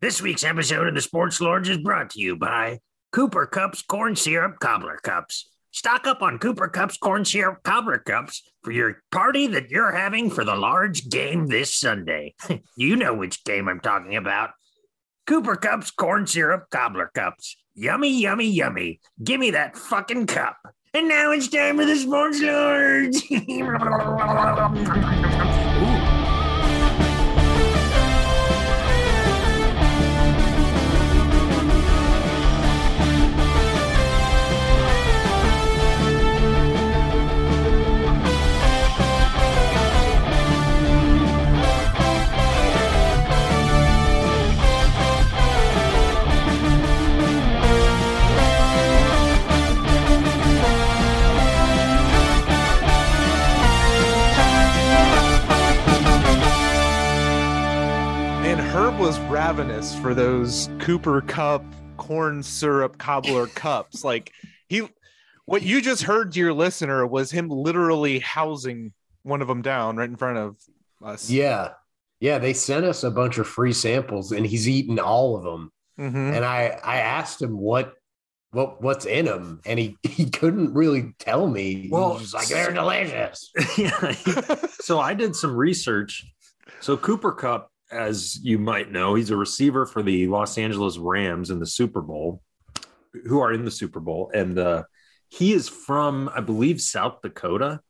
This 0.00 0.22
week's 0.22 0.44
episode 0.44 0.86
of 0.86 0.94
the 0.94 1.00
Sports 1.00 1.40
Lords 1.40 1.68
is 1.68 1.78
brought 1.78 2.10
to 2.10 2.20
you 2.20 2.36
by 2.36 2.78
Cooper 3.10 3.46
Cups 3.46 3.82
Corn 3.82 4.14
Syrup 4.14 4.60
Cobbler 4.60 5.00
Cups. 5.02 5.50
Stock 5.72 6.06
up 6.06 6.22
on 6.22 6.38
Cooper 6.38 6.68
Cups 6.68 6.96
Corn 6.96 7.24
Syrup 7.24 7.64
Cobbler 7.64 7.98
Cups 7.98 8.48
for 8.62 8.70
your 8.70 9.02
party 9.10 9.48
that 9.48 9.70
you're 9.70 9.90
having 9.90 10.30
for 10.30 10.44
the 10.44 10.54
large 10.54 11.08
game 11.08 11.48
this 11.48 11.74
Sunday. 11.74 12.36
you 12.76 12.94
know 12.94 13.12
which 13.12 13.42
game 13.42 13.68
I'm 13.68 13.80
talking 13.80 14.14
about. 14.14 14.50
Cooper 15.26 15.56
Cups 15.56 15.90
Corn 15.90 16.28
Syrup 16.28 16.66
Cobbler 16.70 17.10
Cups. 17.12 17.56
Yummy, 17.74 18.20
yummy, 18.20 18.46
yummy. 18.46 19.00
Give 19.24 19.40
me 19.40 19.50
that 19.50 19.76
fucking 19.76 20.28
cup. 20.28 20.58
And 20.94 21.08
now 21.08 21.32
it's 21.32 21.48
time 21.48 21.76
for 21.76 21.84
the 21.84 21.96
Sports 21.96 22.40
Lords. 22.40 23.20
was 58.98 59.18
ravenous 59.20 59.96
for 60.00 60.12
those 60.12 60.68
Cooper 60.80 61.20
Cup 61.20 61.64
corn 61.96 62.42
syrup 62.42 62.98
cobbler 62.98 63.46
cups. 63.54 64.02
Like 64.04 64.32
he, 64.68 64.88
what 65.44 65.62
you 65.62 65.80
just 65.80 66.02
heard, 66.02 66.32
dear 66.32 66.52
listener, 66.52 67.06
was 67.06 67.30
him 67.30 67.48
literally 67.48 68.18
housing 68.18 68.92
one 69.22 69.40
of 69.40 69.46
them 69.48 69.62
down 69.62 69.96
right 69.96 70.08
in 70.08 70.16
front 70.16 70.38
of 70.38 70.56
us. 71.02 71.30
Yeah. 71.30 71.70
Yeah. 72.20 72.38
They 72.38 72.52
sent 72.52 72.84
us 72.84 73.04
a 73.04 73.10
bunch 73.10 73.38
of 73.38 73.46
free 73.46 73.72
samples 73.72 74.32
and 74.32 74.44
he's 74.44 74.68
eaten 74.68 74.98
all 74.98 75.36
of 75.36 75.44
them. 75.44 75.70
Mhm. 75.98 76.34
And 76.34 76.44
I, 76.44 76.78
I 76.82 76.96
asked 76.98 77.40
him 77.40 77.56
what, 77.56 77.94
what, 78.50 78.82
what's 78.82 79.06
in 79.06 79.26
them. 79.26 79.60
And 79.64 79.78
he, 79.78 79.96
he 80.02 80.28
couldn't 80.28 80.74
really 80.74 81.14
tell 81.20 81.46
me. 81.46 81.88
Well, 81.90 82.14
He 82.14 82.22
was 82.22 82.34
like, 82.34 82.48
they're 82.48 82.72
delicious. 82.72 83.50
yeah. 83.78 84.12
so 84.80 84.98
I 84.98 85.14
did 85.14 85.36
some 85.36 85.54
research. 85.54 86.26
So 86.80 86.96
Cooper 86.96 87.32
Kupp, 87.32 87.70
as 87.90 88.38
you 88.42 88.58
might 88.58 88.90
know, 88.90 89.14
he's 89.14 89.30
a 89.30 89.36
receiver 89.36 89.86
for 89.86 90.02
the 90.02 90.26
Los 90.26 90.58
Angeles 90.58 90.98
Rams 90.98 91.50
in 91.50 91.58
the 91.58 91.66
Super 91.66 92.00
Bowl, 92.00 92.42
who 93.26 93.40
are 93.40 93.52
in 93.52 93.64
the 93.64 93.70
Super 93.70 94.00
Bowl, 94.00 94.30
and 94.34 94.58
uh, 94.58 94.82
he 95.28 95.52
is 95.52 95.68
from, 95.68 96.30
I 96.34 96.40
believe, 96.40 96.80
South 96.80 97.20
Dakota. 97.22 97.80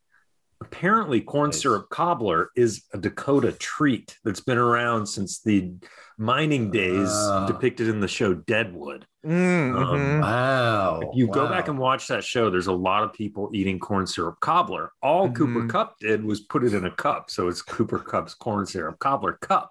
Apparently, 0.60 1.20
corn 1.20 1.50
Nice. 1.50 1.62
syrup 1.62 1.88
cobbler 1.88 2.50
is 2.56 2.82
a 2.92 2.98
Dakota 2.98 3.52
treat 3.52 4.16
that's 4.24 4.40
been 4.40 4.58
around 4.58 5.06
since 5.06 5.40
the 5.40 5.72
mining 6.16 6.72
days 6.72 7.08
Ah. 7.12 7.46
depicted 7.46 7.86
in 7.88 8.00
the 8.00 8.08
show 8.08 8.34
Deadwood. 8.34 9.06
Mm, 9.24 9.76
Um, 9.76 9.98
mhm. 10.00 10.20
Wow. 10.20 11.00
If 11.00 11.10
you 11.16 11.28
go 11.28 11.46
back 11.48 11.68
and 11.68 11.78
watch 11.78 12.08
that 12.08 12.24
show, 12.24 12.50
there's 12.50 12.66
a 12.66 12.72
lot 12.72 13.04
of 13.04 13.12
people 13.12 13.50
eating 13.54 13.78
corn 13.78 14.08
syrup 14.08 14.40
cobbler. 14.40 14.90
All 15.00 15.30
Cooper 15.30 15.60
Mhm. 15.62 15.70
Cup 15.70 15.96
did 16.00 16.24
was 16.24 16.40
put 16.40 16.64
it 16.64 16.74
in 16.74 16.84
a 16.84 16.90
cup. 16.90 17.30
So 17.30 17.46
it's 17.46 17.62
Cooper 17.62 18.00
Cup's 18.00 18.34
corn 18.34 18.66
syrup 18.66 18.98
cobbler 18.98 19.34
cup. 19.40 19.70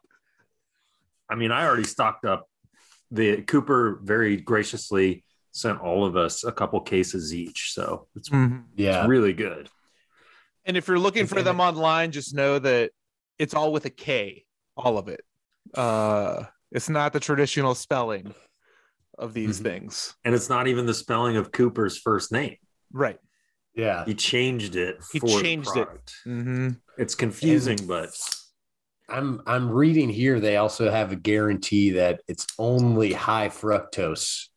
I 1.29 1.35
mean, 1.35 1.51
I 1.51 1.65
already 1.65 1.83
stocked 1.83 2.25
up. 2.25 2.47
The 3.11 3.41
Cooper 3.43 3.99
very 4.03 4.37
graciously 4.37 5.23
sent 5.51 5.79
all 5.81 6.05
of 6.05 6.15
us 6.15 6.43
a 6.43 6.51
couple 6.51 6.79
cases 6.81 7.33
each. 7.33 7.73
So 7.73 8.07
it's, 8.15 8.29
Mhm. 8.29 8.65
yeah. 8.75 8.99
it's 9.01 9.09
really 9.09 9.33
good. 9.33 9.69
And 10.65 10.75
if 10.77 10.87
you're 10.87 10.99
looking 10.99 11.25
for 11.27 11.41
them 11.41 11.59
online, 11.59 12.11
just 12.11 12.35
know 12.35 12.59
that 12.59 12.91
it's 13.39 13.53
all 13.53 13.71
with 13.71 13.85
a 13.85 13.89
K, 13.89 14.45
all 14.75 14.97
of 14.97 15.07
it. 15.07 15.21
Uh, 15.73 16.43
it's 16.71 16.89
not 16.89 17.13
the 17.13 17.19
traditional 17.19 17.73
spelling 17.75 18.33
of 19.17 19.33
these 19.33 19.59
Mhm. 19.59 19.63
things. 19.63 20.15
And 20.25 20.35
it's 20.35 20.49
not 20.49 20.67
even 20.67 20.85
the 20.85 20.93
spelling 20.93 21.37
of 21.37 21.51
Cooper's 21.51 21.97
first 21.97 22.31
name. 22.31 22.57
Right. 22.91 23.19
Yeah. 23.73 24.05
He 24.05 24.13
changed 24.13 24.75
it. 24.75 24.97
He 25.11 25.19
for 25.19 25.27
the 25.27 25.41
changed 25.41 25.69
it. 25.69 25.85
product. 25.85 26.15
hmm 26.23 26.69
It's 26.97 27.15
confusing, 27.15 27.87
but 27.87 28.09
I'm 29.09 29.41
I'm 29.47 29.69
reading 29.69 30.09
here 30.09 30.39
they 30.39 30.57
also 30.57 30.91
have 30.91 31.11
a 31.11 31.15
guarantee 31.15 31.91
that 31.91 32.21
it's 32.27 32.45
only 32.59 33.13
high 33.13 33.47
fructose 33.49 34.47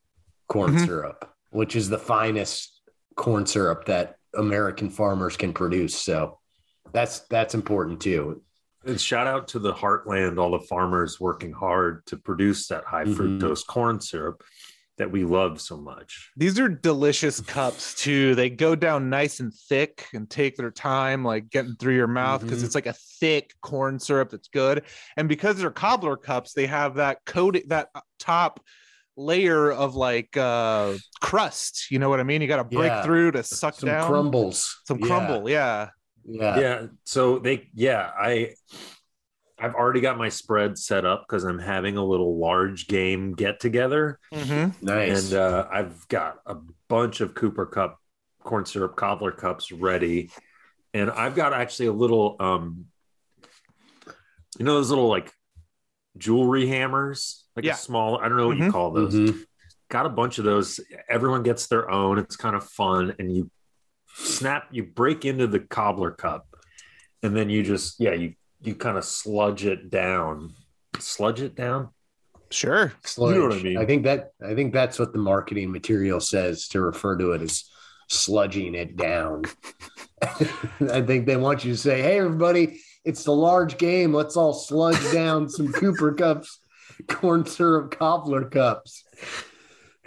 corn 0.49 0.75
Mhm. 0.75 0.87
syrup, 0.87 1.33
which 1.51 1.77
is 1.77 1.89
the 1.89 1.99
finest 1.99 2.81
corn 3.15 3.47
syrup 3.47 3.85
that 3.87 4.17
American 4.35 4.91
farmers 4.91 5.37
can 5.37 5.53
produce. 5.53 5.95
So 5.95 6.39
that's 6.93 7.21
that's 7.31 7.55
important 7.55 8.01
too. 8.01 8.43
And 8.85 9.01
shout 9.01 9.27
out 9.27 9.47
to 9.49 9.59
the 9.59 9.73
heartland, 9.75 10.39
all 10.39 10.51
the 10.59 10.67
farmers 10.67 11.21
working 11.21 11.53
hard 11.53 12.05
to 12.07 12.17
produce 12.17 12.67
that 12.69 12.85
high 12.85 13.05
Mhm. 13.05 13.15
fructose 13.41 13.65
corn 13.67 14.01
syrup 14.01 14.43
that 15.01 15.11
we 15.11 15.25
love 15.25 15.61
so 15.61 15.77
much. 15.79 16.31
These 16.37 16.61
are 16.61 16.69
delicious 16.69 17.41
cups 17.57 17.95
too. 17.95 18.35
They 18.35 18.51
go 18.51 18.75
down 18.77 19.11
nice 19.11 19.41
and 19.41 19.53
thick 19.53 20.07
and 20.15 20.29
take 20.31 20.57
their 20.57 20.71
time, 20.71 21.25
like 21.25 21.51
getting 21.51 21.75
through 21.77 21.97
your 21.97 22.07
mouth 22.07 22.43
because 22.43 22.63
Mhm. 22.63 22.67
it's 22.67 22.75
like 22.75 22.87
a 22.87 22.93
thick 23.19 23.53
corn 23.63 23.99
syrup 23.99 24.31
that's 24.31 24.49
good. 24.49 24.85
And 25.17 25.29
because 25.29 25.57
they're 25.57 25.71
cobbler 25.71 26.17
cups, 26.17 26.53
they 26.53 26.67
have 26.67 26.97
that 26.97 27.19
coating, 27.27 27.63
that 27.69 27.89
top 28.19 28.61
layer 29.17 29.73
of 29.73 29.97
like 29.97 30.37
uh 30.37 30.95
crust. 31.21 31.91
You 31.91 31.99
know 31.99 32.09
what 32.09 32.21
I 32.21 32.23
mean? 32.23 32.43
You 32.43 32.49
got 32.49 32.57
to 32.59 32.65
break 32.65 32.91
Yeah. 32.91 33.03
through 33.03 33.33
to 33.33 33.43
suck 33.43 33.75
Some 33.75 33.89
down 33.89 34.07
crumbles. 34.09 34.81
some 34.87 34.99
Yeah. 35.01 35.07
crumble. 35.07 35.49
Yeah. 35.51 35.89
Yeah. 36.25 36.61
yeah. 36.61 36.87
So 37.05 37.39
they, 37.39 37.69
yeah, 37.75 38.11
I, 38.15 38.55
I've 39.61 39.75
already 39.75 40.01
got 40.01 40.17
my 40.19 40.29
spread 40.31 40.79
set 40.79 41.05
up 41.05 41.27
because 41.29 41.45
I'm 41.45 41.59
having 41.59 41.97
a 41.97 42.05
little 42.05 42.39
large 42.39 42.87
game 42.89 43.35
get 43.35 43.61
together, 43.61 44.19
Mhm. 44.33 44.83
Nice. 44.83 45.31
and 45.33 45.39
uh, 45.41 45.69
I've 45.71 46.09
got 46.09 46.39
a 46.47 46.57
bunch 46.89 47.21
of 47.21 47.35
Cooper 47.35 47.67
Cup 47.67 47.99
corn 48.43 48.65
syrup 48.65 48.97
cobbler 48.97 49.33
cups 49.33 49.71
ready, 49.71 50.31
and 50.95 51.11
I've 51.11 51.35
got 51.35 51.53
actually 51.53 51.87
a 51.87 51.93
little, 51.93 52.37
um, 52.41 52.87
you 54.59 54.65
know, 54.65 54.75
those 54.75 54.89
little 54.91 55.09
like 55.09 55.33
jewelry 56.17 56.67
hammers, 56.67 57.45
like 57.55 57.65
Yeah. 57.65 57.75
a 57.75 57.77
small. 57.77 58.17
I 58.19 58.29
don't 58.29 58.37
know 58.39 58.49
what 58.49 58.57
you 58.57 58.65
Mhm. 58.65 58.73
call 58.73 58.91
those. 58.93 59.15
Mhm. 59.15 59.45
got 59.91 60.07
a 60.07 60.11
bunch 60.11 60.39
of 60.39 60.45
those. 60.45 60.79
Everyone 61.09 61.43
gets 61.43 61.67
their 61.67 61.91
own. 61.91 62.17
It's 62.17 62.37
kind 62.37 62.55
of 62.55 62.63
fun. 62.65 63.13
And 63.19 63.35
you 63.37 63.51
snap, 64.15 64.69
you 64.71 64.85
break 64.85 65.25
into 65.25 65.49
the 65.49 65.59
cobbler 65.59 66.13
cup, 66.13 66.47
and 67.25 67.35
then 67.37 67.51
you 67.51 67.65
just, 67.65 67.99
yeah, 67.99 68.13
you 68.13 68.35
you 68.63 68.75
kind 68.75 68.99
of 68.99 69.05
sludge 69.05 69.65
it 69.65 69.91
down. 69.91 70.55
Sludge 70.99 71.41
it 71.41 71.55
down. 71.55 71.91
Sure. 72.51 72.93
Sludge. 73.05 73.35
You 73.35 73.43
know 73.43 73.49
what 73.49 73.59
I 73.59 73.63
mean. 73.63 73.79
I 73.79 73.87
think 73.87 74.05
that 74.05 74.33
I 74.45 74.55
think 74.55 74.73
that's 74.73 74.99
what 74.99 75.13
the 75.13 75.19
marketing 75.19 75.71
material 75.71 76.21
says 76.21 76.69
to 76.69 76.81
refer 76.81 77.17
to 77.17 77.33
it 77.33 77.43
as 77.43 77.65
sludging 78.11 78.75
it 78.75 78.97
down. 78.97 79.45
I 80.23 81.01
think 81.03 81.27
they 81.27 81.37
want 81.37 81.65
you 81.65 81.73
to 81.73 81.79
say, 81.79 82.03
"Hey, 82.03 82.19
everybody, 82.19 82.81
it's 83.05 83.25
the 83.25 83.33
large 83.33 83.79
game. 83.79 84.13
Let's 84.13 84.37
all 84.37 84.53
sludge 84.53 85.13
down 85.13 85.49
some 85.49 85.73
Cooper 85.73 86.13
cups, 86.13 86.61
corn 87.09 87.47
syrup 87.47 87.97
cobbler 87.97 88.45
cups. 88.45 89.05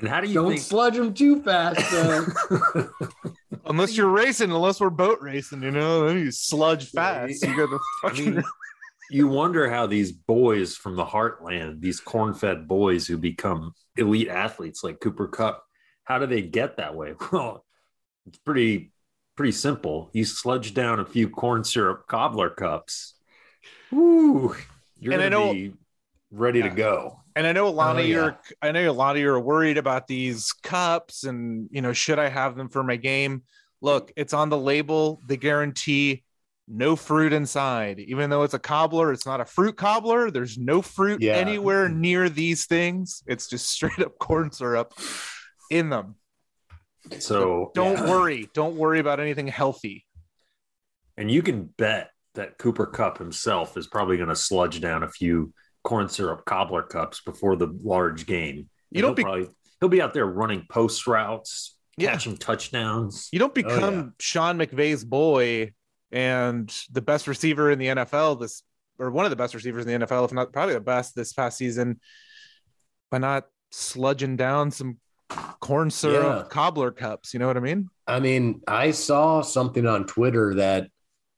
And 0.03 0.09
how 0.11 0.19
do 0.19 0.27
you 0.27 0.33
Don't 0.33 0.49
think? 0.49 0.61
sludge 0.61 0.95
them 0.97 1.13
too 1.13 1.41
fast, 1.41 1.79
though." 1.91 2.89
Unless 3.65 3.95
you're 3.95 4.09
racing, 4.09 4.51
unless 4.51 4.81
we're 4.81 4.89
boat 4.89 5.19
racing, 5.21 5.63
you 5.63 5.71
know, 5.71 6.05
then 6.05 6.17
you 6.19 6.31
sludge 6.31 6.89
fast. 6.91 7.41
You 7.41 7.55
got 7.55 7.69
the 7.69 7.79
I 8.03 8.09
fucking 8.09 8.35
mean, 8.35 8.43
you 9.09 9.27
wonder 9.29 9.69
how 9.69 9.87
these 9.87 10.11
boys 10.11 10.75
from 10.75 10.97
the 10.97 11.05
heartland, 11.05 11.79
these 11.79 12.01
corn-fed 12.01 12.67
boys 12.67 13.07
who 13.07 13.17
become 13.17 13.71
elite 13.95 14.27
athletes 14.27 14.83
like 14.83 14.99
Cooper 14.99 15.29
Kupp, 15.29 15.63
how 16.03 16.19
do 16.19 16.25
they 16.25 16.41
get 16.41 16.75
that 16.77 16.93
way? 16.95 17.13
Well, 17.31 17.63
it's 18.27 18.37
pretty 18.39 18.91
pretty 19.37 19.53
simple. 19.53 20.09
You 20.11 20.25
sludge 20.25 20.73
down 20.73 20.99
a 20.99 21.05
few 21.05 21.29
corn 21.29 21.63
syrup 21.63 22.05
cobbler 22.07 22.49
cups. 22.49 23.13
Woo! 23.91 24.55
You're 24.99 25.13
And 25.13 25.21
gonna 25.21 25.29
know- 25.29 25.53
be 25.53 25.73
ready 26.31 26.61
to 26.61 26.69
go. 26.69 27.21
And 27.35 27.47
I 27.47 27.51
know 27.51 27.67
a 27.67 27.69
lot 27.69 27.95
Oh, 27.95 27.99
of 27.99 28.05
yeah. 28.05 28.13
you 28.15 28.21
are 28.21 28.39
I 28.61 28.71
know 28.71 28.89
a 28.89 28.93
lot 28.93 29.15
of 29.15 29.21
you 29.21 29.29
are 29.29 29.39
worried 29.39 29.77
about 29.77 30.07
these 30.07 30.51
cups 30.63 31.23
and 31.23 31.67
you 31.71 31.81
know, 31.81 31.93
should 31.93 32.19
I 32.19 32.29
have 32.29 32.55
them 32.55 32.69
for 32.69 32.83
my 32.83 32.95
game? 32.95 33.43
Look, 33.81 34.11
it's 34.15 34.33
on 34.33 34.49
the 34.49 34.57
label. 34.57 35.21
They 35.27 35.37
guarantee 35.37 36.23
no 36.67 36.95
fruit 36.95 37.33
inside. 37.33 37.99
Even 37.99 38.29
though 38.29 38.43
it's 38.43 38.53
a 38.53 38.59
cobbler, 38.59 39.11
it's 39.11 39.25
not 39.25 39.41
a 39.41 39.45
fruit 39.45 39.75
cobbler. 39.75 40.31
There's 40.31 40.57
no 40.57 40.81
fruit 40.81 41.21
Yeah. 41.21 41.33
anywhere 41.33 41.89
mm-hmm. 41.89 42.01
near 42.01 42.29
these 42.29 42.65
things. 42.65 43.23
It's 43.27 43.47
just 43.49 43.67
straight 43.75 43.99
up 43.99 44.17
corn 44.19 44.51
syrup 44.51 44.93
in 45.69 45.89
them. 45.89 46.15
So 47.19 47.71
Don't 47.75 47.97
Yeah. 47.97 48.09
worry. 48.09 48.49
Don't 48.53 48.75
worry 48.75 48.99
about 48.99 49.19
anything 49.19 49.47
healthy. 49.47 50.05
and 51.17 51.29
you 51.29 51.41
can 51.43 51.65
bet 51.77 52.09
that 52.35 52.57
Cooper 52.57 52.87
Kupp 52.87 53.17
himself 53.19 53.77
is 53.77 53.85
probably 53.85 54.17
going 54.17 54.29
to 54.29 54.35
sludge 54.35 54.81
down 54.81 55.03
a 55.03 55.07
few 55.09 55.53
corn 55.83 56.09
syrup 56.09 56.45
cobbler 56.45 56.83
cups 56.83 57.21
before 57.21 57.55
the 57.55 57.67
large 57.83 58.25
game. 58.25 58.69
You 58.91 59.01
don't 59.01 59.09
he'll 59.09 59.15
be- 59.15 59.23
probably 59.23 59.47
he'll 59.79 59.89
be 59.89 60.01
out 60.01 60.13
there 60.13 60.25
running 60.25 60.65
post 60.69 61.05
routes, 61.07 61.75
Yeah. 61.97 62.11
catching 62.11 62.37
touchdowns. 62.37 63.29
You 63.31 63.39
don't 63.39 63.51
oh, 63.51 63.53
become 63.53 63.93
yeah. 63.95 64.03
Sean 64.19 64.57
McVay's 64.57 65.03
boy 65.03 65.73
and 66.11 66.73
the 66.91 67.01
best 67.01 67.27
receiver 67.27 67.71
in 67.71 67.79
the 67.79 67.87
NFL 67.87 68.39
this 68.39 68.63
or 68.99 69.09
one 69.09 69.25
of 69.25 69.31
the 69.31 69.35
best 69.35 69.55
receivers 69.55 69.85
in 69.85 69.99
the 69.99 70.05
NFL, 70.05 70.25
if 70.25 70.31
not 70.31 70.53
probably 70.53 70.75
the 70.75 70.79
best 70.79 71.15
this 71.15 71.33
past 71.33 71.57
season, 71.57 71.99
by 73.09 73.17
not 73.17 73.45
sludging 73.73 74.37
down 74.37 74.69
some 74.69 74.97
corn 75.59 75.89
syrup 75.89 76.43
Yeah. 76.43 76.49
cobbler 76.49 76.91
cups. 76.91 77.33
You 77.33 77.39
know 77.39 77.47
what 77.47 77.57
I 77.57 77.61
mean? 77.61 77.89
I 78.05 78.19
mean, 78.19 78.61
I 78.67 78.91
saw 78.91 79.41
something 79.41 79.87
on 79.87 80.05
Twitter 80.05 80.53
that 80.55 80.89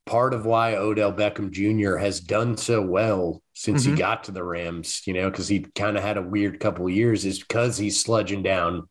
part 0.06 0.34
of 0.34 0.46
why 0.46 0.76
Odell 0.76 1.12
Beckham 1.12 1.50
Jr. 1.52 1.98
has 1.98 2.20
done 2.20 2.58
so 2.58 2.82
well 2.82 3.42
since 3.54 3.86
Mhm. 3.86 3.92
he 3.92 3.96
got 3.96 4.24
to 4.26 4.32
the 4.32 4.44
Rams, 4.44 5.02
you 5.06 5.14
know, 5.14 5.30
because 5.30 5.48
he 5.48 5.62
kind 5.76 5.98
of 5.98 6.04
had 6.04 6.18
a 6.18 6.22
weird 6.22 6.60
couple 6.60 6.86
of 6.86 6.92
years, 6.94 7.26
is 7.26 7.40
because 7.40 7.78
he's 7.78 8.04
sludging 8.04 8.44
down 8.44 8.88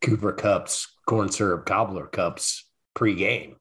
Cooper 0.00 0.32
Cups, 0.32 0.96
corn 1.06 1.28
syrup 1.30 1.66
cobbler 1.66 2.06
cups 2.06 2.66
pregame. 2.96 3.56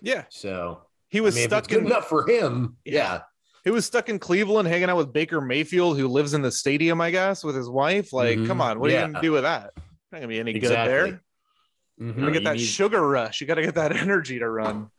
Yeah. 0.00 0.24
So 0.28 0.82
He 1.08 1.18
I 1.18 1.22
was 1.22 1.34
mean, 1.34 1.48
stuck 1.48 1.66
good 1.68 1.78
in 1.78 1.86
enough 1.86 2.08
for 2.08 2.26
him. 2.28 2.76
Yeah. 2.84 3.22
he 3.64 3.70
was 3.70 3.84
stuck 3.86 4.08
in 4.08 4.18
Cleveland 4.18 4.68
hanging 4.68 4.88
out 4.90 4.96
with 4.96 5.12
Baker 5.12 5.40
Mayfield, 5.40 5.98
who 5.98 6.06
lives 6.08 6.32
in 6.34 6.42
the 6.42 6.50
stadium, 6.52 7.00
I 7.00 7.10
guess, 7.10 7.42
with 7.44 7.56
his 7.56 7.68
wife. 7.68 8.12
Like, 8.12 8.38
Mhm. 8.38 8.46
come 8.46 8.60
on, 8.60 8.78
what 8.78 8.90
are 8.90 8.94
you 8.94 9.00
gonna 9.00 9.20
do 9.20 9.32
with 9.32 9.42
that? 9.42 9.72
Not 10.12 10.18
gonna 10.20 10.28
be 10.28 10.38
any 10.38 10.52
Exactly. 10.54 11.10
good 11.10 11.20
there. 11.98 12.06
Mhm. 12.12 12.14
You 12.16 12.20
gotta 12.20 12.32
get 12.32 12.44
that 12.44 12.56
need- 12.56 12.62
sugar 12.64 13.06
rush. 13.06 13.40
You 13.40 13.46
gotta 13.46 13.62
get 13.62 13.74
that 13.74 13.90
energy 13.96 14.38
to 14.38 14.48
run. 14.48 14.90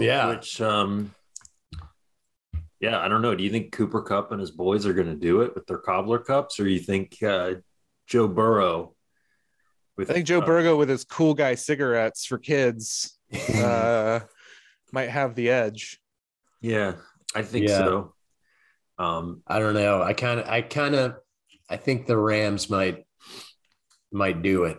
Yeah. 0.00 0.28
Which, 0.28 0.60
um, 0.60 1.14
yeah, 2.80 2.98
I 2.98 3.08
don't 3.08 3.22
know. 3.22 3.34
Do 3.34 3.44
you 3.44 3.50
think 3.50 3.72
Cooper 3.72 4.02
Kupp 4.02 4.32
and 4.32 4.40
his 4.40 4.50
boys 4.50 4.86
are 4.86 4.94
going 4.94 5.08
to 5.08 5.14
do 5.14 5.42
it 5.42 5.54
with 5.54 5.66
their 5.66 5.78
cobbler 5.78 6.18
cups, 6.18 6.58
or 6.58 6.66
you 6.66 6.78
think 6.78 7.22
uh, 7.22 7.54
Joe 8.06 8.26
Burrow? 8.26 8.94
With 9.96 10.10
I 10.10 10.14
think 10.14 10.26
Joe 10.26 10.40
uh, 10.40 10.46
Burgo 10.46 10.76
with 10.76 10.88
his 10.88 11.04
cool 11.04 11.34
guy 11.34 11.54
cigarettes 11.56 12.24
for 12.24 12.38
kids 12.38 13.18
uh, 13.54 14.20
might 14.92 15.10
have 15.10 15.34
the 15.34 15.50
edge. 15.50 16.00
Yeah, 16.62 16.94
I 17.34 17.42
think 17.42 17.68
Yeah. 17.68 17.78
so. 17.78 18.14
Um, 18.98 19.42
I 19.46 19.58
don't 19.58 19.74
know. 19.74 20.02
I 20.02 20.12
kind 20.14 20.40
of, 20.40 20.48
I 20.48 20.62
kind 20.62 20.94
of, 20.94 21.16
I 21.68 21.76
think 21.76 22.06
the 22.06 22.16
Rams 22.18 22.68
might, 22.68 23.04
might 24.12 24.42
do 24.42 24.64
it. 24.64 24.78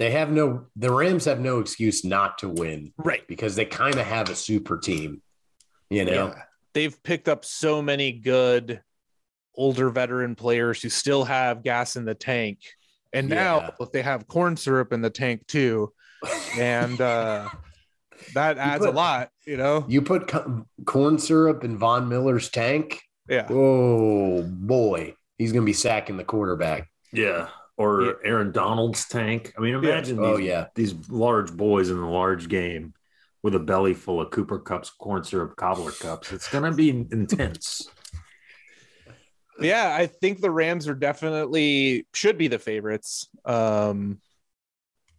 They 0.00 0.10
have 0.12 0.32
no, 0.32 0.64
the 0.76 0.90
Rams 0.92 1.26
have 1.26 1.38
no 1.40 1.60
excuse 1.60 2.04
not 2.06 2.38
to 2.38 2.48
win 2.48 2.92
Right. 2.96 3.20
because 3.28 3.54
they 3.54 3.66
kind 3.66 3.96
of 3.96 4.06
have 4.06 4.30
a 4.30 4.34
super 4.34 4.78
team, 4.78 5.20
you 5.90 6.04
know? 6.06 6.28
Yeah. 6.28 6.42
They've 6.72 7.02
picked 7.02 7.28
up 7.28 7.44
so 7.44 7.82
many 7.82 8.10
good 8.12 8.80
older 9.54 9.90
veteran 9.90 10.34
players 10.36 10.80
who 10.80 10.88
still 10.88 11.24
have 11.24 11.62
gas 11.62 11.96
in 11.96 12.06
the 12.06 12.14
tank. 12.14 12.60
And 13.12 13.28
now 13.28 13.74
Yeah. 13.78 13.86
they 13.92 14.00
have 14.02 14.26
corn 14.26 14.56
syrup 14.56 14.92
in 14.94 15.02
the 15.02 15.10
tank 15.10 15.46
too. 15.46 15.92
And 16.58 16.98
uh, 17.00 17.50
that 18.34 18.56
adds 18.56 18.84
a 18.86 18.90
lot, 18.90 19.28
you 19.46 19.58
know? 19.58 19.84
You 19.86 20.00
put 20.00 20.28
co- 20.28 20.64
corn 20.86 21.18
syrup 21.18 21.62
in 21.62 21.76
Von 21.76 22.08
Miller's 22.08 22.48
tank. 22.48 23.02
Yeah. 23.28 23.46
Oh 23.50 24.42
boy, 24.44 25.14
he's 25.36 25.52
going 25.52 25.62
to 25.62 25.66
be 25.66 25.72
sacking 25.74 26.16
the 26.16 26.24
quarterback. 26.24 26.88
yeah, 27.12 27.48
or 27.80 28.02
Yeah. 28.02 28.12
Aaron 28.24 28.52
Donald's 28.52 29.08
tank. 29.08 29.54
I 29.56 29.60
mean, 29.60 29.74
imagine 29.74 30.18
Oh 30.18 30.36
these, 30.36 30.46
yeah. 30.46 30.66
these 30.74 31.08
large 31.08 31.52
boys 31.56 31.88
in 31.90 31.98
the 31.98 32.06
large 32.06 32.48
game 32.48 32.92
with 33.42 33.54
a 33.54 33.58
belly 33.58 33.94
full 33.94 34.20
of 34.20 34.30
Cooper 34.30 34.58
Cups, 34.58 34.90
corn 34.90 35.24
syrup, 35.24 35.56
cobbler 35.56 35.92
cups. 35.92 36.30
It's 36.32 36.48
going 36.50 36.64
to 36.64 36.72
be 36.76 36.90
intense. 36.90 37.88
Yeah, 39.62 39.94
I 39.94 40.06
think 40.06 40.40
the 40.40 40.50
Rams 40.50 40.88
are 40.88 40.94
definitely 40.94 42.06
should 42.14 42.38
be 42.38 42.48
the 42.48 42.58
favorites. 42.58 43.28
Um, 43.44 44.22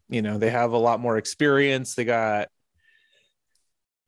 you 0.10 0.24
know, 0.24 0.40
they 0.40 0.50
have 0.50 0.72
a 0.72 0.80
lot 0.80 1.00
more 1.00 1.18
experience. 1.20 1.94
They 1.94 2.06
got 2.06 2.48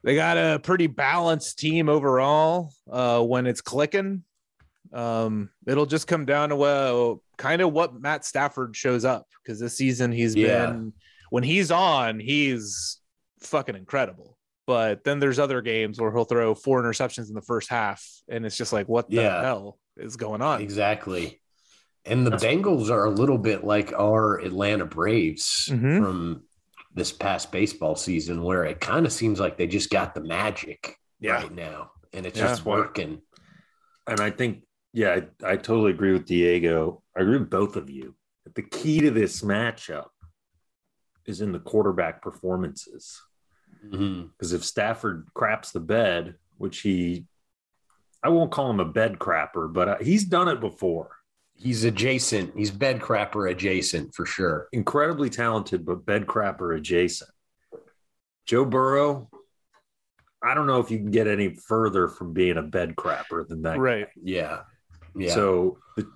they 0.03 0.15
got 0.15 0.37
a 0.37 0.57
pretty 0.57 0.87
balanced 0.87 1.59
team 1.59 1.87
overall. 1.87 2.73
Uh, 2.91 3.21
when 3.21 3.45
it's 3.45 3.61
clicking, 3.61 4.23
um, 4.91 5.51
it'll 5.67 5.85
just 5.85 6.07
come 6.07 6.25
down 6.25 6.49
to 6.49 6.55
well, 6.55 7.21
kind 7.43 7.61
of 7.61 7.73
what 7.73 7.93
Matt 7.99 8.23
Stafford 8.23 8.73
shows 8.73 9.03
up 9.03 9.27
because 9.43 9.59
this 9.59 9.75
season 9.75 10.13
he's 10.13 10.33
Yeah. 10.33 10.67
been 10.67 10.93
when 11.29 11.43
he's 11.43 11.71
on, 11.71 12.17
he's 12.21 13.01
fucking 13.41 13.75
incredible. 13.75 14.37
But 14.65 15.03
then 15.03 15.19
there's 15.19 15.39
other 15.39 15.61
games 15.61 15.99
where 15.99 16.09
he'll 16.09 16.23
throw 16.23 16.55
four 16.55 16.81
interceptions 16.81 17.27
in 17.27 17.35
the 17.35 17.41
first 17.41 17.69
half, 17.69 18.01
and 18.29 18.45
it's 18.45 18.55
just 18.55 18.71
like, 18.71 18.87
what 18.87 19.09
the 19.09 19.17
Yeah. 19.17 19.41
hell 19.41 19.77
is 19.97 20.15
going 20.15 20.41
on? 20.41 20.61
Exactly. 20.61 21.41
And 22.05 22.25
the 22.25 22.31
That's- 22.31 22.49
Bengals 22.49 22.89
are 22.89 23.03
a 23.03 23.09
little 23.09 23.37
bit 23.37 23.65
like 23.65 23.91
our 23.91 24.39
Atlanta 24.39 24.85
Braves 24.85 25.67
Mhm. 25.69 25.97
from 26.01 26.43
this 26.95 27.11
past 27.11 27.51
baseball 27.51 27.95
season, 27.97 28.41
where 28.41 28.63
it 28.63 28.79
kind 28.79 29.05
of 29.05 29.11
seems 29.11 29.37
like 29.37 29.57
they 29.57 29.67
just 29.67 29.89
got 29.89 30.15
the 30.15 30.21
magic 30.23 30.95
Yeah. 31.19 31.41
right 31.41 31.51
now, 31.53 31.91
and 32.13 32.25
it's 32.25 32.37
Yeah. 32.39 32.47
just 32.47 32.63
working. 32.65 33.21
And 34.07 34.21
I 34.21 34.29
think, 34.29 34.63
yeah, 34.93 35.19
I, 35.43 35.53
I 35.53 35.55
totally 35.57 35.91
agree 35.91 36.13
with 36.13 36.25
Diego. 36.25 37.01
I 37.17 37.21
agree 37.21 37.39
with 37.39 37.49
both 37.49 37.75
of 37.75 37.89
you. 37.89 38.15
The 38.55 38.61
key 38.61 38.99
to 39.01 39.11
this 39.11 39.41
matchup 39.41 40.09
is 41.25 41.41
in 41.41 41.51
the 41.51 41.59
quarterback 41.59 42.21
performances. 42.21 43.21
Mhm. 43.85 44.29
Because 44.31 44.53
if 44.53 44.63
Stafford 44.63 45.27
craps 45.33 45.71
the 45.71 45.79
bed, 45.79 46.35
which 46.57 46.81
he, 46.81 47.25
I 48.21 48.29
won't 48.29 48.51
call 48.51 48.69
him 48.69 48.79
a 48.79 48.85
bed 48.85 49.19
crapper, 49.19 49.71
but 49.71 49.89
uh, 49.89 49.97
he's 49.99 50.23
done 50.25 50.47
it 50.47 50.59
before. 50.59 51.09
He's 51.55 51.83
adjacent. 51.83 52.57
He's 52.57 52.71
bed 52.71 52.99
crapper 52.99 53.49
adjacent 53.49 54.13
for 54.15 54.25
sure. 54.25 54.67
Incredibly 54.71 55.29
talented, 55.29 55.85
but 55.85 56.05
bed 56.05 56.25
crapper 56.27 56.77
adjacent. 56.77 57.29
Joe 58.45 58.65
Burrow, 58.65 59.29
I 60.43 60.53
don't 60.53 60.67
know 60.67 60.79
if 60.79 60.91
you 60.91 60.97
can 60.97 61.11
get 61.11 61.27
any 61.27 61.55
further 61.55 62.07
from 62.09 62.33
being 62.33 62.57
a 62.57 62.61
bed 62.61 62.95
crapper 62.95 63.47
than 63.47 63.61
that. 63.63 63.79
Right. 63.79 64.07
Yeah. 64.21 64.61
Yeah. 65.15 65.33
So 65.33 65.77
the 65.95 66.07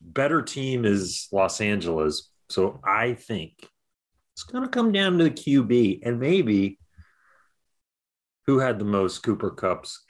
better 0.00 0.42
team 0.42 0.84
is 0.84 1.28
Los 1.32 1.60
Angeles. 1.60 2.30
So 2.48 2.80
I 2.84 3.14
think 3.14 3.52
it's 4.34 4.42
going 4.44 4.64
to 4.64 4.68
come 4.70 4.92
down 4.92 5.18
to 5.18 5.24
the 5.24 5.30
QB 5.30 6.00
and 6.04 6.18
maybe 6.18 6.78
who 8.46 8.58
had 8.58 8.78
the 8.78 8.84
most 8.84 9.20
Cooper 9.22 9.50
Cups, 9.50 10.04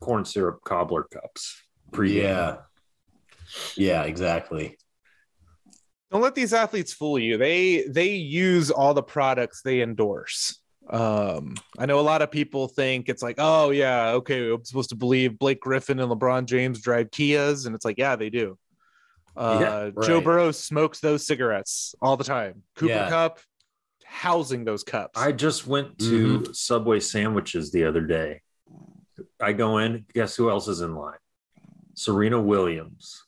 corn 0.00 0.24
syrup 0.24 0.60
cobbler 0.64 1.04
cups. 1.04 1.60
Pre-game. 1.92 2.24
yeah. 2.24 2.56
Yeah, 3.76 4.04
exactly. 4.04 4.78
Don't 6.10 6.22
let 6.22 6.34
these 6.34 6.52
athletes 6.52 6.92
fool 6.92 7.18
you. 7.18 7.38
They 7.38 7.84
they 7.88 8.14
use 8.14 8.70
all 8.70 8.94
the 8.94 9.02
products 9.02 9.62
they 9.62 9.80
endorse. 9.80 10.61
Um, 10.90 11.54
I 11.78 11.86
know 11.86 12.00
a 12.00 12.02
lot 12.02 12.22
of 12.22 12.30
people 12.30 12.68
think 12.68 13.08
it's 13.08 13.22
like, 13.22 13.36
oh 13.38 13.70
yeah, 13.70 14.10
okay, 14.12 14.50
I'm 14.50 14.64
supposed 14.64 14.90
to 14.90 14.96
believe 14.96 15.38
Blake 15.38 15.60
Griffin 15.60 16.00
and 16.00 16.10
LeBron 16.10 16.44
James 16.46 16.80
drive 16.80 17.10
Kias, 17.10 17.66
and 17.66 17.74
it's 17.74 17.84
like, 17.84 17.98
yeah, 17.98 18.16
they 18.16 18.30
do. 18.30 18.58
Uh, 19.34 19.90
Yeah, 19.96 20.04
Joe. 20.06 20.20
Burrow 20.20 20.50
smokes 20.52 21.00
those 21.00 21.26
cigarettes 21.26 21.94
all 22.02 22.18
the 22.18 22.24
time. 22.24 22.62
Cooper 22.76 22.92
Yeah. 22.92 23.08
Cup 23.08 23.40
housing 24.04 24.62
those 24.66 24.84
cups. 24.84 25.18
I 25.18 25.32
just 25.32 25.66
went 25.66 25.98
to 26.00 26.52
Subway 26.52 27.00
sandwiches 27.00 27.72
the 27.72 27.84
other 27.86 28.02
day. 28.02 28.42
I 29.40 29.54
go 29.54 29.78
in, 29.78 30.04
guess 30.12 30.36
who 30.36 30.50
else 30.50 30.68
is 30.68 30.82
in 30.82 30.94
line? 30.94 31.16
Serena 31.94 32.38
Williams, 32.38 33.22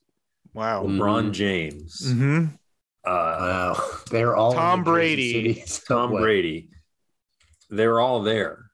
wow. 0.53 0.83
LeBron 0.85 1.29
Mhm. 1.29 1.33
James, 1.33 2.13
hmm 2.13 2.45
uh, 3.07 3.11
Wow. 3.75 3.77
They're 4.11 4.37
all 4.37 4.53
Tom 4.53 4.85
Brady. 4.85 5.65
Tom. 5.89 6.11
Brady. 6.11 6.69
They're 7.71 8.01
all 8.01 8.23
there. 8.23 8.67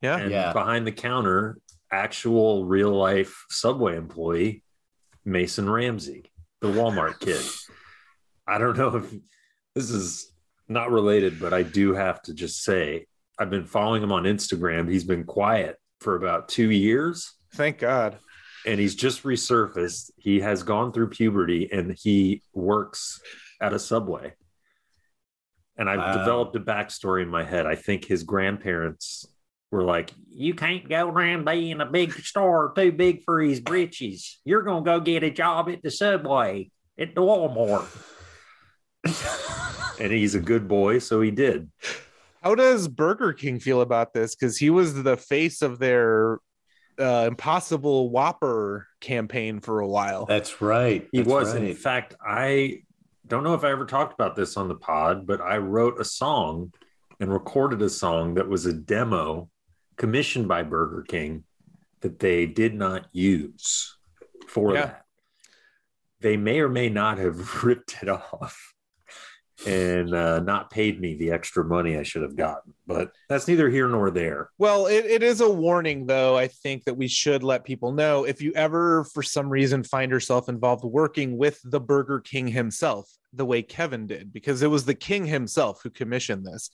Yeah. 0.00 0.16
And 0.18 0.30
Yeah. 0.30 0.52
behind 0.52 0.86
the 0.86 0.92
counter, 0.92 1.58
actual 1.92 2.64
real 2.64 2.90
life 2.92 3.44
Subway 3.50 3.96
employee, 3.96 4.62
Mason 5.24 5.68
Ramsey, 5.68 6.30
the 6.60 6.68
Walmart 6.68 7.20
kid. 7.20 7.44
I 8.46 8.58
don't 8.58 8.76
know 8.78 8.96
if 8.96 9.12
this 9.74 9.90
is 9.90 10.32
not 10.68 10.90
related, 10.90 11.38
but 11.40 11.52
I 11.52 11.62
do 11.62 11.92
have 11.94 12.22
to 12.22 12.34
just 12.34 12.62
say 12.62 13.06
I've 13.38 13.50
been 13.50 13.64
following 13.66 14.02
him 14.02 14.12
on 14.12 14.24
Instagram. 14.24 14.90
He's 14.90 15.04
been 15.04 15.24
quiet 15.24 15.76
for 16.00 16.14
about 16.16 16.48
two 16.48 16.70
years 16.70 17.34
Thank 17.54 17.78
God. 17.78 18.18
and 18.66 18.78
he's 18.80 18.94
just 18.94 19.22
resurfaced. 19.22 20.10
He 20.18 20.40
has 20.40 20.62
gone 20.62 20.92
through 20.92 21.08
puberty 21.10 21.70
and 21.72 21.92
he 21.98 22.42
works 22.54 23.20
at 23.60 23.72
a 23.72 23.78
Subway. 23.78 24.34
And 25.80 25.88
I've 25.90 25.98
Wow. 25.98 26.12
developed 26.18 26.54
a 26.56 26.60
backstory 26.60 27.22
in 27.22 27.28
my 27.28 27.42
head. 27.42 27.66
I 27.66 27.74
think 27.74 28.04
his 28.04 28.22
grandparents 28.22 29.26
were 29.72 29.82
like, 29.82 30.10
You 30.28 30.54
can't 30.54 30.86
go 30.88 31.08
around 31.08 31.46
being 31.46 31.80
a 31.80 31.86
big 31.86 32.12
star 32.12 32.72
too 32.76 32.92
big 32.92 33.24
for 33.24 33.40
his 33.40 33.60
britches. 33.60 34.38
You're 34.44 34.62
going 34.62 34.84
to 34.84 34.90
go 34.90 35.00
get 35.00 35.22
a 35.22 35.30
job 35.30 35.70
at 35.70 35.82
the 35.82 35.90
Subway, 35.90 36.70
at 36.98 37.14
the 37.14 37.22
Walmart. 37.22 37.86
And 40.00 40.10
he's 40.10 40.34
a 40.34 40.40
good 40.40 40.66
boy. 40.66 40.98
So 40.98 41.20
he 41.20 41.30
did. 41.30 41.70
How 42.42 42.54
does 42.54 42.88
Burger 42.88 43.34
King 43.34 43.60
feel 43.60 43.82
about 43.82 44.14
this? 44.14 44.34
Because 44.34 44.56
he 44.56 44.70
was 44.70 45.02
the 45.02 45.18
face 45.18 45.60
of 45.60 45.78
their 45.78 46.38
uh, 46.98 47.26
Impossible 47.28 48.08
Whopper 48.08 48.86
campaign 49.02 49.60
for 49.60 49.80
a 49.80 49.86
while. 49.86 50.24
That's 50.24 50.62
right. 50.62 51.06
He 51.12 51.18
That's 51.18 51.28
was. 51.28 51.52
right. 51.54 51.64
In 51.64 51.74
fact, 51.74 52.14
I 52.26 52.82
don't 53.30 53.44
know 53.44 53.54
if 53.54 53.62
I 53.64 53.70
ever 53.70 53.86
talked 53.86 54.12
about 54.12 54.34
this 54.36 54.56
on 54.56 54.66
the 54.68 54.74
pod, 54.74 55.24
but 55.26 55.40
I 55.40 55.56
wrote 55.58 56.00
a 56.00 56.04
song 56.04 56.72
and 57.20 57.32
recorded 57.32 57.80
a 57.80 57.88
song 57.88 58.34
that 58.34 58.48
was 58.48 58.66
a 58.66 58.72
demo 58.72 59.48
commissioned 59.96 60.48
by 60.48 60.62
Burger 60.64 61.02
King 61.06 61.44
that 62.00 62.18
they 62.18 62.46
did 62.46 62.74
not 62.74 63.06
use 63.12 63.96
for 64.48 64.74
Yeah. 64.74 64.86
that. 64.86 65.04
They 66.20 66.36
may 66.36 66.60
or 66.60 66.68
may 66.68 66.88
not 66.88 67.18
have 67.18 67.62
ripped 67.64 68.02
it 68.02 68.08
off 68.08 68.74
and 69.66 70.14
uh, 70.14 70.40
not 70.40 70.70
paid 70.70 71.00
me 71.00 71.14
the 71.16 71.30
extra 71.32 71.64
money 71.64 71.96
I 71.98 72.02
should 72.02 72.22
have 72.22 72.36
gotten. 72.36 72.72
But 72.86 73.12
that's 73.28 73.46
neither 73.46 73.68
here 73.68 73.88
nor 73.88 74.10
there. 74.10 74.50
Well, 74.58 74.86
it, 74.86 75.04
it 75.04 75.22
is 75.22 75.40
a 75.40 75.50
warning, 75.50 76.06
though. 76.06 76.36
I 76.36 76.48
think 76.48 76.84
that 76.84 76.96
we 76.96 77.08
should 77.08 77.42
let 77.42 77.64
people 77.64 77.92
know 77.92 78.24
if 78.24 78.40
you 78.40 78.52
ever, 78.54 79.04
for 79.04 79.22
some 79.22 79.48
reason, 79.50 79.84
find 79.84 80.10
yourself 80.10 80.48
involved 80.48 80.84
working 80.84 81.36
with 81.36 81.60
the 81.64 81.80
Burger 81.80 82.20
King 82.20 82.48
himself, 82.48 83.10
the 83.32 83.44
way 83.44 83.62
Kevin 83.62 84.06
did, 84.06 84.32
because 84.32 84.62
it 84.62 84.68
was 84.68 84.84
the 84.86 84.94
King 84.94 85.26
himself 85.26 85.80
who 85.82 85.90
commissioned 85.90 86.44
this. 86.46 86.70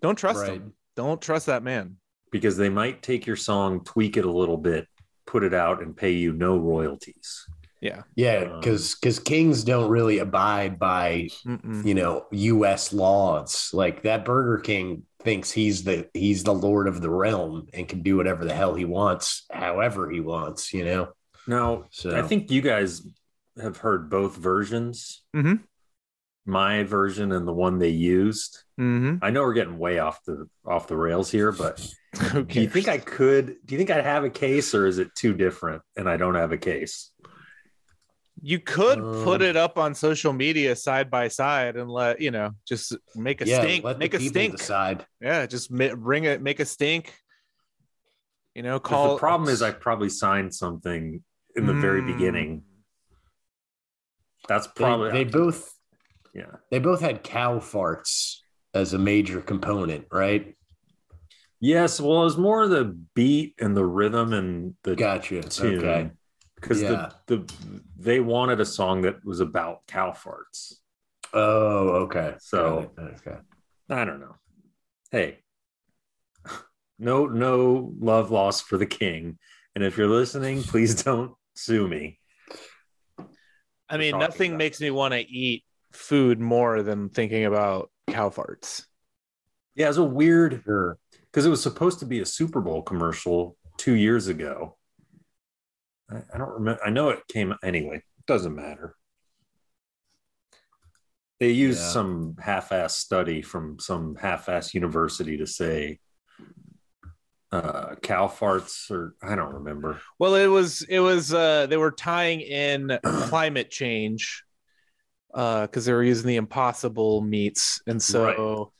Don't 0.00 0.16
trust 0.16 0.40
Right. 0.42 0.52
him. 0.54 0.72
Don't 0.96 1.20
trust 1.20 1.46
that 1.46 1.62
man. 1.62 1.96
because 2.32 2.56
they 2.56 2.68
might 2.68 3.02
take 3.02 3.26
your 3.26 3.34
song, 3.36 3.82
tweak 3.84 4.16
it 4.16 4.24
a 4.24 4.30
little 4.30 4.56
bit, 4.56 4.86
put 5.26 5.42
it 5.42 5.52
out, 5.52 5.82
and 5.82 5.96
pay 5.96 6.12
you 6.12 6.32
no 6.32 6.56
royalties. 6.56 7.44
Yeah. 7.80 8.02
Yeah, 8.14 8.50
Um, 8.52 8.60
because 8.60 8.94
because 8.94 9.18
kings 9.18 9.64
don't 9.64 9.90
really 9.90 10.18
abide 10.18 10.78
by 10.78 11.28
Mm-mm. 11.46 11.84
you 11.84 11.94
know 11.94 12.26
U.S. 12.30 12.92
laws. 12.92 13.70
Like 13.72 14.02
that 14.02 14.24
Burger 14.24 14.58
King 14.58 15.04
thinks 15.22 15.50
he's 15.50 15.84
the 15.84 16.08
he's 16.14 16.44
the 16.44 16.54
lord 16.54 16.88
of 16.88 17.00
the 17.00 17.10
realm 17.10 17.66
and 17.74 17.88
can 17.88 18.02
do 18.02 18.16
whatever 18.16 18.44
the 18.44 18.54
hell 18.54 18.74
he 18.74 18.84
wants, 18.84 19.44
however 19.50 20.10
he 20.10 20.20
wants. 20.20 20.72
You 20.74 20.84
know. 20.84 21.08
Now, 21.46 21.84
So 21.90 22.16
I 22.16 22.22
think 22.22 22.50
you 22.50 22.60
guys 22.60 23.02
have 23.60 23.78
heard 23.78 24.10
both 24.10 24.36
versions. 24.36 25.22
Mhm. 25.34 25.60
My 26.46 26.82
version 26.84 27.32
and 27.32 27.46
the 27.46 27.52
one 27.52 27.78
they 27.78 27.90
used. 27.90 28.62
Mm-hmm. 28.80 29.22
I 29.22 29.30
know 29.30 29.42
we're 29.42 29.52
getting 29.54 29.78
way 29.78 29.98
off 29.98 30.24
the 30.24 30.48
off 30.66 30.86
the 30.88 30.96
rails 30.96 31.30
here, 31.30 31.52
but 31.52 31.76
do 32.46 32.60
you 32.60 32.68
think 32.68 32.88
I 32.88 32.98
could? 32.98 33.56
Do 33.64 33.74
you 33.74 33.78
think 33.78 33.90
I'd 33.90 34.04
have 34.04 34.24
a 34.24 34.30
case, 34.30 34.74
or 34.74 34.86
is 34.86 34.98
it 34.98 35.14
too 35.14 35.32
different 35.34 35.82
and 35.96 36.08
I 36.08 36.16
don't 36.16 36.34
have 36.34 36.52
a 36.52 36.58
case? 36.58 37.10
You 38.42 38.58
could 38.58 38.98
Um, 38.98 39.24
put 39.24 39.42
it 39.42 39.56
up 39.56 39.76
on 39.78 39.94
social 39.94 40.32
media 40.32 40.74
side 40.76 41.10
by 41.10 41.28
side 41.28 41.76
and 41.76 41.90
let 41.90 42.20
you 42.20 42.30
know 42.30 42.50
just 42.66 42.96
make 43.14 43.40
a 43.40 43.46
yeah, 43.46 43.60
stink 43.60 43.84
let 43.84 43.98
make 43.98 44.12
the 44.12 44.18
a 44.18 44.20
stink 44.20 44.56
decide. 44.56 45.04
yeah 45.20 45.46
just 45.46 45.70
ma- 45.70 45.94
bring 45.94 46.24
it 46.24 46.40
make 46.42 46.60
a 46.60 46.64
stink 46.66 47.14
you 48.54 48.62
know, 48.64 48.80
call 48.80 49.12
the 49.14 49.18
problem 49.18 49.48
is 49.48 49.62
I 49.62 49.70
probably 49.70 50.08
signed 50.08 50.52
something 50.52 51.22
in 51.54 51.66
the 51.66 51.72
very 51.72 52.02
Mm. 52.02 52.06
beginning. 52.08 52.62
That's 54.48 54.66
They, 54.66 54.72
probably 54.84 55.10
they 55.12 55.24
both 55.24 55.72
yeah. 56.34 56.56
they 56.70 56.80
both 56.80 57.00
had 57.00 57.22
cow 57.22 57.58
farts 57.60 58.38
as 58.74 58.92
a 58.92 58.98
major 58.98 59.40
component, 59.40 60.06
right? 60.10 60.56
Yes, 61.60 62.00
well, 62.00 62.22
it 62.22 62.24
was 62.24 62.38
more 62.38 62.66
the 62.66 62.86
beat 63.14 63.54
and 63.60 63.76
the 63.76 63.84
rhythm 63.84 64.32
and 64.32 64.74
the 64.82 64.96
Gotcha. 64.96 65.42
tune. 65.42 65.78
Okay. 65.78 66.10
Because 66.60 66.82
Yeah. 66.82 67.10
the, 67.26 67.36
the 67.38 67.54
they 67.98 68.20
wanted 68.20 68.60
a 68.60 68.64
song 68.66 69.02
that 69.02 69.24
was 69.24 69.40
about 69.40 69.86
cow 69.86 70.10
farts. 70.12 70.74
Oh, 71.32 71.88
okay. 72.04 72.34
So- 72.40 72.90
okay. 72.98 73.38
I 73.88 74.04
don't 74.04 74.20
know. 74.20 74.36
Hey, 75.10 75.38
no, 76.98 77.26
no 77.26 77.92
love 77.98 78.30
lost 78.30 78.64
for 78.64 78.76
the 78.78 78.86
king. 78.86 79.38
And 79.74 79.82
if 79.84 79.96
you're 79.96 80.06
listening, 80.08 80.62
please 80.62 81.02
don't 81.02 81.32
sue 81.54 81.86
me. 81.88 82.18
i 83.88 83.96
mean 83.96 84.16
nothing 84.18 84.52
about 84.52 84.58
makes 84.58 84.80
me 84.80 84.90
want 84.90 85.12
to 85.12 85.20
eat 85.20 85.64
food 85.92 86.38
more 86.40 86.82
than 86.82 87.08
thinking 87.08 87.44
about 87.44 87.90
cow 88.08 88.28
farts 88.30 88.84
Yeah, 89.74 89.88
it's 89.88 89.98
a 89.98 90.04
weird 90.04 90.62
because 90.64 91.44
it 91.46 91.50
was 91.50 91.62
supposed 91.62 91.98
to 92.00 92.06
be 92.06 92.20
a 92.20 92.26
Super 92.26 92.60
Bowl 92.60 92.82
commercial 92.82 93.56
two 93.76 93.94
years 93.94 94.28
ago. 94.28 94.76
I, 96.10 96.22
I 96.34 96.38
don't 96.38 96.50
remember. 96.50 96.80
I 96.84 96.90
know 96.90 97.10
it 97.10 97.26
came 97.28 97.54
anyway. 97.62 97.96
It 97.96 98.26
Doesn't 98.26 98.54
matter. 98.54 98.94
They 101.38 101.50
used 101.50 101.80
Yeah. 101.80 101.88
some 101.88 102.36
half-ass 102.38 102.96
study 102.96 103.40
from 103.42 103.78
some 103.78 104.14
half-ass 104.16 104.74
university 104.74 105.38
to 105.38 105.46
say 105.46 105.98
uh, 107.52 107.96
cow 107.96 108.28
farts, 108.28 108.90
or 108.90 109.14
I 109.22 109.34
don't 109.34 109.54
remember. 109.54 110.00
well 110.20 110.34
it 110.36 110.46
was 110.46 110.82
it 110.82 111.00
was 111.00 111.34
uh 111.34 111.66
they 111.66 111.76
were 111.76 111.90
tying 111.90 112.40
in 112.42 112.96
climate 113.02 113.70
change 113.70 114.44
uh 115.34 115.62
because 115.62 115.84
they 115.84 115.92
were 115.92 116.04
using 116.04 116.28
the 116.28 116.36
impossible 116.36 117.22
meats 117.22 117.80
and 117.88 118.00
so 118.00 118.72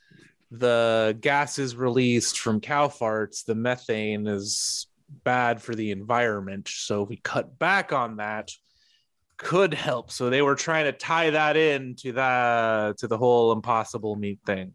the 0.51 1.17
gases 1.19 1.75
released 1.75 2.39
from 2.39 2.61
cow 2.61 2.87
farts 2.87 3.43
the 3.43 3.55
methane 3.55 4.25
is 4.27 4.87
bad 5.23 5.61
for 5.61 5.75
the 5.75 5.91
environment 5.91 6.67
so 6.67 7.03
if 7.03 7.09
we 7.09 7.17
cut 7.17 7.57
back 7.59 7.91
on 7.93 8.17
that 8.17 8.49
could 9.37 9.73
help 9.73 10.11
so 10.11 10.29
they 10.29 10.41
were 10.41 10.55
trying 10.55 10.85
to 10.85 10.91
tie 10.91 11.31
that 11.31 11.57
in 11.57 11.95
to 11.95 12.11
that 12.13 12.97
to 12.97 13.07
the 13.07 13.17
whole 13.17 13.51
impossible 13.51 14.15
meat 14.15 14.39
thing 14.45 14.73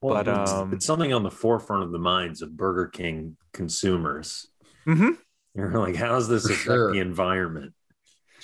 But, 0.00 0.28
it's, 0.28 0.52
um, 0.52 0.72
it's 0.72 0.86
something 0.86 1.12
on 1.12 1.22
the 1.24 1.30
forefront 1.30 1.82
of 1.84 1.90
the 1.92 1.98
minds 1.98 2.40
of 2.42 2.56
Burger 2.56 2.86
King 2.86 3.36
consumers. 3.52 4.46
mm-hmm. 4.86 5.10
You're 5.56 5.78
like, 5.78 5.96
how 5.96 6.10
does 6.10 6.28
this 6.28 6.46
For 6.46 6.52
affect 6.52 6.64
sure. 6.64 6.92
the 6.92 7.00
environment? 7.00 7.72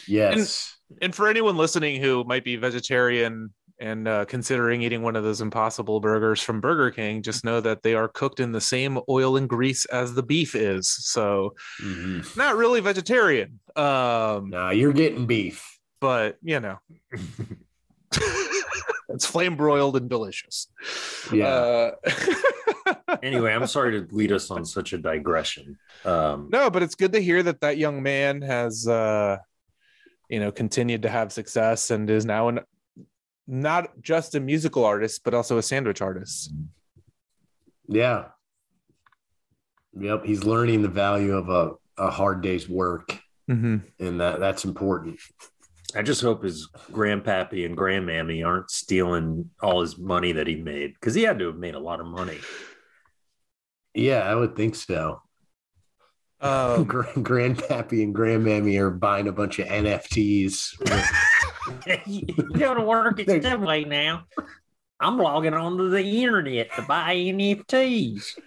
Yes. 0.08 0.74
and 1.00 1.14
for 1.14 1.28
anyone 1.28 1.56
listening 1.56 2.00
who 2.00 2.24
might 2.24 2.42
be 2.42 2.56
vegetarian 2.56 3.52
and 3.82 4.06
uh, 4.06 4.24
considering 4.26 4.80
eating 4.82 5.02
one 5.02 5.16
of 5.16 5.24
those 5.24 5.40
impossible 5.40 5.98
burgers 5.98 6.40
from 6.40 6.60
burger 6.60 6.90
king 6.90 7.20
just 7.20 7.44
know 7.44 7.60
that 7.60 7.82
they 7.82 7.94
are 7.94 8.06
cooked 8.08 8.38
in 8.38 8.52
the 8.52 8.60
same 8.60 8.98
oil 9.08 9.36
and 9.36 9.48
grease 9.48 9.84
as 9.86 10.14
the 10.14 10.22
beef 10.22 10.54
is 10.54 10.88
so 10.88 11.54
Mhm. 11.82 12.36
not 12.36 12.56
really 12.56 12.80
vegetarian 12.80 13.58
um 13.76 14.50
Nah, 14.50 14.70
you're 14.70 14.92
getting 14.92 15.26
beef. 15.26 15.78
but 16.00 16.38
you 16.42 16.60
know 16.60 16.78
it's 19.08 19.26
flame 19.26 19.56
broiled 19.56 19.96
and 19.96 20.08
delicious 20.08 20.68
Yeah. 21.32 21.46
uh, 21.48 21.90
anyway, 23.22 23.52
I'm 23.52 23.66
sorry 23.66 23.92
to 24.00 24.14
lead 24.14 24.32
us 24.32 24.50
on 24.50 24.64
such 24.64 24.92
a 24.92 24.98
digression. 24.98 25.78
Um, 26.04 26.48
no 26.52 26.70
but 26.70 26.82
it's 26.82 26.94
good 26.94 27.12
to 27.12 27.20
hear 27.20 27.42
that 27.42 27.60
that 27.60 27.78
young 27.78 28.02
man 28.02 28.42
has 28.42 28.86
uh 28.86 29.38
you 30.28 30.40
know 30.40 30.50
continued 30.52 31.02
to 31.02 31.08
have 31.08 31.32
success 31.32 31.90
and 31.90 32.08
is 32.10 32.24
now 32.24 32.48
an 32.48 32.60
not 33.46 34.00
just 34.00 34.34
a 34.34 34.40
musical 34.40 34.84
artist 34.84 35.22
but 35.24 35.34
also 35.34 35.58
a 35.58 35.62
sandwich 35.62 36.00
artist 36.00 36.52
yeah. 37.88 38.26
Yep. 39.98 40.24
He's 40.24 40.44
learning 40.44 40.82
the 40.82 40.88
value 40.88 41.36
of 41.36 41.48
a, 41.48 41.72
a 42.02 42.10
hard 42.10 42.42
day's 42.42 42.68
work, 42.68 43.18
mm-hmm. 43.50 43.78
and 43.98 44.20
that 44.20 44.40
that's 44.40 44.64
important. 44.64 45.20
I 45.94 46.00
just 46.02 46.22
hope 46.22 46.42
his 46.42 46.68
grandpappy 46.90 47.66
and 47.66 47.76
grandmammy 47.76 48.46
aren't 48.46 48.70
stealing 48.70 49.50
all 49.60 49.82
his 49.82 49.98
money 49.98 50.32
that 50.32 50.46
he 50.46 50.56
made 50.56 50.94
because 50.94 51.14
he 51.14 51.22
had 51.22 51.38
to 51.40 51.48
have 51.48 51.56
made 51.56 51.74
a 51.74 51.80
lot 51.80 52.00
of 52.00 52.06
money. 52.06 52.38
Yeah, 53.94 54.20
I 54.20 54.34
would 54.34 54.56
think 54.56 54.74
so. 54.74 55.20
um, 56.40 56.84
Grand, 56.88 57.26
grandpappy 57.26 58.02
and 58.02 58.14
grandmammy 58.14 58.78
are 58.78 58.90
buying 58.90 59.28
a 59.28 59.32
bunch 59.32 59.58
of 59.58 59.68
NFTs. 59.68 60.80
you 62.06 62.22
go 62.58 62.74
to 62.74 62.80
work 62.82 63.20
at 63.20 63.42
Subway 63.42 63.84
now. 63.84 64.24
I'm 65.00 65.18
logging 65.18 65.54
onto 65.54 65.88
the 65.90 66.02
internet 66.22 66.72
to 66.76 66.82
buy 66.82 67.14
NFTs. 67.16 68.38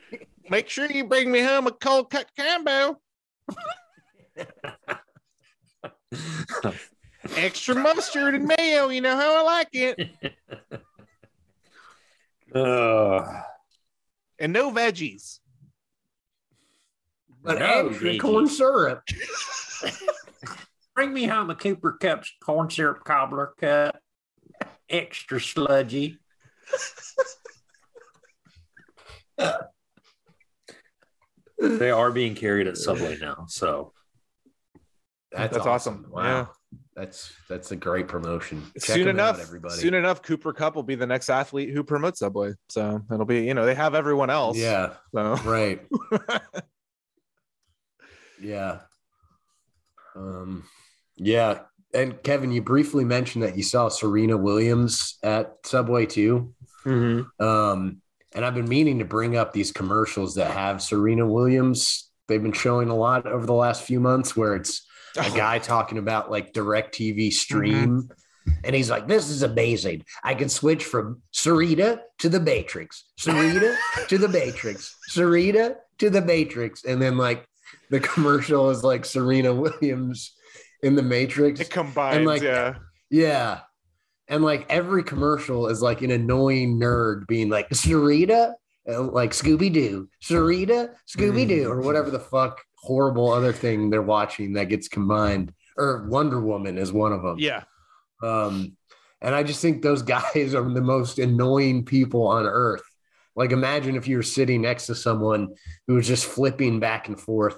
make 0.50 0.70
sure 0.70 0.90
you 0.92 1.06
bring 1.06 1.32
me 1.32 1.42
home 1.42 1.68
a 1.68 1.72
cold 1.72 2.10
cut 2.10 2.30
combo 2.38 3.00
extra 7.36 7.74
mustard 7.76 8.36
and 8.36 8.46
mayo 8.46 8.90
you 8.90 9.02
know 9.02 9.16
how 9.16 9.38
i 9.40 9.42
like 9.42 9.70
it 9.74 10.12
Uh, 12.54 13.42
and 14.40 14.54
no 14.54 14.72
veggies 14.72 15.40
But 17.44 17.60
No, 17.60 17.88
extra 17.90 18.10
veggies. 18.12 18.20
corn 18.22 18.48
syrup. 18.48 19.02
Bring 20.96 21.14
me 21.14 21.25
home 21.25 21.50
a 21.50 21.56
Cooper 21.56 21.94
Cups 22.00 22.32
corn 22.42 22.70
syrup 22.70 23.04
cobbler 23.04 23.54
cup, 23.60 24.00
extra 24.90 25.40
sludgy. 25.42 26.18
they 31.60 31.92
are 31.92 32.12
being 32.12 32.36
carried 32.36 32.68
at 32.68 32.78
Subway 32.78 33.18
now. 33.20 33.46
So 33.48 33.92
That's, 35.32 35.54
that's 35.54 35.66
awesome, 35.66 36.06
Wow. 36.10 36.24
yeah 36.24 36.46
That's 36.96 37.34
that's 37.50 37.72
a 37.72 37.75
great 37.75 38.08
promotion. 38.08 38.64
Check 38.75 38.84
soon 38.96 39.08
them 39.08 39.20
out, 39.20 39.36
enough 39.36 39.42
everybody. 39.42 39.75
soon 39.75 39.94
enough 39.96 40.22
cooper 40.22 40.54
kupp 40.54 40.75
will 40.75 40.84
be 40.84 40.96
the 40.96 41.08
next 41.08 41.30
athlete 41.30 41.72
who 41.72 41.84
promotes 41.84 42.20
subway 42.20 42.54
so 42.70 43.02
it'll 43.12 43.25
be 43.25 43.44
you 43.44 43.54
know 43.54 43.66
they 43.66 43.75
have 43.75 43.96
everyone 43.96 44.30
else 44.30 44.58
yeah, 44.58 44.94
so 45.14 45.36
right. 45.44 45.86
Yeah. 48.42 48.80
Um, 50.14 50.64
yeah. 51.18 51.60
And 51.94 52.22
Kevin, 52.24 52.52
you 52.52 52.62
briefly 52.62 53.06
mentioned 53.06 53.44
that 53.44 53.56
you 53.56 53.64
saw 53.64 53.88
Serena 53.88 54.36
Williams 54.36 55.18
at 55.24 55.56
Subway 55.64 56.06
too. 56.06 56.54
Mm-hmm. 56.86 57.44
Um, 57.44 58.02
and 58.34 58.44
I've 58.44 58.54
been 58.54 58.68
meaning 58.68 59.00
to 59.00 59.06
bring 59.06 59.38
up 59.38 59.54
these 59.54 59.72
commercials 59.72 60.36
that 60.36 60.52
have 60.52 60.82
Serena 60.82 61.26
Williams. 61.26 62.12
They've 62.28 62.44
been 62.44 62.52
showing 62.52 62.90
a 62.90 62.96
lot 62.96 63.26
over 63.26 63.46
the 63.46 63.54
last 63.54 63.84
few 63.84 64.02
months 64.02 64.36
where 64.36 64.56
it's 64.56 64.86
a 65.18 65.30
guy 65.32 65.60
talking 65.60 65.98
about 65.98 66.30
like 66.30 66.54
DirecTV 66.54 67.32
stream. 67.32 68.10
And 68.64 68.76
he's 68.76 68.90
like, 68.90 69.08
This 69.08 69.30
is 69.30 69.42
amazing. 69.42 70.04
I 70.24 70.36
can 70.36 70.50
switch 70.50 70.84
from 70.84 71.22
Sarita 71.34 72.02
to 72.20 72.30
the 72.30 72.42
Matrix, 72.42 73.06
Sarita 73.20 73.78
to 74.10 74.18
the 74.18 74.28
Matrix, 74.28 74.96
Sarita 75.10 75.78
to 76.00 76.10
the 76.10 76.22
Matrix. 76.22 76.84
And 76.84 77.02
then 77.02 77.18
like 77.18 77.46
the 77.90 78.02
commercial 78.02 78.70
is 78.70 78.84
like 78.84 79.06
Serena 79.06 79.54
Williams 79.54 80.34
in 80.84 80.96
the 80.96 81.03
Matrix. 81.03 81.60
It 81.60 81.70
combines, 81.70 82.17
and 82.17 82.25
like- 82.25 82.41
yeah. 82.41 82.75
Yeah. 83.10 83.60
And 84.27 84.44
like 84.44 84.65
every 84.70 85.03
commercial 85.03 85.67
is 85.67 85.82
like 85.82 86.01
an 86.01 86.10
annoying 86.12 86.79
nerd 86.79 87.27
being 87.27 87.50
like, 87.50 87.70
Sarita, 87.70 88.53
like 88.88 89.32
Scooby 89.32 89.72
Doo, 89.72 90.10
Sarita, 90.24 90.89
Scooby 91.08 91.48
Doo, 91.48 91.70
or 91.70 91.82
whatever 91.82 92.10
the 92.10 92.20
fuck 92.20 92.62
horrible 92.77 93.32
other 93.32 93.53
thing 93.53 93.89
they're 93.89 94.01
watching 94.01 94.53
that 94.53 94.70
gets 94.70 94.88
combined. 94.88 95.53
Or 95.77 96.08
Wonder 96.10 96.39
Woman 96.41 96.77
is 96.77 96.91
one 96.91 97.13
of 97.13 97.22
them. 97.22 97.38
Yeah. 97.38 97.63
Um, 98.24 98.75
and 99.22 99.36
I 99.36 99.44
just 99.44 99.62
think 99.62 99.82
those 99.82 100.01
guys 100.15 100.55
are 100.55 100.74
the 100.74 100.82
most 100.82 101.20
annoying 101.20 101.86
people 101.86 102.27
on 102.27 102.46
earth. 102.46 102.84
Like, 103.36 103.51
imagine 103.51 103.96
if 103.96 104.08
you 104.08 104.17
were 104.17 104.24
sitting 104.24 104.62
next 104.62 104.88
to 104.88 104.96
someone 104.96 105.50
who 105.88 105.96
was 105.96 106.08
just 106.08 106.25
flipping 106.25 106.79
back 106.79 107.10
and 107.10 107.20
forth 107.20 107.58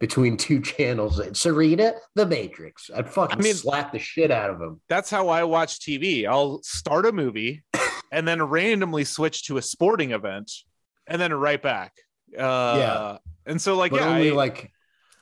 between 0.00 0.36
two 0.36 0.60
channels. 0.62 1.20
Serena, 1.38 1.94
The 2.14 2.26
Matrix. 2.26 2.90
I'd 2.94 3.08
fucking 3.08 3.38
I 3.38 3.42
mean- 3.42 3.54
slap 3.54 3.92
the 3.92 3.98
shit 3.98 4.30
out 4.30 4.50
of 4.50 4.60
him. 4.60 4.80
That's 4.88 5.10
how 5.10 5.28
I 5.28 5.44
watch 5.44 5.80
TV. 5.80 6.26
I'll 6.26 6.62
start 6.62 7.06
a 7.06 7.12
movie 7.12 7.62
and 8.12 8.26
then 8.26 8.42
randomly 8.42 9.04
switch 9.04 9.44
to 9.46 9.56
a 9.58 9.62
sporting 9.62 10.12
event 10.12 10.52
and 11.06 11.20
then 11.20 11.32
right 11.34 11.60
back. 11.60 11.92
Uh, 12.36 12.74
Yeah. 12.78 13.18
And 13.46 13.60
so, 13.60 13.76
like, 13.76 13.92
But 13.92 14.00
yeah, 14.02 14.08
only 14.08 14.30
I, 14.30 14.34
like, 14.34 14.70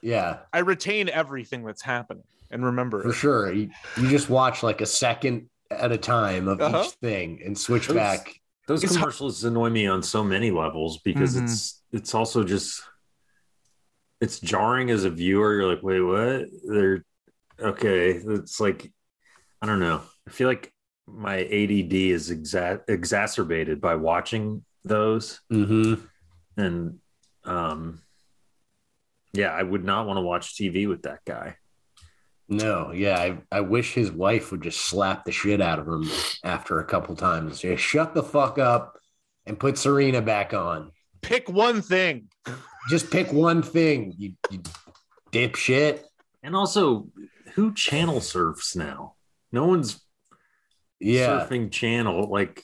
yeah, 0.02 0.38
I 0.52 0.59
retain 0.59 1.09
everything 1.09 1.64
that's 1.64 1.83
happening 1.83 2.25
and 2.50 2.64
remember 2.64 3.02
for 3.02 3.11
it. 3.11 3.14
sure. 3.14 3.52
You, 3.52 3.71
you 3.97 4.09
just 4.09 4.28
watch 4.28 4.62
like 4.64 4.80
a 4.80 4.87
second 4.87 5.49
at 5.71 5.92
a 5.92 5.97
time 5.99 6.49
of 6.49 6.61
Uh-huh. 6.61 6.83
each 6.85 6.90
thing 6.95 7.40
and 7.45 7.56
switch 7.56 7.87
Those- 7.88 7.97
back. 7.97 8.40
Those 8.66 8.83
It's 8.83 8.95
hard- 8.97 9.02
commercials 9.04 9.45
annoy 9.45 9.71
me 9.71 9.87
on 9.87 10.02
so 10.02 10.25
many 10.25 10.50
levels 10.50 10.99
because 10.99 11.37
Mhm. 11.37 11.45
it's 11.45 11.83
it's 11.92 12.14
also 12.16 12.42
just 12.42 12.83
it's 14.21 14.41
jarring 14.41 14.91
as 14.91 15.05
a 15.05 15.11
viewer. 15.11 15.55
You're 15.55 15.67
like, 15.75 15.83
wait, 15.83 16.01
what? 16.01 16.47
They're 16.69 17.05
okay. 17.61 18.13
It's 18.13 18.61
like 18.61 18.91
I 19.63 19.67
don't 19.67 19.81
know. 19.81 20.03
I 20.27 20.31
feel 20.31 20.49
like 20.49 20.73
my 21.07 21.39
ADD 21.39 21.93
is 21.95 22.31
exa- 22.31 22.83
exacerbated 22.89 23.81
by 23.81 23.95
watching 23.95 24.65
those, 24.85 25.41
Mm-hmm. 25.53 26.05
and 26.61 26.99
um, 27.45 28.01
yeah, 29.33 29.51
I 29.53 29.63
would 29.63 29.85
not 29.85 30.07
want 30.07 30.17
to 30.19 30.23
watch 30.23 30.55
TV 30.57 30.89
with 30.89 31.03
that 31.03 31.21
guy. 31.25 31.57
No, 32.49 32.93
yeah, 32.93 33.19
I, 33.19 33.39
I 33.51 33.61
wish 33.63 33.93
his 33.93 34.11
wife 34.13 34.51
would 34.53 34.63
just 34.63 34.81
slap 34.81 35.25
the 35.25 35.33
shit 35.33 35.61
out 35.61 35.79
of 35.81 35.89
him 35.89 36.09
after 36.45 36.79
a 36.79 36.85
couple 36.85 37.17
times. 37.17 37.61
Just 37.61 37.83
shut 37.83 38.15
the 38.15 38.23
fuck 38.23 38.59
up 38.59 38.99
and 39.47 39.59
put 39.59 39.79
Serena 39.79 40.23
back 40.23 40.55
on. 40.55 40.93
Pick 41.23 41.49
one 41.49 41.83
thing. 41.83 42.29
Just 42.88 43.11
pick 43.11 43.33
one 43.33 43.62
thing, 43.62 44.14
you, 44.16 44.35
you 44.50 44.62
dipshit. 45.33 46.02
And 46.43 46.55
also, 46.55 47.09
who 47.55 47.75
channel 47.75 48.21
surfs 48.21 48.76
now? 48.76 49.14
No 49.52 49.66
one's 49.66 50.00
Yeah, 51.00 51.40
surfing 51.40 51.71
channel 51.73 52.31
like 52.31 52.62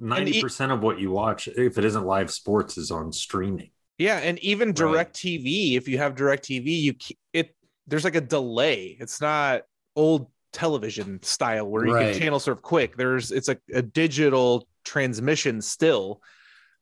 90% 0.00 0.72
of 0.72 0.82
what 0.82 0.98
you 0.98 1.10
watch 1.10 1.48
if 1.48 1.78
it 1.78 1.84
isn't 1.84 2.04
live 2.04 2.30
sports 2.30 2.76
is 2.76 2.90
on 2.90 3.12
streaming 3.12 3.70
Yeah, 3.98 4.18
and 4.18 4.38
even 4.40 4.74
DirecTV, 4.74 5.76
if 5.76 5.88
you 5.88 5.98
have 5.98 6.14
DirecTV, 6.14 6.66
you 6.66 6.94
it 7.32 7.54
there's 7.86 8.04
like 8.04 8.16
a 8.16 8.20
delay. 8.20 8.96
It's 8.98 9.20
not 9.20 9.62
old 9.96 10.30
television 10.52 11.22
style 11.22 11.66
where 11.68 11.86
you 11.86 11.92
Right. 11.92 12.12
can 12.12 12.18
channel 12.20 12.40
surf 12.40 12.60
quick. 12.62 12.96
There's 12.96 13.30
it's 13.30 13.48
a, 13.48 13.56
a 13.72 13.82
digital 13.82 14.66
transmission 14.84 15.60
still. 15.60 16.20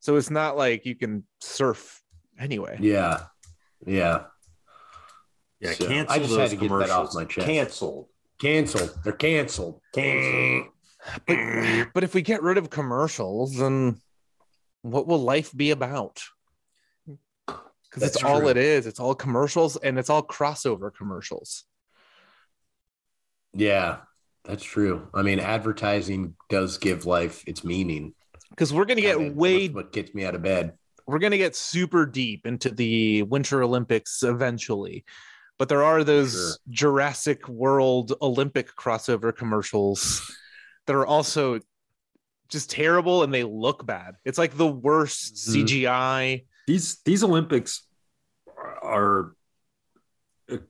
So 0.01 0.17
it's 0.17 0.31
not 0.31 0.57
like 0.57 0.85
you 0.85 0.95
can 0.97 1.25
surf 1.41 2.02
anyway. 2.43 2.77
yeah, 2.81 3.21
yeah. 3.87 4.25
yeah 5.61 5.73
So, 5.73 5.87
cancel 5.87 6.15
I 6.15 6.19
just 6.19 6.31
those 6.31 6.51
had 6.51 6.51
to 6.51 6.69
get 6.69 6.79
that 6.79 6.91
off 6.91 7.15
my 7.15 7.25
chest. 7.25 7.47
canceled 7.47 8.09
Canceled. 8.43 8.99
They're 9.05 9.13
canceled. 9.13 9.81
Canceled. 9.95 10.67
But, 11.27 11.93
but 11.95 12.05
if 12.05 12.13
we 12.13 12.23
get 12.23 12.43
rid 12.43 12.59
of 12.59 12.71
commercials, 12.71 13.57
then 13.57 14.01
what 14.83 15.07
will 15.07 15.21
life 15.21 15.53
be 15.57 15.71
about? 15.71 16.21
Because 17.47 17.61
That's 17.97 18.17
it's 18.17 18.25
all 18.25 18.49
it 18.49 18.57
is. 18.57 18.89
It's 18.89 18.99
all 18.99 19.15
commercials 19.15 19.77
and 19.77 19.97
it's 19.97 20.11
all 20.11 20.25
crossover 20.25 20.93
commercials. 20.93 21.65
Yeah, 23.55 23.99
that's 24.45 24.65
true. 24.65 25.09
I 25.15 25.23
mean, 25.23 25.39
advertising 25.39 26.35
does 26.49 26.79
give 26.79 27.07
life 27.07 27.45
its 27.47 27.63
meaning. 27.63 28.13
Because 28.51 28.73
we're 28.73 28.87
gonna 28.87 29.03
I 29.03 29.05
get 29.05 29.19
mean, 29.21 29.37
way 29.37 29.69
what 29.69 29.93
gets 29.93 30.13
me 30.15 30.25
out 30.25 30.35
of 30.35 30.43
bed. 30.43 30.73
We're 31.13 31.19
going 31.19 31.31
to 31.33 31.39
get 31.39 31.55
super 31.55 32.07
deep 32.07 32.47
into 32.47 32.71
the 32.71 33.23
winter 33.25 33.63
olympics 33.63 34.23
eventually 34.23 35.05
but 35.59 35.69
there 35.69 35.85
are 35.85 36.03
those 36.03 36.33
Sure. 36.33 36.53
jurassic 36.71 37.47
world 37.49 38.15
olympic 38.23 38.75
crossover 38.75 39.37
commercials 39.37 40.23
that 40.87 40.97
are 40.97 41.07
also 41.07 41.61
just 42.49 42.71
terrible 42.71 43.23
and 43.23 43.33
they 43.33 43.45
look 43.45 43.85
bad 43.87 44.15
it's 44.25 44.39
like 44.39 44.57
the 44.57 44.67
worst 44.67 45.35
Mhm. 45.35 45.65
cgi 45.67 46.45
these 46.67 47.01
these 47.05 47.23
olympics 47.23 47.87
are 48.83 49.35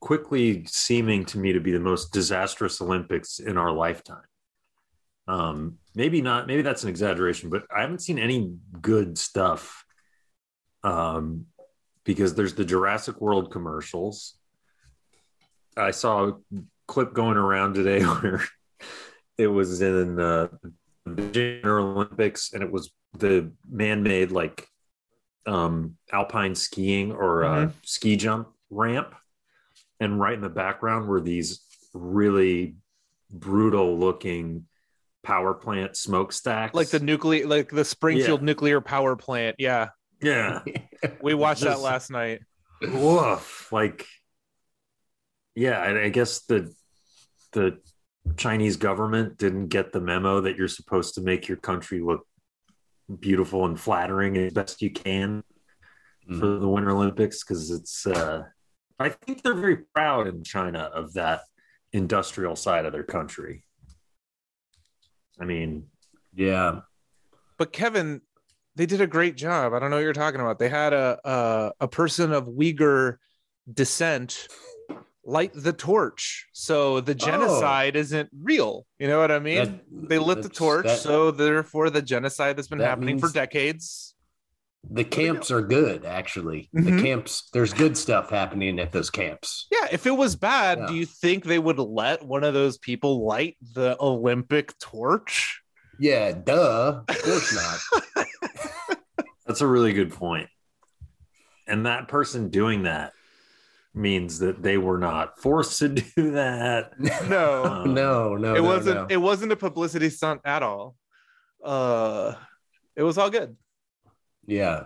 quickly 0.01 0.65
seeming 0.67 1.25
to 1.25 1.39
me 1.39 1.53
to 1.53 1.61
be 1.61 1.73
the 1.73 1.81
most 1.81 2.13
disastrous 2.13 2.81
olympics 2.81 3.39
in 3.39 3.57
our 3.57 3.71
lifetime 3.73 4.27
um 5.29 5.79
maybe 5.95 6.21
not 6.21 6.47
maybe 6.47 6.63
that's 6.63 6.83
an 6.83 6.89
exaggeration 6.89 7.49
but 7.49 7.63
i 7.75 7.81
haven't 7.81 8.01
seen 8.01 8.19
any 8.19 8.53
good 8.81 9.17
stuff 9.17 9.85
um 10.85 11.47
because 12.05 12.35
there's 12.35 12.55
the 12.55 12.65
jurassic 12.65 13.21
world 13.21 13.51
commercials. 13.51 14.35
I 15.77 15.93
saw 15.93 16.29
a 16.29 16.35
clip 16.87 17.15
going 17.15 17.37
around 17.37 17.75
today 17.75 18.03
where 18.03 18.43
it 19.39 19.47
was 19.47 19.81
in 19.81 20.19
uh, 20.19 20.49
the 21.07 21.23
Winter 21.23 21.79
olympics 21.79 22.53
and 22.53 22.63
it 22.63 22.71
was 22.71 22.91
the 23.19 23.53
man-made 23.69 24.31
like 24.31 24.67
um 25.47 25.97
alpine 26.13 26.55
skiing 26.55 27.13
or 27.13 27.45
uh, 27.45 27.71
ski 27.83 28.17
jump 28.17 28.49
ramp. 28.71 29.15
And 30.01 30.19
right 30.19 30.35
in 30.35 30.41
the 30.41 30.49
background 30.49 31.07
were 31.07 31.21
these 31.21 31.61
really 31.95 32.77
brutal 33.31 33.99
looking 33.99 34.67
power 35.23 35.55
plant 35.55 35.97
smokestacks. 35.97 36.75
Like 36.75 36.89
the 36.89 37.01
nuclear 37.01 37.47
like 37.47 37.71
the 37.71 37.85
springfield 37.85 38.43
nuclear 38.43 38.81
power 38.81 39.15
plant. 39.17 39.57
Yeah 39.59 39.89
yeah 40.23 40.61
we 41.23 41.35
watched 41.35 41.63
that 41.63 41.81
last 41.81 42.11
night 42.11 42.41
woof 42.81 43.71
like 43.73 44.07
yeah 45.55 45.83
and 45.89 45.99
i 45.99 46.09
guess 46.09 46.41
the 46.47 46.73
the 47.53 47.79
chinese 48.37 48.77
government 48.77 49.37
didn't 49.37 49.69
get 49.69 49.93
the 49.93 50.01
memo 50.01 50.41
that 50.41 50.57
you're 50.57 50.69
supposed 50.69 51.15
to 51.15 51.21
make 51.21 51.49
your 51.49 51.57
country 51.59 52.01
look 52.01 52.27
beautiful 53.21 53.67
and 53.67 53.79
flattering 53.79 54.37
as 54.37 54.53
best 54.53 54.81
you 54.83 54.91
can 54.91 55.43
Mhm. 56.31 56.39
for 56.39 56.47
the 56.61 56.69
winter 56.69 56.91
olympics 56.93 57.43
because 57.43 57.73
it's 57.73 58.07
uh 58.07 58.45
i 59.01 59.09
think 59.09 59.43
they're 59.43 59.55
very 59.55 59.79
proud 59.93 60.29
in 60.29 60.45
china 60.45 60.89
of 60.95 61.13
that 61.15 61.41
industrial 61.93 62.55
side 62.55 62.87
of 62.87 62.93
their 62.93 63.03
country 63.03 63.65
i 65.41 65.45
mean 65.45 65.89
Yeah. 66.33 66.83
but 67.59 67.73
Kevin, 67.73 68.23
they 68.77 68.87
did 68.87 69.01
a 69.01 69.07
great 69.07 69.37
job. 69.37 69.73
I 69.75 69.79
don't 69.79 69.91
know 69.91 69.97
what 69.97 70.03
you're 70.03 70.13
talking 70.13 70.41
about. 70.41 70.59
They 70.59 70.69
had 70.69 70.93
a 70.93 71.19
a, 71.25 71.73
a 71.81 71.89
person 71.89 72.33
of 72.33 72.47
Uyghur 72.47 73.17
descent 73.73 74.49
light 75.25 75.53
the 75.55 75.73
torch, 75.73 76.49
so 76.53 77.01
the 77.01 77.15
genocide 77.15 77.95
isn't 77.97 78.29
real. 78.43 78.87
You 78.99 79.07
know 79.09 79.19
what 79.21 79.31
I 79.31 79.39
mean? 79.39 79.59
Oh. 79.59 79.65
That- 79.67 80.09
they 80.09 80.19
lit 80.19 80.43
the 80.43 80.49
torch, 80.49 80.87
that- 80.87 80.99
so 80.99 81.31
therefore 81.31 81.91
the 81.91 82.03
genocide 82.03 82.57
that's 82.57 82.69
been 82.69 82.79
that 82.79 82.89
happening 82.89 83.19
for 83.21 83.29
decades. 83.31 84.15
The 84.91 85.05
camps 85.05 85.53
are 85.53 85.63
good, 85.63 86.05
actually. 86.05 86.69
Mhm. 86.75 86.85
The 86.97 87.03
camps, 87.03 87.49
there's 87.53 87.73
good 87.73 87.97
stuff 87.97 88.31
happening 88.31 88.81
at 88.81 88.91
those 88.91 89.11
camps. 89.11 89.69
Yeah, 89.71 89.87
if 89.93 90.07
it 90.07 90.11
was 90.11 90.35
bad, 90.35 90.79
Yeah. 90.81 90.87
do 90.89 90.95
you 90.95 91.07
think 91.07 91.45
they 91.45 91.61
would 91.61 91.79
let 91.79 92.25
one 92.27 92.43
of 92.43 92.53
those 92.53 92.79
people 92.79 93.25
light 93.25 93.57
the 93.75 93.97
Olympic 94.01 94.77
torch? 94.81 95.63
Yeah, 96.01 96.33
duh. 96.33 97.03
Of 97.09 97.23
course 97.23 97.55
not. 97.55 98.03
that's 99.53 99.61
a 99.61 99.67
really 99.67 99.93
good 99.93 100.11
point 100.11 100.49
and 101.67 101.85
that 101.85 102.09
person 102.09 102.49
doing 102.49 102.85
that 102.85 103.13
means 103.95 104.39
that 104.39 104.63
they 104.63 104.79
were 104.79 104.97
not 104.97 105.39
forced 105.39 105.79
to 105.81 105.89
do 106.17 106.31
that. 106.33 106.99
No, 107.29 107.65
Um, 107.65 107.93
no, 107.95 108.35
no, 108.37 108.55
it 108.55 108.63
no, 108.63 108.63
wasn't. 108.63 108.97
no. 108.97 109.07
It 109.11 109.19
wasn't 109.19 109.53
a 109.53 109.57
publicity 109.57 110.09
stunt 110.09 110.41
at 110.47 110.63
all. 110.63 110.97
Uh, 111.63 112.35
it 112.97 113.03
was 113.03 113.19
all 113.19 113.29
good. 113.29 113.55
yeah. 114.47 114.85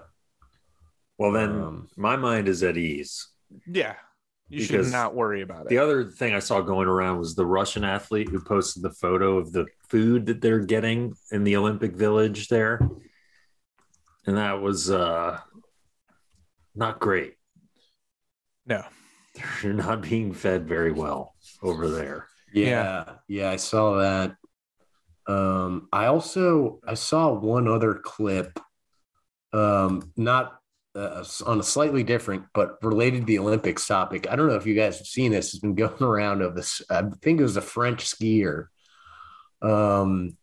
Well, 1.18 1.30
then 1.30 1.50
Um, 1.50 1.88
my 1.96 2.16
mind 2.16 2.48
is 2.48 2.62
at 2.64 2.76
ease. 2.76 3.28
Yeah, 3.66 3.94
you 4.48 4.60
Because 4.66 4.86
should 4.88 4.92
not 4.92 5.14
worry 5.14 5.42
about 5.42 5.62
it. 5.62 5.68
The 5.68 5.78
other 5.78 6.04
thing 6.10 6.34
I 6.34 6.40
saw 6.40 6.60
going 6.60 6.88
around 6.88 7.18
was 7.20 7.34
the 7.36 7.46
Russian 7.46 7.84
athlete 7.84 8.28
who 8.28 8.40
posted 8.40 8.82
the 8.82 8.90
photo 8.90 9.38
of 9.38 9.52
the 9.52 9.66
food 9.88 10.26
that 10.26 10.40
they're 10.40 10.58
getting 10.60 11.14
in 11.30 11.44
the 11.44 11.56
Olympic 11.56 11.92
Village 11.94 12.48
there. 12.48 12.80
And 14.26 14.36
that 14.36 14.60
was 14.60 14.90
uh 14.90 15.40
not 16.74 17.00
great. 17.00 17.34
No. 18.66 18.84
They're 19.62 19.72
not 19.72 20.02
being 20.02 20.32
fed 20.32 20.68
very 20.68 20.92
well 20.92 21.34
over 21.62 21.88
there. 21.88 22.26
Yeah, 22.52 23.16
yeah, 23.28 23.50
I 23.50 23.56
saw 23.56 23.98
that. 23.98 24.36
Um, 25.26 25.88
I 25.92 26.06
also 26.06 26.80
I 26.86 26.94
saw 26.94 27.32
one 27.32 27.68
other 27.68 27.94
clip, 27.94 28.58
um, 29.52 30.12
not 30.16 30.58
uh, 30.94 31.24
on 31.44 31.60
a 31.60 31.64
slightly 31.64 32.02
different 32.02 32.44
but 32.54 32.78
related 32.82 33.20
to 33.20 33.26
the 33.26 33.38
Olympics 33.38 33.86
topic. 33.86 34.30
I 34.30 34.36
don't 34.36 34.48
know 34.48 34.54
if 34.54 34.66
you 34.66 34.74
guys 34.74 34.98
have 34.98 35.06
seen 35.06 35.32
this. 35.32 35.52
It's 35.52 35.58
been 35.58 35.74
going 35.74 36.02
around 36.02 36.42
of 36.42 36.54
this. 36.54 36.80
I 36.88 37.02
think 37.22 37.40
it 37.40 37.44
was 37.44 37.56
a 37.56 37.62
French 37.62 38.06
skier. 38.06 38.66
Um, 39.60 40.36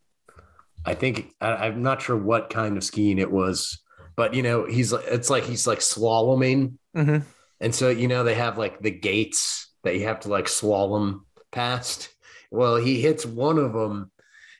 I 0.84 0.94
think 0.94 1.32
I, 1.40 1.52
I'm 1.66 1.82
not 1.82 2.02
sure 2.02 2.16
what 2.16 2.50
kind 2.50 2.76
of 2.76 2.84
skiing 2.84 3.18
it 3.18 3.30
was, 3.30 3.80
but 4.16 4.34
you 4.34 4.42
know, 4.42 4.66
he's 4.66 4.92
it's 4.92 5.30
like 5.30 5.44
he's 5.44 5.66
like 5.66 5.80
slaloming. 5.80 6.74
Mhm. 6.96 7.22
And 7.60 7.74
so, 7.74 7.88
you 7.88 8.08
know, 8.08 8.24
they 8.24 8.34
have 8.34 8.58
like 8.58 8.80
the 8.80 8.90
gates 8.90 9.68
that 9.84 9.94
you 9.96 10.04
have 10.06 10.20
to 10.20 10.28
like 10.28 10.46
slalom 10.46 11.20
past. 11.52 12.10
Well, 12.50 12.76
he 12.76 13.00
hits 13.00 13.24
one 13.24 13.58
of 13.58 13.72
them 13.72 14.10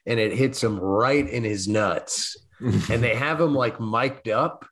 and 0.06 0.18
it 0.18 0.32
hits 0.32 0.62
him 0.62 0.78
right 0.78 1.28
in 1.28 1.44
his 1.44 1.68
nuts. 1.68 2.36
And 2.60 3.02
they 3.02 3.14
have 3.14 3.40
him 3.40 3.54
like 3.54 3.78
mic'd 3.80 4.28
up. 4.30 4.64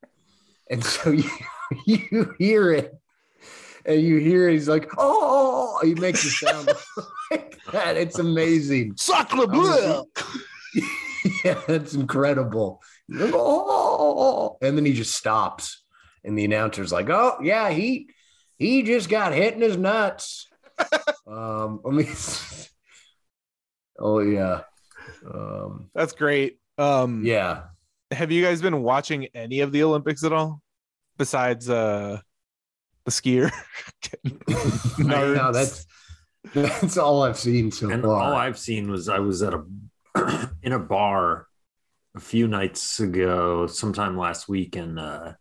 And 0.70 0.82
so 0.82 1.10
you, 1.10 1.28
you 1.84 2.34
hear 2.38 2.72
it. 2.72 2.94
And 3.84 4.00
you 4.00 4.18
hear 4.18 4.48
he's 4.48 4.68
like, 4.68 4.88
oh, 4.96 5.78
he 5.82 5.94
makes 5.94 6.24
it 6.24 6.30
sound 6.30 6.70
like 7.30 7.58
that. 7.72 7.96
It's 7.96 8.18
amazing. 8.18 8.94
Sacre 8.96 9.46
bleu! 9.48 10.04
yeah, 11.44 11.61
that's 11.66 11.94
incredible. 11.94 12.83
Like, 13.09 13.33
oh, 13.35 14.57
and 14.62 14.76
then 14.76 14.85
he 14.85 14.92
just 14.92 15.14
stops, 15.14 15.83
and 16.24 16.37
the 16.38 16.44
announcer's 16.44 16.92
like, 16.92 17.09
"Oh, 17.11 17.38
yeah, 17.42 17.70
he 17.70 18.09
he 18.59 18.83
just 18.83 19.09
got 19.09 19.33
hit 19.33 19.55
in 19.55 19.61
his 19.61 19.76
nuts." 19.76 20.48
um, 21.26 21.81
I 21.87 21.90
mean, 21.90 22.09
oh 23.98 24.20
yeah, 24.20 24.62
um, 25.33 25.90
That's 25.94 26.12
great. 26.12 26.59
Um, 26.78 27.24
yeah. 27.24 27.64
Have 28.11 28.31
you 28.31 28.44
guys 28.44 28.61
been 28.61 28.83
watching 28.83 29.28
any 29.35 29.61
of 29.61 29.72
the 29.72 29.83
Olympics 29.83 30.22
at 30.24 30.33
all, 30.33 30.61
besides 31.16 31.68
uh 31.70 32.20
the 33.05 33.11
skier? 33.11 33.50
no, 34.98 35.52
that's 35.52 35.87
that's 36.55 36.98
all 36.98 37.22
I've 37.22 37.38
seen 37.38 37.70
so 37.70 37.90
and 37.90 38.02
far. 38.02 38.20
all 38.20 38.35
I've 38.35 38.59
seen 38.59 38.90
was 38.90 39.09
I 39.09 39.18
was 39.18 39.42
at 39.42 39.55
a 39.55 39.64
in 40.62 40.72
a 40.72 40.79
bar 40.79 41.46
a 42.14 42.20
few 42.20 42.46
nights 42.46 43.01
ago, 43.01 43.66
sometime 43.66 44.16
last 44.16 44.48
week, 44.48 44.77
and 44.77 44.98
uh, 44.98 45.33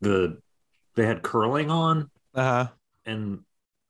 the 0.00 0.38
they 0.94 1.06
had 1.06 1.22
curling 1.22 1.70
on, 1.70 2.10
uh 2.34 2.66
and 3.06 3.40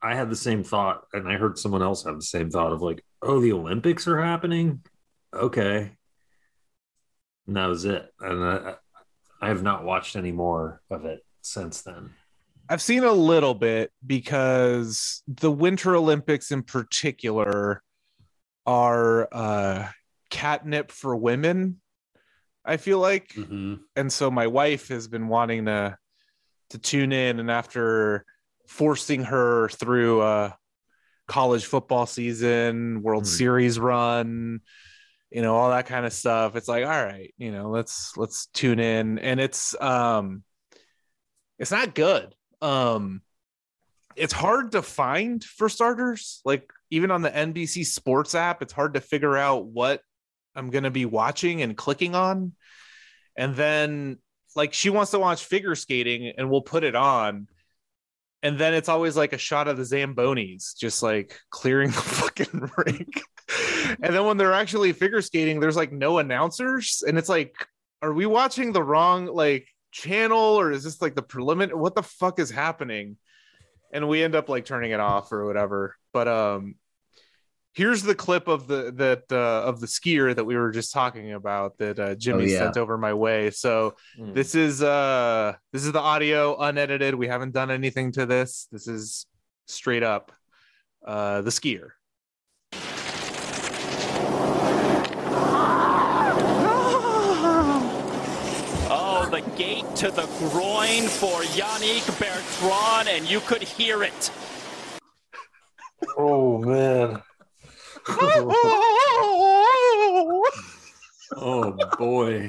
I 0.03 0.15
had 0.15 0.31
the 0.31 0.37
same 0.37 0.63
thought, 0.63 1.05
and 1.13 1.29
I 1.29 1.37
heard 1.37 1.59
someone 1.59 1.83
else 1.83 2.05
have 2.05 2.17
the 2.17 2.23
same 2.23 2.51
thought 2.51 2.73
of 2.73 2.83
like, 2.83 3.03
oh, 3.23 3.41
the 3.41 3.53
Olympics 3.53 4.07
are 4.07 4.21
happening, 4.23 4.83
okay, 5.33 5.97
and 7.47 7.57
that 7.57 7.67
was 7.67 7.85
it, 7.85 8.13
and 8.21 8.45
I, 8.45 8.75
I 9.41 9.49
have 9.49 9.63
not 9.63 9.85
watched 9.85 10.17
any 10.17 10.33
more 10.33 10.83
of 10.91 11.05
it 11.05 11.25
since 11.43 11.83
then. 11.83 12.11
I've 12.69 12.83
seen 12.83 13.05
a 13.05 13.13
little 13.13 13.55
bit 13.55 13.93
because 14.07 15.23
the 15.27 15.51
Winter 15.51 15.97
Olympics 15.97 16.51
in 16.51 16.63
particular 16.63 17.83
are 18.69 19.27
uh 19.33 19.89
catnip 20.29 20.93
for 20.93 21.17
women. 21.17 21.81
I 22.65 22.77
feel 22.77 22.99
like 22.99 23.33
Mhm. 23.33 23.81
and 23.97 24.13
so 24.13 24.31
my 24.31 24.47
wife 24.47 24.89
has 24.89 25.09
been 25.09 25.29
wanting 25.29 25.65
to 25.65 25.97
to 26.71 26.79
tune 26.79 27.13
in 27.13 27.41
and 27.41 27.51
after 27.51 28.27
forcing 28.67 29.25
her 29.25 29.71
through 29.71 30.21
a 30.21 30.55
college 31.27 31.65
football 31.65 32.05
season 32.05 33.03
world 33.03 33.25
Hmm. 33.25 33.29
series 33.41 33.79
run 33.79 34.61
you 35.31 35.41
know 35.41 35.57
all 35.57 35.71
that 35.71 35.87
kind 35.87 36.05
of 36.05 36.13
stuff 36.13 36.57
it's 36.57 36.69
like 36.69 36.85
all 36.85 37.05
right 37.05 37.33
you 37.39 37.51
know 37.53 37.71
let's 37.71 38.17
let's 38.19 38.47
tune 38.53 38.79
in 38.81 39.19
and 39.19 39.41
it's 39.41 39.75
um 39.81 40.43
it's 41.59 41.71
not 41.71 41.95
good 41.95 42.35
um 42.61 43.23
it's 44.17 44.33
hard 44.35 44.73
to 44.73 44.83
find 44.83 45.43
for 45.45 45.69
starters 45.71 46.41
like 46.45 46.71
even 46.91 47.11
on 47.11 47.23
the 47.23 47.31
NBC 47.31 47.85
sports 47.85 48.35
app 48.35 48.63
it's 48.63 48.73
hard 48.73 48.95
to 48.95 49.01
figure 49.01 49.37
out 49.37 49.67
what 49.67 50.01
I'm 50.55 50.71
going 50.71 50.85
to 50.85 50.91
be 50.91 51.05
watching 51.05 51.63
and 51.63 51.77
clicking 51.77 52.15
on. 52.15 52.53
And 53.37 53.55
then 53.55 54.19
like 54.57 54.75
she 54.75 54.91
wants 54.91 55.13
to 55.13 55.19
watch 55.19 55.45
figure 55.45 55.77
skating 55.77 56.33
and 56.37 56.51
we'll 56.51 56.63
put 56.63 56.85
it 56.85 56.97
on. 56.97 57.47
And 58.43 58.59
then 58.59 58.75
it's 58.75 58.89
always 58.89 59.17
like 59.17 59.33
a 59.33 59.39
shot 59.39 59.69
of 59.69 59.77
the 59.77 59.83
zambonis 59.85 60.77
just 60.77 61.03
like 61.03 61.39
clearing 61.51 61.91
the 61.93 62.03
fucking 62.03 62.71
rink. 62.77 63.23
And 64.03 64.15
then 64.15 64.27
when 64.27 64.37
they're 64.37 64.53
actually 64.53 64.93
figure 64.93 65.23
skating 65.23 65.61
there's 65.61 65.77
like 65.77 65.93
no 65.93 66.19
announcers. 66.19 67.03
And 67.07 67.17
it's 67.17 67.29
like 67.29 67.55
are 68.03 68.13
we 68.13 68.27
watching 68.27 68.73
the 68.73 68.83
wrong 68.83 69.25
like 69.25 69.67
channel 69.91 70.39
or 70.39 70.71
is 70.71 70.85
this 70.85 71.01
like 71.01 71.15
the 71.15 71.23
preliminary 71.23 71.79
what 71.79 71.95
the 71.95 72.03
fuck 72.03 72.39
is 72.39 72.51
happening 72.51 73.17
and 73.93 74.09
we 74.09 74.23
end 74.23 74.35
up 74.35 74.49
like 74.49 74.65
turning 74.65 74.91
it 74.93 75.01
off 75.01 75.33
or 75.33 75.47
whatever 75.47 75.95
but 76.13 76.29
um 76.29 76.75
here's 77.75 78.03
the 78.03 78.15
clip 78.15 78.49
of 78.49 78.67
the 78.67 78.93
that 78.97 79.23
uh, 79.31 79.63
of 79.69 79.79
the 79.81 79.87
skier 79.87 80.35
that 80.35 80.45
we 80.45 80.57
were 80.57 80.71
just 80.73 80.93
talking 80.93 81.33
about 81.33 81.79
that 81.79 81.99
uh, 82.01 82.15
Jimmy 82.17 82.45
Oh, 82.45 82.47
yeah. 82.47 82.59
sent 82.59 82.77
over 82.77 82.99
my 82.99 83.15
way. 83.15 83.51
So 83.51 83.95
this 84.35 84.55
is 84.57 84.83
uh 84.83 85.53
this 85.73 85.85
is 85.85 85.93
the 85.93 86.01
audio 86.01 86.57
unedited. 86.59 87.15
We 87.15 87.29
haven't 87.29 87.53
done 87.53 87.71
anything 87.71 88.11
to 88.13 88.27
this. 88.27 88.67
This 88.73 88.89
is 88.89 89.27
straight 89.67 90.03
up 90.03 90.33
uh 91.07 91.43
the 91.43 91.51
skier. 91.51 91.91
Oh, 98.91 99.29
the 99.31 99.41
gate 99.57 99.85
to 99.99 100.11
the 100.13 100.27
groin 100.51 101.09
for 101.09 101.41
Yannick 101.59 102.07
Bertrand, 102.21 103.09
and 103.09 103.29
you 103.29 103.41
could 103.41 103.63
hear 103.65 104.05
it. 104.05 104.31
Oh 106.17 106.59
man. 106.59 107.21
oh 111.37 111.77
boy. 111.99 112.49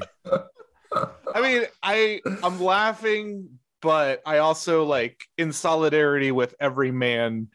I 1.34 1.42
mean, 1.42 1.64
I 1.82 2.22
I'm 2.44 2.62
laughing, 2.62 3.58
but 3.82 4.22
I 4.28 4.38
also 4.38 4.84
like 4.84 5.20
in 5.38 5.52
solidarity 5.52 6.32
with 6.32 6.54
every 6.60 6.92
man 6.92 7.48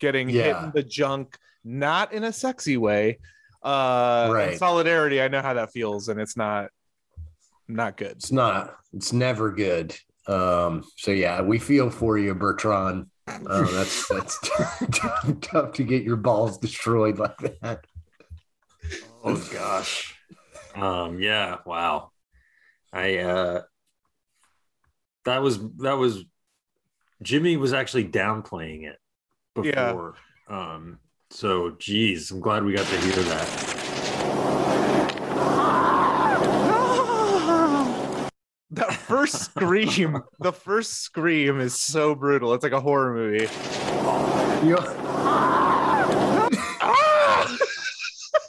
getting 0.00 0.28
hit 0.28 0.56
in 0.56 0.72
the 0.74 0.82
junk, 0.82 1.38
not 1.64 2.12
in 2.12 2.24
a 2.24 2.32
sexy 2.32 2.76
way. 2.76 3.20
Uh 3.62 4.24
in 4.26 4.32
Right. 4.34 4.58
solidarity, 4.58 5.22
I 5.22 5.28
know 5.28 5.40
how 5.40 5.54
that 5.54 5.70
feels, 5.70 6.08
and 6.08 6.20
it's 6.20 6.36
not 6.36 6.70
not 7.68 7.96
good. 7.96 8.12
It's 8.12 8.32
not. 8.32 8.76
It's 8.92 9.12
never 9.12 9.50
good. 9.52 9.96
Um, 10.26 10.84
so 10.96 11.10
yeah, 11.12 11.40
we 11.42 11.58
feel 11.58 11.90
for 11.90 12.18
you, 12.18 12.34
Bertrand. 12.34 13.06
Uh, 13.28 13.70
that's 13.70 14.08
that's 14.08 14.38
tough 15.40 15.72
to 15.72 15.84
get 15.84 16.02
your 16.02 16.16
balls 16.16 16.58
destroyed 16.58 17.18
like 17.18 17.36
that. 17.62 17.84
Oh 19.24 19.36
gosh. 19.52 20.14
Um 20.74 21.20
yeah, 21.20 21.56
wow. 21.66 22.10
I 22.92 23.18
uh 23.18 23.62
that 25.24 25.42
was 25.42 25.58
that 25.78 25.94
was 25.94 26.24
Jimmy 27.22 27.56
was 27.56 27.72
actually 27.72 28.06
downplaying 28.06 28.84
it 28.84 28.98
Yeah. 29.60 29.92
before. 29.92 30.14
Um 30.48 30.98
so 31.30 31.70
geez, 31.78 32.30
I'm 32.30 32.40
glad 32.40 32.62
we 32.64 32.74
got 32.74 32.86
to 32.86 33.00
hear 33.00 33.22
that. 33.24 33.75
That 38.76 38.92
first 38.92 39.40
scream, 39.46 40.22
the 40.38 40.52
first 40.52 41.00
scream 41.00 41.60
is 41.60 41.74
so 41.74 42.14
brutal. 42.14 42.52
It's 42.54 42.62
like 42.62 42.72
a 42.72 42.80
horror 42.80 43.14
movie. 43.14 43.46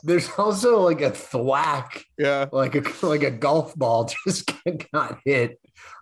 There's 0.03 0.29
also 0.37 0.79
like 0.81 1.01
a 1.01 1.11
thwack, 1.11 2.03
Yeah. 2.17 2.45
like 2.51 2.75
a 2.75 3.05
like 3.05 3.23
a 3.23 3.31
golf 3.31 3.75
ball 3.75 4.09
just 4.27 4.49
got 4.93 5.19
hit 5.25 5.59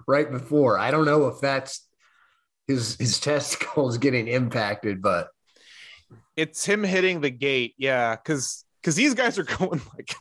right 0.08 0.30
before. 0.30 0.78
I 0.78 0.92
don't 0.92 1.06
know 1.06 1.28
if 1.28 1.40
that's 1.40 1.88
his 2.68 2.96
his 2.98 3.20
testicles 3.22 3.98
getting 3.98 4.28
impacted, 4.28 5.02
but 5.02 5.30
It's 6.36 6.66
him 6.66 6.84
hitting 6.84 7.22
the 7.22 7.30
gate. 7.30 7.74
Yeah, 7.78 8.16
because 8.16 8.66
because 8.82 8.96
these 8.96 9.14
guys 9.14 9.40
are 9.40 9.44
going 9.60 9.82
like 9.96 10.14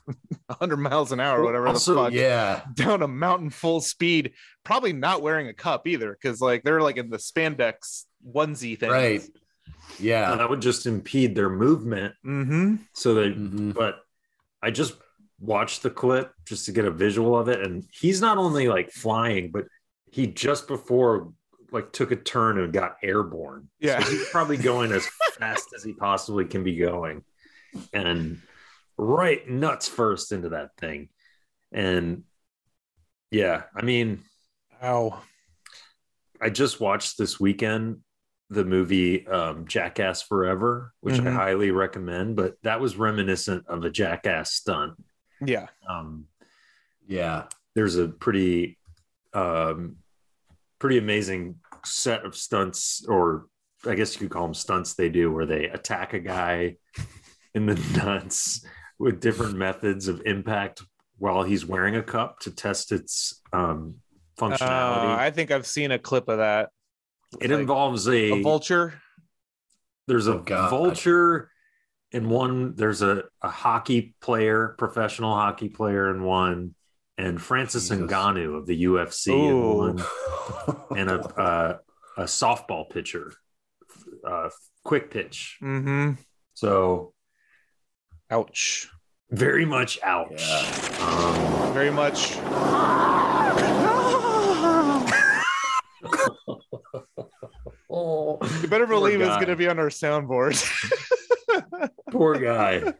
100 0.48 0.76
miles 0.76 1.10
an 1.12 1.20
hour, 1.20 1.40
or 1.40 1.44
whatever 1.44 1.68
Also, 1.68 1.94
the 1.94 2.00
fuck, 2.04 2.12
yeah, 2.12 2.62
down 2.74 3.02
a 3.02 3.08
mountain 3.08 3.50
full 3.50 3.80
speed. 3.80 4.32
Probably 4.64 4.92
not 4.92 5.22
wearing 5.22 5.48
a 5.48 5.54
cup 5.54 5.86
either, 5.86 6.12
because 6.12 6.40
like 6.40 6.62
they're 6.64 6.82
like 6.82 6.96
in 6.96 7.10
the 7.10 7.16
spandex 7.18 8.04
onesie 8.26 8.78
thing. 8.78 8.90
right. 8.90 9.22
Yeah. 10.00 10.34
that 10.34 10.48
would 10.50 10.62
just 10.62 10.86
impede 10.86 11.34
their 11.34 11.50
movement. 11.50 12.14
Mm-hmm. 12.24 12.76
So 12.94 13.14
they, 13.14 13.30
Mhm. 13.30 13.74
but 13.74 14.00
I 14.62 14.70
just 14.70 14.94
watched 15.40 15.82
the 15.82 15.90
clip 15.90 16.32
just 16.46 16.66
to 16.66 16.72
get 16.72 16.84
a 16.86 16.90
visual 16.90 17.38
of 17.38 17.48
it, 17.48 17.60
and 17.60 17.84
he's 17.92 18.20
not 18.20 18.38
only 18.38 18.68
like 18.68 18.90
flying, 18.90 19.50
but 19.50 19.66
he 20.10 20.26
just 20.26 20.68
before 20.68 21.32
like 21.70 21.92
took 21.92 22.12
a 22.12 22.16
turn 22.16 22.58
and 22.58 22.72
got 22.72 22.96
airborne. 23.02 23.68
Yeah. 23.80 24.00
so 24.02 24.10
he's 24.10 24.28
probably 24.28 24.56
going 24.56 24.92
as 24.92 25.06
fast 25.38 25.68
as 25.74 25.82
he 25.82 25.92
possibly 25.92 26.44
can 26.44 26.62
be 26.64 26.76
going, 26.76 27.24
and 27.92 28.40
right 28.96 29.48
nuts 29.48 29.88
first 29.88 30.32
into 30.32 30.50
that 30.50 30.70
thing, 30.78 31.08
and 31.72 32.24
yeah, 33.30 33.64
I 33.76 33.82
mean, 33.82 34.22
Ow. 34.82 35.20
I 36.40 36.50
just 36.50 36.80
watched 36.80 37.16
this 37.18 37.40
weekend 37.40 38.00
the 38.50 38.64
movie 38.64 39.26
um, 39.26 39.66
Jackass 39.66 40.22
Forever, 40.22 40.92
which 41.00 41.18
I 41.18 41.24
Mhm. 41.24 41.34
highly 41.34 41.70
recommend, 41.70 42.36
but 42.36 42.56
that 42.62 42.80
was 42.80 42.96
reminiscent 42.96 43.66
of 43.66 43.84
a 43.84 43.90
Jackass 43.90 44.52
stunt. 44.52 45.02
Yeah. 45.40 45.68
Um, 45.88 46.28
Yeah. 47.06 47.48
there's 47.74 47.96
a 47.96 48.08
pretty, 48.08 48.78
um, 49.32 49.96
pretty 50.78 50.98
amazing 50.98 51.60
set 51.84 52.24
of 52.26 52.36
stunts, 52.36 53.04
or 53.08 53.46
I 53.86 53.94
guess 53.94 54.14
you 54.14 54.20
could 54.20 54.30
call 54.30 54.44
them 54.44 54.54
stunts. 54.54 54.94
They 54.94 55.08
do 55.08 55.32
where 55.32 55.46
they 55.46 55.64
attack 55.66 56.12
a 56.12 56.20
guy 56.20 56.76
in 57.54 57.66
the 57.66 57.74
nuts 58.06 58.64
with 59.04 59.20
different 59.20 59.54
methods 59.56 60.08
of 60.08 60.22
impact 60.24 60.82
while 61.18 61.42
he's 61.42 61.64
wearing 61.66 61.94
a 61.96 62.02
cup 62.02 62.40
to 62.40 62.50
test 62.50 62.90
its 62.90 63.42
um, 63.52 63.96
functionality. 64.38 65.12
Uh, 65.14 65.16
I 65.20 65.30
think 65.30 65.50
I've 65.50 65.66
seen 65.66 65.90
a 65.92 65.98
clip 65.98 66.28
of 66.28 66.38
that. 66.38 66.70
it 67.40 67.50
like 67.50 67.60
involves 67.60 68.08
A 68.08 68.42
vulture. 68.42 68.94
there's 70.08 70.26
a 70.26 70.34
Oh, 70.38 70.68
vulture 70.70 71.50
in 72.12 72.30
one 72.30 72.74
there's 72.76 73.02
a, 73.02 73.24
a 73.42 73.50
hockey 73.50 74.14
player 74.22 74.74
professional 74.78 75.34
hockey 75.34 75.68
player 75.68 76.10
in 76.14 76.22
one 76.24 76.74
and 77.18 77.40
francis 77.42 77.88
Jesus. 77.90 78.06
Ngannou 78.10 78.56
of 78.58 78.66
the 78.66 78.84
ufc 78.84 79.26
in 79.28 79.76
one 79.76 80.02
and 80.98 81.10
a 81.10 81.20
uh, 81.40 81.76
a 82.16 82.22
softball 82.24 82.88
pitcher 82.88 83.32
uh, 84.26 84.48
quick 84.84 85.10
pitch 85.10 85.58
Mm-hmm. 85.62 86.12
so 86.54 87.12
Ouch. 88.30 88.88
Very 89.34 89.64
much 89.64 89.98
ouch 90.02 90.30
Yeah. 90.30 90.96
um, 91.00 91.72
Very 91.74 91.90
much. 91.90 92.36
oh, 97.90 98.38
You 98.62 98.68
better 98.68 98.86
believe 98.86 99.20
it's 99.20 99.34
going 99.36 99.48
to 99.48 99.56
be 99.56 99.68
on 99.68 99.78
our 99.78 99.88
soundboard. 99.90 100.54
poor 102.10 102.34
guy 102.38 102.92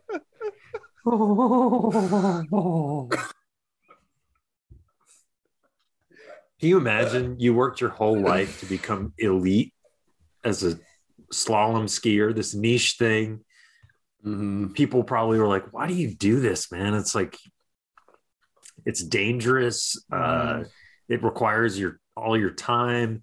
Can 6.61 6.69
you 6.69 6.79
imagine 6.79 7.39
you 7.39 7.53
worked 7.55 7.81
your 7.81 7.91
whole 7.91 8.19
life 8.19 8.61
to 8.61 8.67
become 8.67 9.13
elite 9.19 9.75
as 10.45 10.63
a 10.65 10.79
slalom 11.33 11.85
skier, 11.85 12.35
this 12.35 12.55
niche 12.55 12.97
thing? 12.99 13.41
Mhm. 14.25 14.75
People 14.75 15.05
probably 15.05 15.39
were 15.39 15.47
like, 15.49 15.73
why 15.73 15.87
do 15.87 15.95
you 15.95 16.15
do 16.15 16.41
this, 16.41 16.73
man? 16.73 16.95
It's 16.95 17.15
like, 17.15 17.37
it's 18.87 19.03
dangerous. 19.05 20.03
Uh, 20.11 20.65
it 21.09 21.23
requires 21.23 21.79
your 21.79 22.01
all 22.17 22.37
your 22.37 22.51
time. 22.51 23.23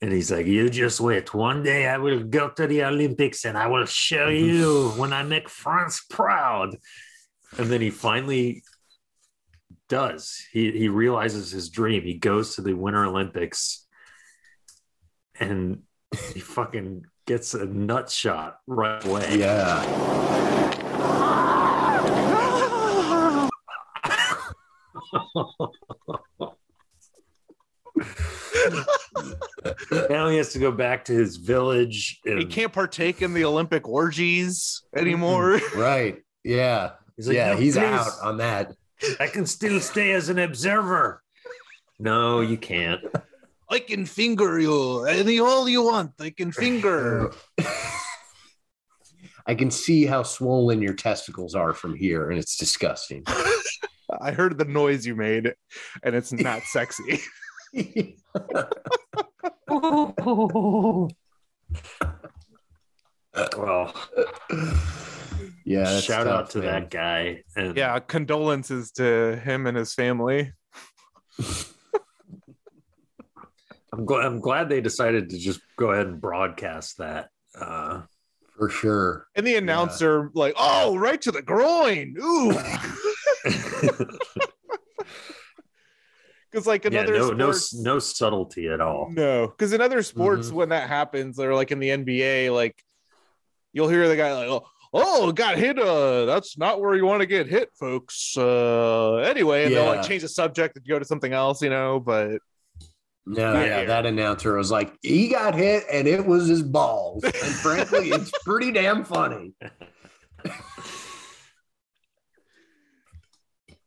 And 0.00 0.12
he's 0.12 0.30
like, 0.30 0.46
you 0.46 0.68
just 0.68 1.00
wait. 1.00 1.32
One 1.32 1.62
day 1.62 1.86
I 1.88 1.98
will 1.98 2.24
go 2.24 2.50
to 2.50 2.66
the 2.66 2.84
Olympics 2.84 3.44
and 3.44 3.56
I 3.56 3.68
will 3.68 3.86
show 3.86 4.28
you 4.28 4.90
when 4.96 5.12
I 5.12 5.22
make 5.22 5.48
France 5.48 6.04
proud. 6.10 6.76
And 7.56 7.70
then 7.70 7.80
he 7.80 7.90
finally 7.90 8.62
does. 9.88 10.44
He 10.52 10.72
he 10.72 10.88
realizes 10.88 11.50
his 11.52 11.70
dream. 11.70 12.02
He 12.02 12.14
goes 12.14 12.56
to 12.56 12.62
the 12.62 12.74
Winter 12.74 13.04
Olympics 13.04 13.86
and 15.38 15.82
he 16.32 16.40
fucking 16.40 17.04
gets 17.26 17.54
a 17.54 17.64
nut 17.66 18.10
shot 18.10 18.58
right 18.66 19.04
away. 19.04 19.38
Yeah. 19.38 19.82
Now 30.10 30.28
he 30.28 30.36
has 30.36 30.52
to 30.52 30.58
go 30.58 30.72
back 30.72 31.04
to 31.06 31.12
his 31.12 31.36
village. 31.36 32.20
he 32.24 32.44
can't 32.44 32.72
partake 32.72 33.22
in 33.22 33.34
the 33.34 33.44
Olympic 33.44 33.88
orgies 33.88 34.82
anymore. 34.96 35.60
Right. 35.76 36.22
Yeah. 36.44 36.92
He's 37.16 37.28
like, 37.28 37.36
yeah. 37.36 37.52
"No, 37.52 37.56
he's 37.56 37.74
please. 37.74 37.84
out 37.84 38.08
on 38.22 38.36
that. 38.38 38.72
I 39.20 39.26
can 39.26 39.46
still 39.46 39.80
stay 39.80 40.12
as 40.12 40.28
an 40.28 40.38
observer. 40.38 41.22
No, 41.98 42.40
you 42.40 42.56
can't. 42.56 43.00
I 43.68 43.78
can 43.78 44.06
finger 44.06 44.58
you 44.60 45.04
any 45.04 45.36
hole 45.38 45.68
you 45.68 45.82
want. 45.84 46.12
I 46.20 46.30
can 46.30 46.52
finger. 46.52 47.32
I 49.46 49.54
can 49.54 49.70
see 49.70 50.06
how 50.06 50.22
swollen 50.22 50.80
your 50.80 50.94
testicles 50.94 51.54
are 51.54 51.74
from 51.74 51.94
here, 51.94 52.30
and 52.30 52.38
it's 52.38 52.56
disgusting. 52.56 53.24
I 54.20 54.30
heard 54.32 54.58
the 54.58 54.64
noise 54.64 55.06
you 55.06 55.14
made, 55.14 55.54
and 56.02 56.14
it's 56.14 56.32
not 56.32 56.62
sexy. 56.64 57.20
Well, 63.56 63.94
yeah. 65.64 66.00
shout 66.00 66.26
tough, 66.26 66.26
out 66.26 66.50
to 66.50 66.58
man. 66.58 66.66
that 66.66 66.90
guy. 66.90 67.42
And 67.56 67.76
yeah, 67.76 67.98
condolences 67.98 68.92
to 68.92 69.36
him 69.36 69.66
and 69.66 69.76
his 69.76 69.92
family. 69.92 70.52
I'm 73.96 74.04
glad 74.04 74.24
I'm 74.26 74.40
glad 74.40 74.68
they 74.68 74.80
decided 74.80 75.30
to 75.30 75.38
just 75.38 75.60
go 75.76 75.92
ahead 75.92 76.06
and 76.06 76.20
broadcast 76.20 76.98
that. 76.98 77.28
Uh, 77.58 78.02
for 78.56 78.68
sure. 78.68 79.26
And 79.36 79.46
the 79.46 79.54
announcer, 79.56 80.30
like, 80.34 80.54
oh, 80.56 80.96
right 80.96 81.20
to 81.22 81.30
the 81.32 81.42
groin. 81.42 82.16
Ooh. 82.20 82.52
Because 86.50 86.66
like 86.68 86.84
another 86.84 87.14
no, 87.18 87.30
no, 87.30 87.50
sports, 87.50 87.74
no 87.74 87.98
subtlety 87.98 88.68
at 88.68 88.80
all. 88.80 89.10
No, 89.10 89.48
because 89.48 89.72
in 89.72 89.80
other 89.80 90.02
sports, 90.04 90.46
Mm-hmm. 90.48 90.56
when 90.56 90.68
that 90.68 90.88
happens, 90.88 91.36
they're 91.36 91.52
like 91.54 91.72
in 91.72 91.80
the 91.80 91.88
NBA, 91.88 92.54
like 92.54 92.80
you'll 93.72 93.88
hear 93.88 94.06
the 94.06 94.14
guy 94.14 94.32
like, 94.34 94.46
"Oh, 94.48 94.64
oh, 94.92 95.32
got 95.32 95.56
hit. 95.58 95.80
Uh, 95.80 96.26
that's 96.26 96.56
not 96.56 96.80
where 96.80 96.94
you 96.94 97.06
want 97.06 97.22
to 97.22 97.26
get 97.26 97.48
hit, 97.48 97.70
folks." 97.74 98.36
Uh, 98.38 99.14
anyway, 99.16 99.64
and 99.64 99.74
they'll 99.74 99.86
like 99.96 100.06
change 100.06 100.22
the 100.22 100.28
subject 100.28 100.76
and 100.76 100.86
go 100.86 100.96
to 101.00 101.04
something 101.04 101.32
else, 101.32 101.60
you 101.60 101.70
know. 101.70 101.98
But 101.98 102.38
No, 103.26 103.54
Not 103.54 103.66
yeah, 103.66 103.78
here. 103.78 103.86
that 103.86 104.04
announcer 104.06 104.54
was 104.56 104.70
like, 104.70 104.92
he 105.00 105.28
got 105.28 105.54
hit 105.54 105.84
and 105.90 106.06
it 106.06 106.26
was 106.26 106.46
his 106.46 106.62
balls. 106.62 107.24
And 107.24 107.34
frankly, 107.34 108.10
it's 108.10 108.30
pretty 108.44 108.70
damn 108.70 109.04
funny. 109.04 109.54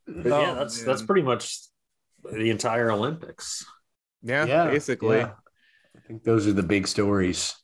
Yeah, 0.07 0.23
Oh, 0.25 0.55
that's 0.55 0.77
man. 0.79 0.85
that's 0.87 1.01
pretty 1.03 1.21
much 1.21 1.59
the 2.23 2.49
entire 2.49 2.91
Olympics. 2.91 3.65
yeah, 4.23 4.45
Yeah, 4.45 4.65
basically, 4.67 5.17
yeah. 5.17 5.31
I 5.95 5.99
think 6.07 6.23
those 6.23 6.47
are 6.47 6.53
the 6.53 6.63
big 6.63 6.87
stories. 6.87 7.55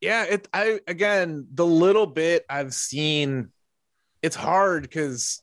yeah 0.00 0.24
it 0.24 0.48
i 0.54 0.78
again 0.86 1.46
the 1.52 1.66
little 1.66 2.06
bit 2.06 2.44
i've 2.48 2.72
seen 2.72 3.50
it's 4.22 4.36
hard 4.36 4.82
because 4.82 5.42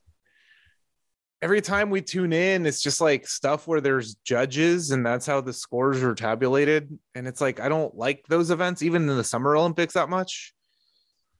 every 1.41 1.61
time 1.61 1.89
we 1.89 2.01
tune 2.01 2.33
in 2.33 2.65
it's 2.65 2.81
just 2.81 3.01
like 3.01 3.27
stuff 3.27 3.67
where 3.67 3.81
there's 3.81 4.15
judges 4.23 4.91
and 4.91 5.05
that's 5.05 5.25
how 5.25 5.41
the 5.41 5.53
scores 5.53 6.01
are 6.01 6.15
tabulated. 6.15 6.97
And 7.13 7.27
it's 7.27 7.41
like 7.41 7.59
i 7.59 7.69
don't 7.69 7.95
like 7.95 8.25
those 8.27 8.51
events 8.51 8.81
even 8.81 9.07
in 9.09 9.17
the 9.17 9.23
summer 9.23 9.55
olympics 9.55 9.93
that 9.95 10.09
much. 10.09 10.53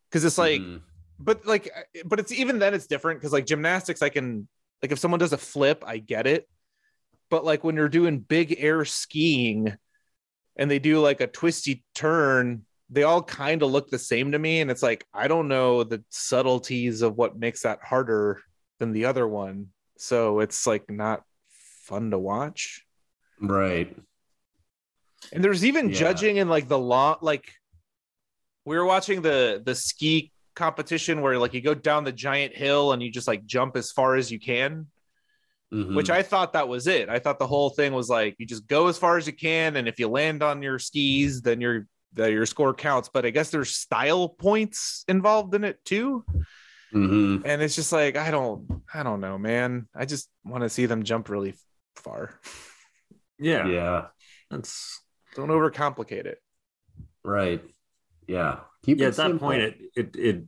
Because 0.10 0.26
it's 0.26 0.38
like 0.38 0.62
Mhm. 0.62 0.82
but 1.20 1.46
like 1.46 1.72
but 2.06 2.20
it's 2.20 2.32
even 2.32 2.60
then 2.60 2.74
it's 2.74 2.88
different 2.88 3.20
because 3.20 3.34
like 3.34 3.46
gymnastics 3.46 4.02
i 4.02 4.10
can 4.10 4.48
like 4.82 4.92
if 4.92 5.00
someone 5.00 5.20
does 5.20 5.34
a 5.34 5.38
flip 5.38 5.84
i 5.88 5.98
get 5.98 6.28
it. 6.28 6.48
But 7.30 7.44
like 7.44 7.64
when 7.64 7.76
you're 7.76 7.90
doing 7.90 8.20
big 8.20 8.56
air 8.60 8.86
skiing 8.86 9.76
and 10.58 10.70
they 10.70 10.80
do 10.80 11.00
like 11.00 11.22
a 11.22 11.28
twisty 11.28 11.84
turn 11.96 12.66
they 12.92 13.02
all 13.02 13.24
kind 13.24 13.64
of 13.64 13.72
look 13.72 13.90
the 13.90 13.98
same 13.98 14.34
to 14.34 14.38
me. 14.40 14.62
And 14.62 14.70
it's 14.70 14.84
like 14.84 15.06
i 15.14 15.28
don't 15.28 15.48
know 15.48 15.84
the 15.84 16.04
subtleties 16.10 17.02
of 17.02 17.16
what 17.16 17.40
makes 17.40 17.62
that 17.64 17.80
harder 17.82 18.42
than 18.80 18.92
the 18.92 19.06
other 19.06 19.28
one 19.28 19.68
so 19.98 20.40
it's 20.40 20.66
like 20.68 20.90
not 20.90 21.24
fun 21.84 22.12
to 22.12 22.20
watch 22.20 22.84
right. 23.42 23.96
And 25.34 25.44
there's 25.44 25.66
even 25.66 25.90
Yeah. 25.90 25.96
judging 25.96 26.38
in 26.38 26.50
like 26.50 26.68
the 26.68 26.78
law, 26.80 27.18
like 27.22 27.52
we 28.64 28.76
were 28.78 28.86
watching 28.86 29.22
the 29.22 29.62
the 29.66 29.76
ski 29.76 30.32
competition 30.56 31.22
where 31.22 31.38
like 31.38 31.54
you 31.54 31.62
go 31.62 31.74
down 31.74 32.04
the 32.04 32.12
giant 32.12 32.56
hill 32.56 32.94
and 32.94 33.02
you 33.04 33.12
just 33.12 33.28
like 33.28 33.46
jump 33.46 33.76
as 33.76 33.92
far 33.92 34.16
as 34.16 34.32
you 34.32 34.40
can, 34.40 34.88
Mhm. 35.74 35.96
which 35.96 36.10
I 36.10 36.22
thought 36.24 36.54
that 36.54 36.68
was 36.68 36.88
it. 36.88 37.10
I 37.10 37.20
thought 37.20 37.40
the 37.40 37.48
whole 37.48 37.70
thing 37.72 37.92
was 37.94 38.08
like 38.10 38.36
you 38.38 38.46
just 38.46 38.68
go 38.68 38.88
as 38.88 38.98
far 38.98 39.18
as 39.18 39.28
you 39.28 39.34
can, 39.34 39.76
and 39.76 39.88
if 39.88 40.00
you 40.00 40.08
land 40.08 40.42
on 40.44 40.62
your 40.62 40.80
skis, 40.80 41.42
then 41.42 41.60
your 41.62 41.88
your 42.16 42.46
score 42.46 42.74
counts. 42.74 43.10
But 43.12 43.26
I 43.26 43.30
guess 43.32 43.50
there's 43.52 43.76
style 43.76 44.30
points 44.30 45.04
involved 45.08 45.54
in 45.56 45.64
it 45.66 45.84
too. 45.84 46.24
Mhm. 46.96 47.42
And 47.46 47.62
it's 47.62 47.76
just 47.76 47.92
like 47.92 48.16
I 48.16 48.32
don't 48.32 48.82
I 48.94 49.04
don't 49.04 49.20
know, 49.20 49.38
man. 49.38 49.88
I 49.94 50.06
just 50.06 50.30
want 50.46 50.64
to 50.64 50.70
see 50.70 50.86
them 50.86 51.04
jump 51.04 51.28
really 51.30 51.54
far. 51.98 52.40
Yeah, 53.38 53.68
yeah, 53.68 54.06
that's 54.50 55.02
Don't 55.36 55.50
overcomplicate 55.50 56.26
it. 56.26 56.40
right. 57.24 57.62
Yeah, 58.28 58.62
keep 58.84 59.00
yeah. 59.00 59.08
it 59.08 59.10
At 59.10 59.16
that 59.18 59.40
point, 59.40 59.62
it 59.62 59.78
it 59.96 60.16
it. 60.16 60.44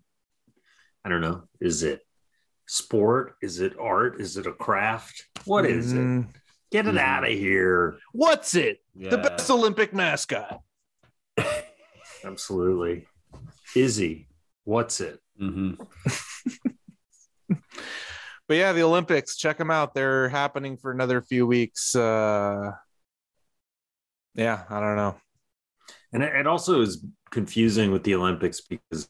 I 1.03 1.09
don't 1.09 1.21
know. 1.21 1.43
Is 1.59 1.83
it 1.83 2.01
sport? 2.65 3.35
Is 3.41 3.59
it 3.59 3.73
art? 3.79 4.19
Is 4.21 4.37
it 4.37 4.47
a 4.47 4.53
craft? 4.53 5.25
What 5.45 5.65
is 5.65 5.91
it? 5.93 5.97
Mm, 5.99 6.27
Get 6.71 6.87
it 6.87 6.95
Mhm. 6.95 6.99
out 6.99 7.23
of 7.23 7.29
here! 7.29 7.97
What's 8.13 8.55
it? 8.55 8.81
yeah. 8.95 9.09
The 9.09 9.17
best 9.19 9.49
Olympic 9.49 9.93
mascot. 9.93 10.61
Absolutely, 12.23 13.05
Izzy. 13.75 14.27
What's 14.63 14.99
it? 15.01 15.19
Mhm. 15.39 15.77
But 18.47 18.55
yeah, 18.55 18.71
the 18.71 18.83
Olympics, 18.83 19.35
check 19.35 19.57
them 19.57 19.71
out. 19.71 19.93
They're 19.93 20.29
happening 20.29 20.77
for 20.77 20.91
another 20.91 21.21
few 21.21 21.45
weeks. 21.45 21.95
Uh 21.95 22.71
yeah, 24.35 24.63
I 24.69 24.79
don't 24.79 24.95
know. 24.95 25.15
And 26.13 26.23
it, 26.23 26.35
it 26.35 26.47
also 26.47 26.81
is 26.81 27.05
confusing 27.31 27.91
with 27.91 28.03
the 28.03 28.15
Olympics 28.15 28.61
because 28.61 29.09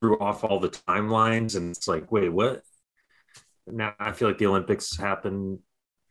threw 0.00 0.18
off 0.18 0.44
all 0.44 0.60
the 0.60 0.68
timelines, 0.68 1.56
and 1.56 1.74
it's 1.74 1.88
like, 1.88 2.10
wait, 2.12 2.28
what? 2.28 2.62
Now 3.66 3.94
I 3.98 4.12
feel 4.12 4.28
like 4.28 4.38
the 4.38 4.46
Olympics 4.46 4.96
happen 4.96 5.58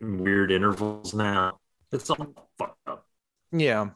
in 0.02 0.18
weird 0.18 0.52
intervals 0.52 1.14
now. 1.14 1.60
It's 1.92 2.10
all 2.10 2.34
fucked 2.58 2.78
up. 2.88 3.06
Yeah. 3.52 3.92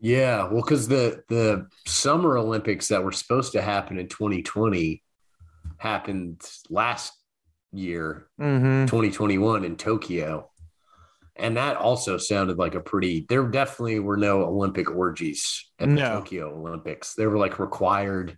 Yeah, 0.00 0.44
well, 0.48 0.62
because 0.62 0.88
the 0.88 1.22
the 1.28 1.68
Summer 1.86 2.36
Olympics 2.36 2.88
that 2.88 3.02
were 3.02 3.12
supposed 3.12 3.52
to 3.52 3.62
happen 3.62 3.98
in 3.98 4.08
2020 4.08 5.02
happened 5.78 6.40
last 6.70 7.12
year, 7.72 8.28
Mm-hmm. 8.40 8.86
2021 8.86 9.64
in 9.64 9.76
Tokyo, 9.76 10.50
and 11.34 11.56
that 11.56 11.76
also 11.76 12.18
sounded 12.18 12.58
like 12.58 12.74
a 12.74 12.80
pretty. 12.80 13.24
There 13.28 13.48
definitely 13.48 13.98
were 14.00 14.16
no 14.18 14.42
Olympic 14.42 14.90
orgies 14.90 15.70
at 15.78 15.88
the 15.88 15.94
No. 15.94 16.18
Tokyo 16.20 16.54
Olympics. 16.54 17.14
They 17.14 17.26
were 17.26 17.38
like 17.38 17.58
required 17.58 18.36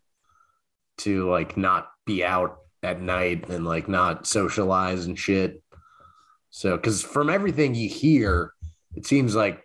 to 0.98 1.28
like 1.30 1.56
not 1.56 1.88
be 2.06 2.24
out 2.24 2.58
at 2.82 3.00
night 3.00 3.48
and 3.48 3.64
like 3.64 3.88
not 3.88 4.26
socialize 4.26 5.06
and 5.06 5.18
shit. 5.18 5.62
So, 6.50 6.76
because 6.76 7.02
from 7.02 7.28
everything 7.28 7.74
you 7.74 7.88
hear, 7.88 8.52
it 8.94 9.06
seems 9.06 9.34
like 9.34 9.62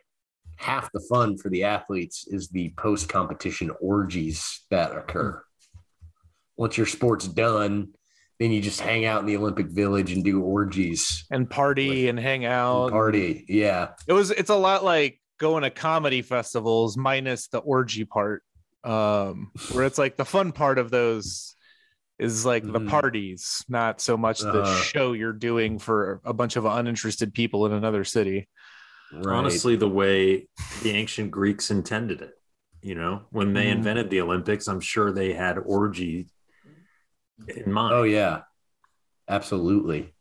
half 0.58 0.92
the 0.92 1.00
fun 1.10 1.38
for 1.38 1.50
the 1.50 1.64
athletes 1.64 2.26
is 2.28 2.50
the 2.50 2.74
post 2.78 3.10
competition 3.10 3.72
orgies 3.82 4.62
that 4.70 4.96
occur. 4.96 5.42
Once 6.58 6.78
your 6.78 6.86
sport's 6.86 7.28
done, 7.28 7.90
then 8.40 8.52
you 8.52 8.62
just 8.62 8.80
hang 8.82 9.06
out 9.06 9.22
in 9.22 9.26
the 9.26 9.38
Olympic 9.38 9.68
Village 9.68 10.12
and 10.12 10.24
do 10.24 10.42
orgies, 10.42 11.26
And 11.32 11.50
party 11.50 12.08
and 12.08 12.20
hang 12.20 12.46
out. 12.46 12.84
and 12.86 12.92
party. 12.92 13.46
Yeah. 13.48 13.90
It 14.08 14.14
was 14.14 14.32
it's 14.32 14.50
a 14.50 14.56
lot 14.56 14.84
like 14.84 15.20
going 15.40 15.64
to 15.64 15.70
comedy 15.70 16.22
festivals 16.22 16.96
minus 16.98 17.48
the 17.48 17.60
orgy 17.60 18.06
part. 18.06 18.44
Um 18.84 19.52
where 19.72 19.86
it's 19.86 19.98
like 19.98 20.18
the 20.18 20.26
fun 20.26 20.52
part 20.52 20.78
of 20.78 20.92
those 20.92 21.56
is 22.20 22.46
like 22.46 22.64
the 22.64 22.80
Mhm. 22.80 22.90
parties, 22.90 23.64
not 23.68 24.00
so 24.00 24.16
much 24.18 24.40
the 24.42 24.62
Uh-huh. 24.62 24.82
show 24.82 25.14
you're 25.14 25.34
doing 25.34 25.80
for 25.80 26.22
a 26.24 26.34
bunch 26.34 26.56
of 26.56 26.66
uninterested 26.66 27.34
people 27.34 27.66
in 27.66 27.72
another 27.72 28.04
city. 28.04 28.48
Right. 29.14 29.36
Honestly, 29.38 29.76
the 29.76 29.90
way 29.90 30.48
the 30.82 30.92
ancient 30.92 31.32
Greeks 31.32 31.70
intended 31.72 32.22
it, 32.22 32.34
you 32.82 32.96
know, 32.96 33.24
when 33.32 33.54
they 33.54 33.68
Mhm. 33.68 33.74
invented 33.78 34.10
the 34.10 34.22
Olympics, 34.22 34.68
I'm 34.68 34.80
sure 34.80 35.12
they 35.12 35.34
had 35.34 35.58
orgy 35.58 36.28
in 37.48 37.72
mind. 37.72 37.94
Oh, 37.94 38.04
yeah. 38.04 38.42
Absolutely. 39.28 40.14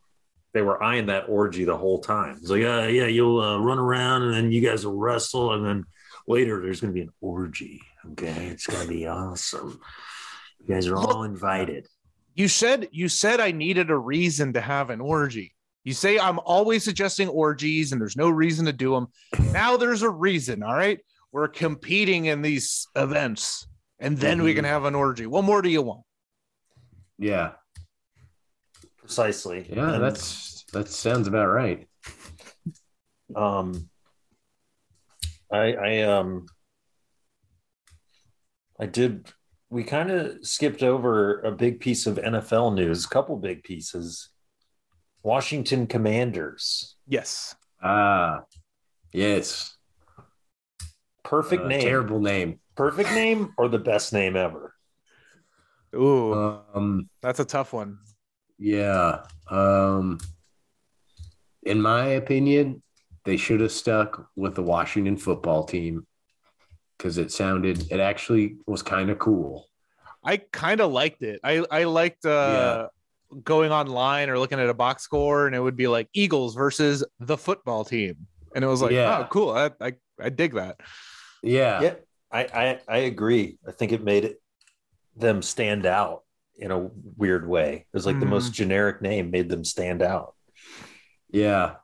They 0.52 0.62
were 0.62 0.82
eyeing 0.82 1.06
that 1.06 1.28
orgy 1.28 1.64
the 1.64 1.76
whole 1.78 2.00
time. 2.00 2.36
It's 2.36 2.50
like, 2.50 2.62
uh, 2.62 2.86
yeah, 2.90 3.06
you'll 3.06 3.40
uh, 3.40 3.58
run 3.58 3.78
around 3.78 4.22
and 4.22 4.34
then 4.34 4.52
you 4.52 4.60
guys 4.60 4.84
will 4.84 4.98
wrestle, 4.98 5.54
and 5.54 5.64
then 5.64 5.84
later 6.28 6.60
there's 6.60 6.80
going 6.80 6.92
to 6.92 6.94
be 6.94 7.00
an 7.02 7.12
orgy. 7.20 7.80
Okay, 8.12 8.48
it's 8.48 8.66
going 8.66 8.82
to 8.86 8.92
be 8.92 9.06
awesome. 9.06 9.80
You 10.60 10.74
guys 10.74 10.86
are 10.88 10.96
all 10.98 11.24
invited. 11.24 11.86
You 12.34 12.48
said 12.48 12.88
you 12.92 13.08
said 13.08 13.40
I 13.40 13.50
needed 13.50 13.90
a 13.90 13.96
reason 13.96 14.52
to 14.54 14.60
have 14.60 14.90
an 14.90 15.00
orgy. 15.00 15.54
You 15.84 15.92
say 15.92 16.18
I'm 16.18 16.38
always 16.40 16.84
suggesting 16.84 17.28
orgies 17.28 17.92
and 17.92 18.00
there's 18.00 18.16
no 18.16 18.30
reason 18.30 18.66
to 18.66 18.72
do 18.72 18.92
them. 18.92 19.08
Now 19.52 19.76
there's 19.76 20.02
a 20.02 20.10
reason, 20.10 20.62
all 20.62 20.74
right? 20.74 21.00
We're 21.32 21.48
competing 21.48 22.26
in 22.26 22.42
these 22.42 22.86
events 22.94 23.66
and 23.98 24.16
then 24.18 24.42
we 24.42 24.54
can 24.54 24.64
have 24.64 24.84
an 24.84 24.94
orgy. 24.94 25.26
What 25.26 25.44
more 25.44 25.62
do 25.62 25.68
you 25.68 25.82
want? 25.82 26.02
Yeah. 27.18 27.52
Precisely. 28.98 29.66
Yeah. 29.68 29.94
And, 29.94 30.02
That's, 30.02 30.64
that 30.72 30.88
sounds 30.88 31.28
about 31.28 31.48
right. 31.48 31.86
um 33.36 33.88
i 35.50 35.72
i 35.72 36.02
um 36.02 36.46
i 38.78 38.86
did 38.86 39.26
we 39.70 39.84
kind 39.84 40.10
of 40.10 40.44
skipped 40.46 40.82
over 40.82 41.40
a 41.40 41.52
big 41.52 41.80
piece 41.80 42.06
of 42.06 42.16
nfl 42.16 42.74
news 42.74 43.04
a 43.04 43.08
couple 43.08 43.36
big 43.36 43.62
pieces 43.62 44.28
washington 45.22 45.86
commanders 45.86 46.96
Yes. 47.06 47.54
Ah, 47.82 48.44
yes. 49.12 49.76
perfect 51.24 51.64
Uh, 51.64 51.68
name 51.68 51.80
Terrible 51.82 52.20
name. 52.20 52.60
perfect 52.76 53.10
name 53.12 53.52
or 53.58 53.68
the 53.68 53.78
best 53.78 54.12
name 54.12 54.36
ever 54.36 54.74
Ooh, 55.94 56.32
Um, 56.74 57.10
that's 57.20 57.38
a 57.40 57.44
tough 57.44 57.72
one. 57.74 57.98
Yeah. 58.58 59.24
Um 59.50 60.18
in 61.64 61.80
my 61.82 62.06
opinion, 62.22 62.82
they 63.24 63.36
should 63.36 63.60
have 63.60 63.72
stuck 63.72 64.28
with 64.34 64.54
the 64.54 64.62
Washington 64.62 65.16
football 65.18 65.64
team 65.64 66.06
because 66.96 67.18
it 67.18 67.30
sounded 67.30 67.92
it 67.92 68.00
actually 68.00 68.56
was 68.66 68.82
kind 68.82 69.10
of 69.10 69.18
cool. 69.18 69.66
I 70.24 70.38
kind 70.38 70.80
of 70.80 70.92
liked 70.92 71.22
it. 71.22 71.40
I 71.44 71.64
I 71.70 71.84
liked 71.84 72.24
uh 72.24 72.88
going 73.44 73.72
online 73.72 74.28
or 74.30 74.38
looking 74.38 74.60
at 74.60 74.68
a 74.68 74.74
box 74.74 75.02
score 75.02 75.46
and 75.46 75.54
it 75.56 75.60
would 75.60 75.76
be 75.76 75.88
like 75.88 76.08
Eagles 76.12 76.54
versus 76.54 77.04
the 77.20 77.36
football 77.38 77.84
team. 77.84 78.26
And 78.54 78.62
it 78.64 78.68
was 78.68 78.82
like, 78.82 78.92
Yeah. 78.92 79.20
oh, 79.20 79.24
cool. 79.30 79.50
I, 79.50 79.70
I 79.80 79.92
I 80.20 80.28
dig 80.28 80.54
that. 80.54 80.76
Yeah. 81.42 81.80
yeah 81.80 81.94
I, 82.30 82.40
I 82.44 82.80
i 82.88 82.96
agree 82.98 83.58
i 83.66 83.72
think 83.72 83.90
it 83.92 84.04
made 84.04 84.24
it 84.24 84.40
them 85.16 85.42
stand 85.42 85.84
out 85.86 86.22
in 86.56 86.70
a 86.70 86.88
weird 87.16 87.48
way 87.48 87.72
it 87.92 87.92
was 87.92 88.06
like 88.06 88.20
the 88.20 88.26
Mhm. 88.26 88.30
most 88.30 88.52
generic 88.54 89.02
name 89.02 89.30
made 89.32 89.48
them 89.48 89.64
stand 89.64 90.02
out 90.02 90.34
Yeah. 91.30 91.76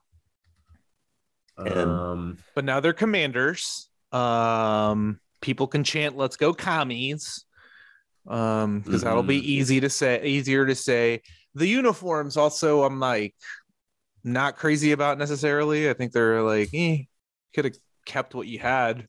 And- 1.56 1.74
Um 1.90 2.38
But 2.54 2.64
now 2.64 2.78
they're 2.80 2.92
commanders. 2.92 3.90
Um 4.12 5.18
people 5.40 5.66
can 5.66 5.82
chant 5.84 6.16
let's 6.16 6.36
go 6.36 6.54
commies. 6.54 7.44
Um 8.28 8.80
because 8.80 9.02
that'll 9.02 9.22
be 9.22 9.40
Mhm. 9.40 9.44
easy 9.44 9.80
to 9.80 9.88
say, 9.90 10.22
easier 10.24 10.66
to 10.66 10.74
say. 10.74 11.22
The 11.54 11.66
uniforms 11.66 12.36
also 12.36 12.84
I'm 12.84 13.00
like 13.00 13.34
not 14.24 14.56
crazy 14.56 14.92
about 14.92 15.18
necessarily. 15.18 15.88
I 15.88 15.94
think 15.94 16.12
they're 16.12 16.42
like, 16.42 16.68
eh, 16.74 17.04
could 17.54 17.64
have 17.64 17.76
kept 18.04 18.34
what 18.34 18.46
you 18.46 18.58
had. 18.58 19.08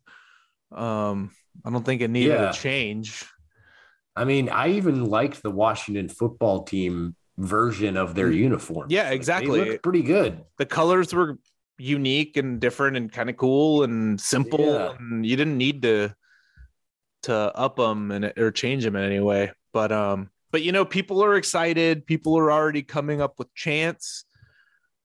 Um 0.72 1.32
I 1.66 1.70
don't 1.72 1.86
think 1.86 2.02
it 2.02 2.10
needed 2.10 2.40
Yeah. 2.40 2.52
a 2.52 2.54
change. 2.54 3.26
I 4.16 4.24
mean, 4.26 4.50
I 4.50 4.70
even 4.70 5.06
liked 5.06 5.44
the 5.44 5.52
Washington 5.52 6.10
football 6.10 6.64
team 6.64 7.16
version 7.38 7.96
of 7.98 8.16
their 8.16 8.32
uniform. 8.32 8.88
Mm. 8.90 8.92
Yeah, 8.92 9.10
exactly. 9.12 9.64
Looked 9.72 9.84
pretty 9.84 10.04
good. 10.04 10.44
the 10.58 10.66
colors 10.66 11.14
were 11.14 11.38
unique 11.78 12.36
and 12.36 12.60
different 12.60 12.98
and 12.98 13.10
kind 13.12 13.30
of 13.30 13.38
cool 13.38 13.84
and 13.84 14.20
simple 14.20 14.66
Yeah. 14.66 14.96
and 15.00 15.26
you 15.26 15.36
didn't 15.38 15.58
need 15.58 15.82
to 15.84 16.14
to 17.24 17.34
up 17.34 17.76
them 17.76 18.12
and 18.12 18.34
or 18.38 18.52
change 18.52 18.84
them 18.84 18.96
in 18.96 19.04
any 19.04 19.20
way 19.20 19.52
but 19.74 19.92
um 19.92 20.30
but 20.52 20.64
you 20.64 20.72
know 20.72 20.86
people 20.86 21.24
are 21.24 21.36
excited. 21.36 22.06
People 22.06 22.38
are 22.38 22.52
already 22.52 22.82
coming 22.82 23.22
up 23.22 23.38
with 23.38 23.54
chants 23.54 24.26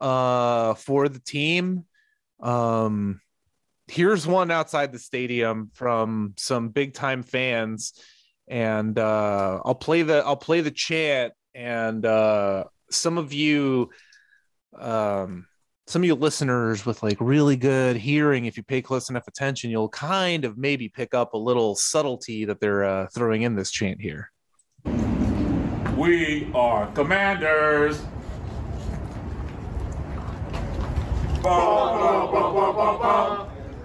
uh 0.01 0.75
for 0.75 1.09
the 1.09 1.21
team. 1.21 1.85
Um 2.41 3.21
here's 3.89 4.27
one 4.27 4.51
outside 4.51 4.93
the 4.93 4.99
stadium 4.99 5.71
from 5.75 6.35
some 6.39 6.71
big 6.71 6.95
time 6.95 7.23
fans 7.23 7.93
and 8.49 8.99
uh 8.99 9.61
i'll 9.63 9.75
play 9.75 10.01
the 10.01 10.25
i'll 10.25 10.37
play 10.37 10.63
the 10.63 10.71
chant 10.71 11.35
and 11.55 12.07
uh 12.07 12.65
some 12.91 13.19
of 13.19 13.35
you 13.35 13.91
um 14.79 15.47
some 15.87 16.03
of 16.03 16.07
you 16.07 16.15
listeners 16.15 16.87
with 16.87 17.03
like 17.03 17.19
really 17.21 17.57
good 17.57 17.97
hearing, 17.97 18.47
if 18.47 18.57
you 18.57 18.63
pay 18.63 18.81
close 18.81 19.11
enough 19.11 19.29
attention, 19.29 19.71
you'll 19.71 19.91
kind 19.91 20.45
of 20.45 20.57
maybe 20.57 20.89
pick 20.89 21.13
up 21.13 21.35
a 21.35 21.39
little 21.39 21.77
subtlety 21.77 22.47
that 22.47 22.59
they're 22.59 22.85
uh, 22.85 23.07
throwing 23.15 23.43
in 23.43 23.55
this 23.55 23.71
chant 23.71 24.01
here. 24.01 24.31
We 25.97 26.51
are 26.55 26.87
commanders. 26.93 28.03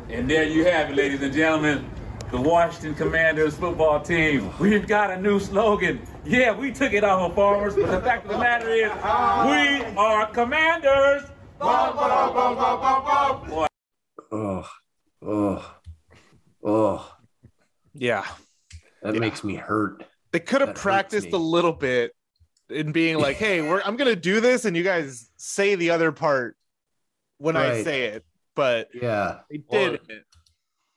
And 0.10 0.30
there 0.30 0.46
you 0.48 0.64
have 0.66 0.90
it, 0.92 0.96
ladies 0.96 1.22
and 1.22 1.34
gentlemen. 1.34 1.90
The 2.32 2.40
Washington 2.40 2.94
Commanders 2.94 3.56
football 3.56 4.00
team. 4.02 4.52
We've 4.60 4.88
got 4.88 5.12
a 5.12 5.20
new 5.20 5.40
slogan. 5.40 6.00
Yeah, 6.24 6.56
we 6.56 6.72
took 6.72 6.94
it 6.94 7.04
off 7.04 7.32
of 7.32 7.36
farmers, 7.36 7.76
but 7.76 7.90
the 7.92 8.00
fact 8.02 8.26
of 8.26 8.32
the 8.32 8.38
matter 8.38 8.70
is, 8.70 8.92
we 8.92 9.98
are 9.98 10.28
commanders. 10.28 11.24
Boy, 11.60 11.66
Oh, 14.32 14.70
oh, 15.22 15.76
oh. 16.64 17.16
Yeah. 17.94 18.26
That 19.02 19.16
Yeah. 19.16 19.20
makes 19.20 19.44
me 19.44 19.56
hurt. 19.56 20.04
They 20.32 20.40
could 20.40 20.62
have 20.62 20.70
That 20.70 20.78
practiced 20.78 21.34
a 21.34 21.38
little 21.38 21.74
bit 21.74 22.16
in 22.70 22.92
being 22.92 23.18
like, 23.18 23.38
hey, 23.38 23.62
we're 23.62 23.82
I'm 23.82 23.98
gonna 23.98 24.16
do 24.16 24.40
this, 24.40 24.66
and 24.66 24.78
you 24.78 24.84
guys 24.84 25.30
say 25.38 25.76
the 25.76 25.90
other 25.90 26.12
part 26.12 26.56
when 27.40 27.58
I 27.58 27.84
say 27.84 28.04
it. 28.06 28.26
But 28.56 28.90
Yeah. 28.94 29.40
they 29.50 29.64
Well, 29.68 29.92
did 29.92 30.24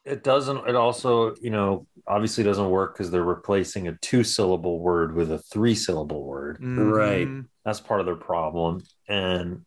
It 0.04 0.24
doesn't. 0.24 0.68
It 0.68 0.74
also, 0.74 1.34
you 1.36 1.50
know, 1.50 1.86
obviously 2.08 2.42
doesn't 2.42 2.70
work 2.70 2.94
because 2.94 3.12
they're 3.12 3.22
replacing 3.22 3.86
a 3.86 3.96
two-syllable 3.98 4.80
word 4.80 5.14
with 5.14 5.30
a 5.30 5.38
three-syllable 5.38 6.24
word. 6.24 6.58
Right. 6.60 7.28
Mhm. 7.28 7.46
That's 7.64 7.78
part 7.80 8.00
of 8.00 8.06
their 8.06 8.16
problem, 8.16 8.82
and 9.08 9.64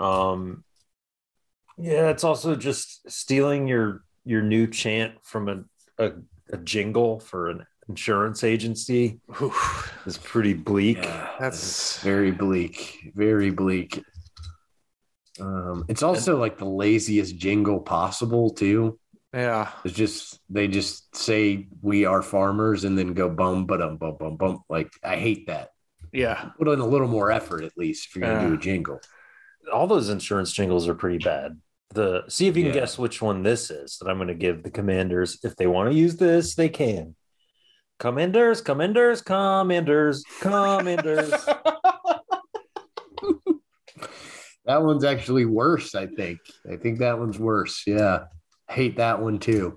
um, 0.00 0.64
yeah, 1.76 2.08
it's 2.10 2.24
also 2.24 2.56
just 2.56 3.10
stealing 3.10 3.66
your 3.68 4.02
your 4.24 4.42
new 4.42 4.66
chant 4.66 5.14
from 5.22 5.48
a 5.48 5.64
a, 5.98 6.12
a 6.52 6.56
jingle 6.58 7.20
for 7.20 7.50
an 7.50 7.64
insurance 7.88 8.44
agency 8.44 9.20
Oof. 9.40 9.92
is 10.06 10.18
pretty 10.18 10.54
bleak. 10.54 10.98
Yeah. 10.98 11.30
That's 11.40 12.00
very 12.02 12.30
bleak. 12.30 13.12
Very 13.14 13.50
bleak. 13.50 14.02
Um, 15.40 15.84
it's 15.88 16.02
also 16.02 16.36
like 16.36 16.58
the 16.58 16.64
laziest 16.66 17.36
jingle 17.36 17.80
possible 17.80 18.50
too. 18.50 18.98
yeah. 19.32 19.70
It's 19.84 19.94
just 19.94 20.40
they 20.50 20.68
just 20.68 21.14
say 21.16 21.68
we 21.80 22.04
are 22.04 22.22
farmers 22.22 22.84
and 22.84 22.98
then 22.98 23.14
go 23.14 23.28
bum 23.28 23.66
but 23.66 23.80
um 23.80 23.96
bum 23.96 24.16
bum 24.18 24.36
bum. 24.36 24.64
Like 24.68 24.90
I 25.02 25.16
hate 25.16 25.46
that. 25.46 25.70
Yeah. 26.12 26.50
Put 26.58 26.68
in 26.68 26.80
a 26.80 26.86
little 26.86 27.08
more 27.08 27.30
effort 27.30 27.62
at 27.62 27.76
least 27.76 28.08
if 28.08 28.16
you're 28.16 28.28
gonna 28.28 28.48
do 28.48 28.54
a 28.54 28.58
jingle. 28.58 29.00
All 29.72 29.86
those 29.86 30.08
insurance 30.08 30.52
jingles 30.52 30.88
are 30.88 30.94
pretty 30.94 31.18
bad. 31.18 31.60
The 31.94 32.24
see 32.28 32.46
if 32.48 32.56
you 32.56 32.64
can 32.64 32.74
Yeah. 32.74 32.80
guess 32.80 32.98
which 32.98 33.22
one 33.22 33.42
this 33.42 33.70
is 33.70 33.98
that 33.98 34.08
I'm 34.08 34.16
going 34.18 34.28
to 34.28 34.34
give 34.34 34.62
the 34.62 34.70
commanders. 34.70 35.38
If 35.42 35.56
they 35.56 35.66
want 35.66 35.90
to 35.90 35.96
use 35.96 36.16
this, 36.16 36.54
they 36.54 36.68
can. 36.68 37.14
Commanders, 37.98 38.60
commanders, 38.60 39.22
commanders, 39.22 40.22
commanders. 40.40 41.32
That 44.64 44.82
one's 44.82 45.02
actually 45.04 45.46
worse, 45.46 45.94
I 45.94 46.06
think. 46.06 46.40
I 46.70 46.76
think 46.76 46.98
that 46.98 47.18
one's 47.18 47.38
worse. 47.38 47.84
Yeah. 47.86 48.24
Hate 48.68 48.96
that 48.98 49.18
one 49.18 49.38
too. 49.38 49.74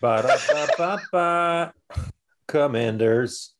Ba-da-ba-ba-ba. 0.00 1.72
Commanders. 2.48 3.54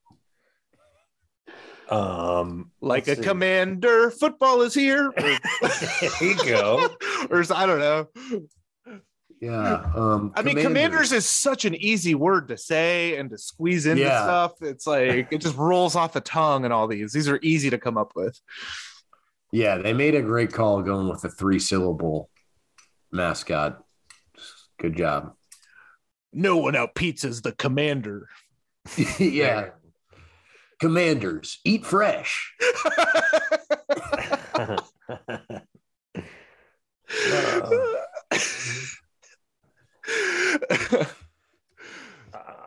Um, 1.92 2.70
Like 2.80 3.06
a 3.08 3.16
see. 3.16 3.22
commander, 3.22 4.10
football 4.10 4.62
is 4.62 4.74
here. 4.74 5.12
There 5.18 6.10
you 6.20 6.36
go. 6.44 6.88
or 7.30 7.44
I 7.54 7.66
don't 7.66 7.78
know. 7.78 8.08
Yeah. 9.40 9.90
Um 9.94 10.32
I 10.36 10.42
mean, 10.42 10.56
commanders 10.62 11.10
is 11.12 11.26
such 11.28 11.64
an 11.64 11.74
easy 11.74 12.14
word 12.14 12.48
to 12.48 12.56
say 12.56 13.16
and 13.16 13.28
to 13.30 13.38
squeeze 13.38 13.86
into 13.86 14.02
Yeah. 14.04 14.22
stuff. 14.22 14.52
It's 14.62 14.86
like 14.86 15.28
it 15.30 15.38
just 15.40 15.56
rolls 15.56 15.96
off 15.96 16.12
the 16.12 16.20
tongue 16.20 16.64
and 16.64 16.72
all 16.72 16.86
these. 16.86 17.12
These 17.12 17.28
are 17.28 17.40
easy 17.42 17.68
to 17.70 17.78
come 17.78 17.98
up 17.98 18.12
with. 18.14 18.38
Yeah, 19.50 19.78
they 19.78 19.92
made 19.92 20.14
a 20.14 20.22
great 20.22 20.52
call 20.52 20.80
going 20.82 21.08
with 21.08 21.24
a 21.24 21.28
three 21.28 21.58
syllable 21.58 22.30
mascot. 23.10 23.82
Good 24.78 24.96
job. 24.96 25.34
No 26.32 26.56
one 26.56 26.74
out 26.76 26.94
pizzas 26.94 27.42
the 27.42 27.52
commander. 27.52 28.28
yeah. 29.18 29.70
Commanders, 30.82 31.60
eat 31.64 31.86
fresh. 31.86 32.52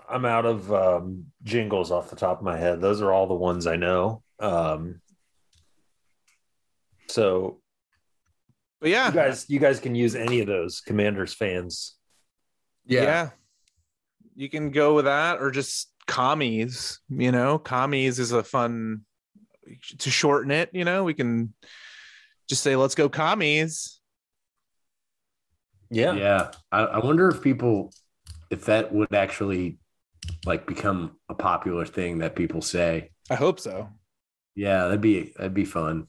I'm 0.07 0.24
out 0.24 0.45
of 0.45 0.72
um, 0.72 1.26
jingles 1.43 1.91
off 1.91 2.09
the 2.09 2.16
top 2.16 2.38
of 2.38 2.45
my 2.45 2.55
head. 2.57 2.80
Those 2.80 3.01
are 3.01 3.11
all 3.11 3.28
the 3.28 3.34
ones 3.34 3.68
I 3.68 3.76
know. 3.76 4.24
Um, 4.39 5.01
so 7.09 7.59
but 8.80 8.91
yeah, 8.91 9.07
you 9.07 9.13
guys, 9.13 9.45
you 9.49 9.59
guys 9.59 9.82
can 9.82 9.93
use 9.93 10.16
any 10.16 10.39
of 10.39 10.47
those 10.47 10.80
Commanders 10.80 11.34
fans. 11.34 11.97
yeah. 12.86 13.32
You 14.38 14.47
can 14.47 14.72
go 14.72 14.95
with 14.95 15.03
that 15.03 15.41
or 15.41 15.51
just 15.51 15.91
commies, 16.08 16.99
you 17.10 17.32
know. 17.32 17.58
Commies 17.58 18.20
is 18.20 18.32
a 18.32 18.43
fun 18.43 19.01
to 19.99 20.10
shorten 20.10 20.51
it, 20.51 20.70
you 20.74 20.86
know. 20.86 21.03
We 21.03 21.14
can 21.14 21.53
just 22.47 22.64
say 22.64 22.76
let's 22.76 22.95
go 22.95 23.10
commies. 23.10 23.99
Yeah, 25.89 26.14
Yeah. 26.14 26.51
I, 26.72 26.82
I 26.82 27.06
wonder 27.06 27.30
if 27.30 27.41
people 27.41 27.93
if 28.49 28.66
that 28.66 28.93
would 28.93 29.14
actually 29.14 29.78
like 30.45 30.66
become 30.66 31.18
a 31.30 31.36
popular 31.36 31.86
thing 31.86 32.20
that 32.20 32.36
people 32.36 32.62
say. 32.62 33.12
I 33.30 33.36
hope 33.36 33.60
so. 33.60 33.89
Yeah, 34.56 34.86
that'd 34.86 35.01
be 35.01 35.34
that'd 35.36 35.53
be 35.53 35.66
fun. 35.66 36.08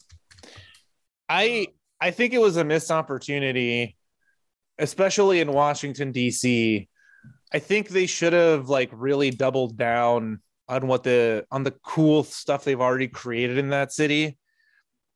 I 1.28 1.68
I 2.00 2.10
think 2.10 2.32
it 2.32 2.40
was 2.40 2.56
a 2.56 2.64
missed 2.64 2.90
opportunity, 2.90 3.96
especially 4.78 5.40
in 5.40 5.52
Washington 5.52 6.12
D.C. 6.12 6.88
I 7.52 7.58
think 7.58 7.88
they 7.88 8.06
should 8.06 8.32
have 8.32 8.68
like 8.68 8.90
really 8.92 9.30
doubled 9.30 9.76
down 9.76 10.40
on 10.68 10.88
what 10.88 11.04
the 11.04 11.46
on 11.50 11.62
the 11.62 11.74
cool 11.84 12.24
stuff 12.24 12.64
they've 12.64 12.80
already 12.80 13.08
created 13.08 13.56
in 13.58 13.70
that 13.70 13.92
city. 13.92 14.36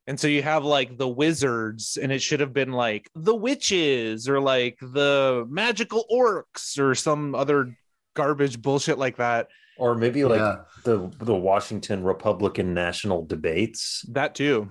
And 0.07 0.19
so 0.19 0.27
you 0.29 0.43
have 0.43 0.65
like 0.65 0.97
the 0.97 1.09
wizards, 1.09 1.97
and 2.01 2.11
it 2.11 2.21
should 2.23 2.41
have 2.41 2.53
been 2.53 2.73
like 2.73 3.09
the 3.15 3.35
witches 3.35 4.29
or 4.29 4.41
like 4.41 4.79
the 4.81 5.47
magical 5.49 6.05
orcs 6.11 6.79
or 6.79 6.95
some 6.95 7.35
other 7.35 7.77
garbage 8.15 8.61
bullshit 8.61 8.99
like 8.99 9.17
that. 9.19 9.49
or 9.77 9.95
maybe 9.95 10.25
like 10.25 10.41
yeah. 10.41 10.57
the 10.85 11.11
the 11.21 11.35
Washington 11.35 12.03
Republican 12.05 12.75
national 12.75 13.25
debates. 13.25 14.05
That 14.09 14.35
too. 14.35 14.71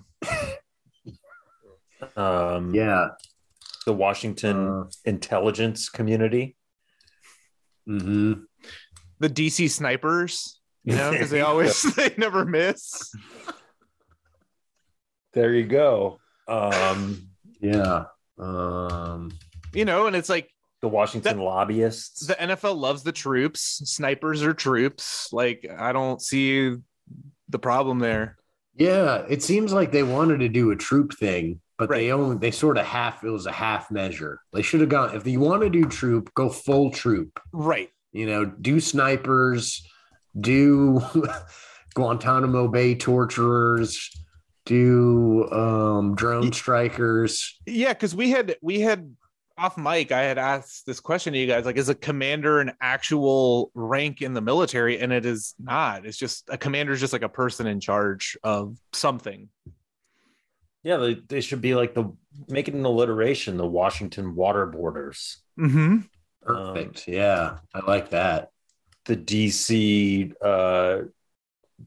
Um, 2.15 2.73
Yeah. 2.73 3.09
the 3.85 3.93
Washington 3.93 4.67
Uh, 4.67 4.83
intelligence 5.05 5.89
community. 5.89 6.55
Hmm 7.89 8.33
The 9.19 9.29
DC 9.29 9.69
snipers, 9.71 10.59
you 10.83 10.95
know, 10.95 11.11
because 11.11 11.29
they 11.31 11.41
always 11.49 11.81
they 11.95 12.13
never 12.17 12.45
miss. 12.45 13.11
There 15.33 15.53
you 15.53 15.65
go. 15.65 16.19
Um, 16.47 17.29
Yeah. 17.59 18.05
Um 18.37 19.31
You 19.73 19.85
know, 19.85 20.07
and 20.07 20.15
it's 20.15 20.29
like 20.29 20.49
the 20.81 20.87
Washington 20.87 21.37
That- 21.37 21.43
lobbyists. 21.43 22.27
the 22.27 22.35
NFL 22.35 22.77
loves 22.77 23.03
the 23.03 23.11
troops. 23.11 23.81
Snipers 23.85 24.43
are 24.43 24.53
troops. 24.53 25.31
Like 25.33 25.67
I 25.77 25.91
don't 25.91 26.21
see 26.21 26.75
the 27.49 27.59
problem 27.59 27.99
there. 27.99 28.37
Yeah, 28.75 29.25
it 29.27 29.43
seems 29.43 29.73
like 29.73 29.91
they 29.91 30.03
wanted 30.03 30.39
to 30.39 30.47
do 30.47 30.71
a 30.71 30.75
troop 30.75 31.13
thing, 31.17 31.59
but 31.79 31.89
they 31.89 32.11
only 32.11 32.37
they 32.37 32.51
sort 32.51 32.77
of 32.77 32.85
half 32.85 33.23
it 33.23 33.29
was 33.29 33.45
a 33.45 33.51
half 33.51 33.89
measure. 33.89 34.41
They 34.53 34.61
should 34.61 34.81
have 34.81 34.89
gone 34.89 35.15
if 35.15 35.25
you 35.25 35.39
want 35.39 35.63
to 35.63 35.69
do 35.69 35.85
troop, 35.85 36.31
go 36.35 36.49
full 36.49 36.91
troop. 36.91 37.39
Right. 37.53 37.89
You 38.11 38.25
know, 38.25 38.45
do 38.45 38.79
snipers, 38.79 39.87
do 40.39 41.01
Guantanamo 41.95 42.67
Bay 42.67 42.95
torturers, 42.95 44.11
do 44.65 45.49
um 45.51 46.15
drone 46.15 46.51
strikers. 46.51 47.57
Yeah, 47.65 47.93
because 47.93 48.13
we 48.13 48.29
had 48.29 48.57
we 48.61 48.81
had 48.81 49.15
off 49.57 49.77
mic, 49.77 50.11
I 50.11 50.21
had 50.21 50.37
asked 50.37 50.85
this 50.85 50.99
question 50.99 51.33
to 51.33 51.39
you 51.39 51.45
guys, 51.45 51.65
like, 51.65 51.77
is 51.77 51.89
a 51.89 51.95
commander 51.95 52.59
an 52.61 52.71
actual 52.81 53.71
rank 53.73 54.21
in 54.21 54.33
the 54.33 54.41
military? 54.41 54.99
And 54.99 55.11
it 55.11 55.25
is 55.25 55.53
not. 55.59 56.05
It's 56.05 56.17
just 56.17 56.49
a 56.49 56.57
commander 56.57 56.93
is 56.93 56.99
just 56.99 57.13
like 57.13 57.23
a 57.23 57.29
person 57.29 57.67
in 57.67 57.79
charge 57.79 58.37
of 58.43 58.77
something. 58.93 59.49
Yeah, 60.83 60.97
they, 60.97 61.13
they 61.15 61.41
should 61.41 61.61
be 61.61 61.75
like 61.75 61.93
the 61.93 62.11
make 62.47 62.67
it 62.67 62.73
an 62.73 62.85
alliteration. 62.85 63.57
The 63.57 63.67
Washington 63.67 64.35
waterboarders, 64.35 65.37
Mm-hmm. 65.59 65.97
Perfect. 66.41 67.07
yeah, 67.07 67.57
I 67.73 67.85
like 67.85 68.11
that. 68.11 68.49
the 69.05 69.17
DC 69.17 70.33
uh, 70.43 71.01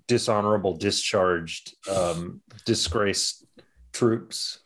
dishonorable 0.09 0.77
discharged 0.77 1.75
um, 1.91 2.43
disgraced 2.67 3.45
troops. 3.93 4.59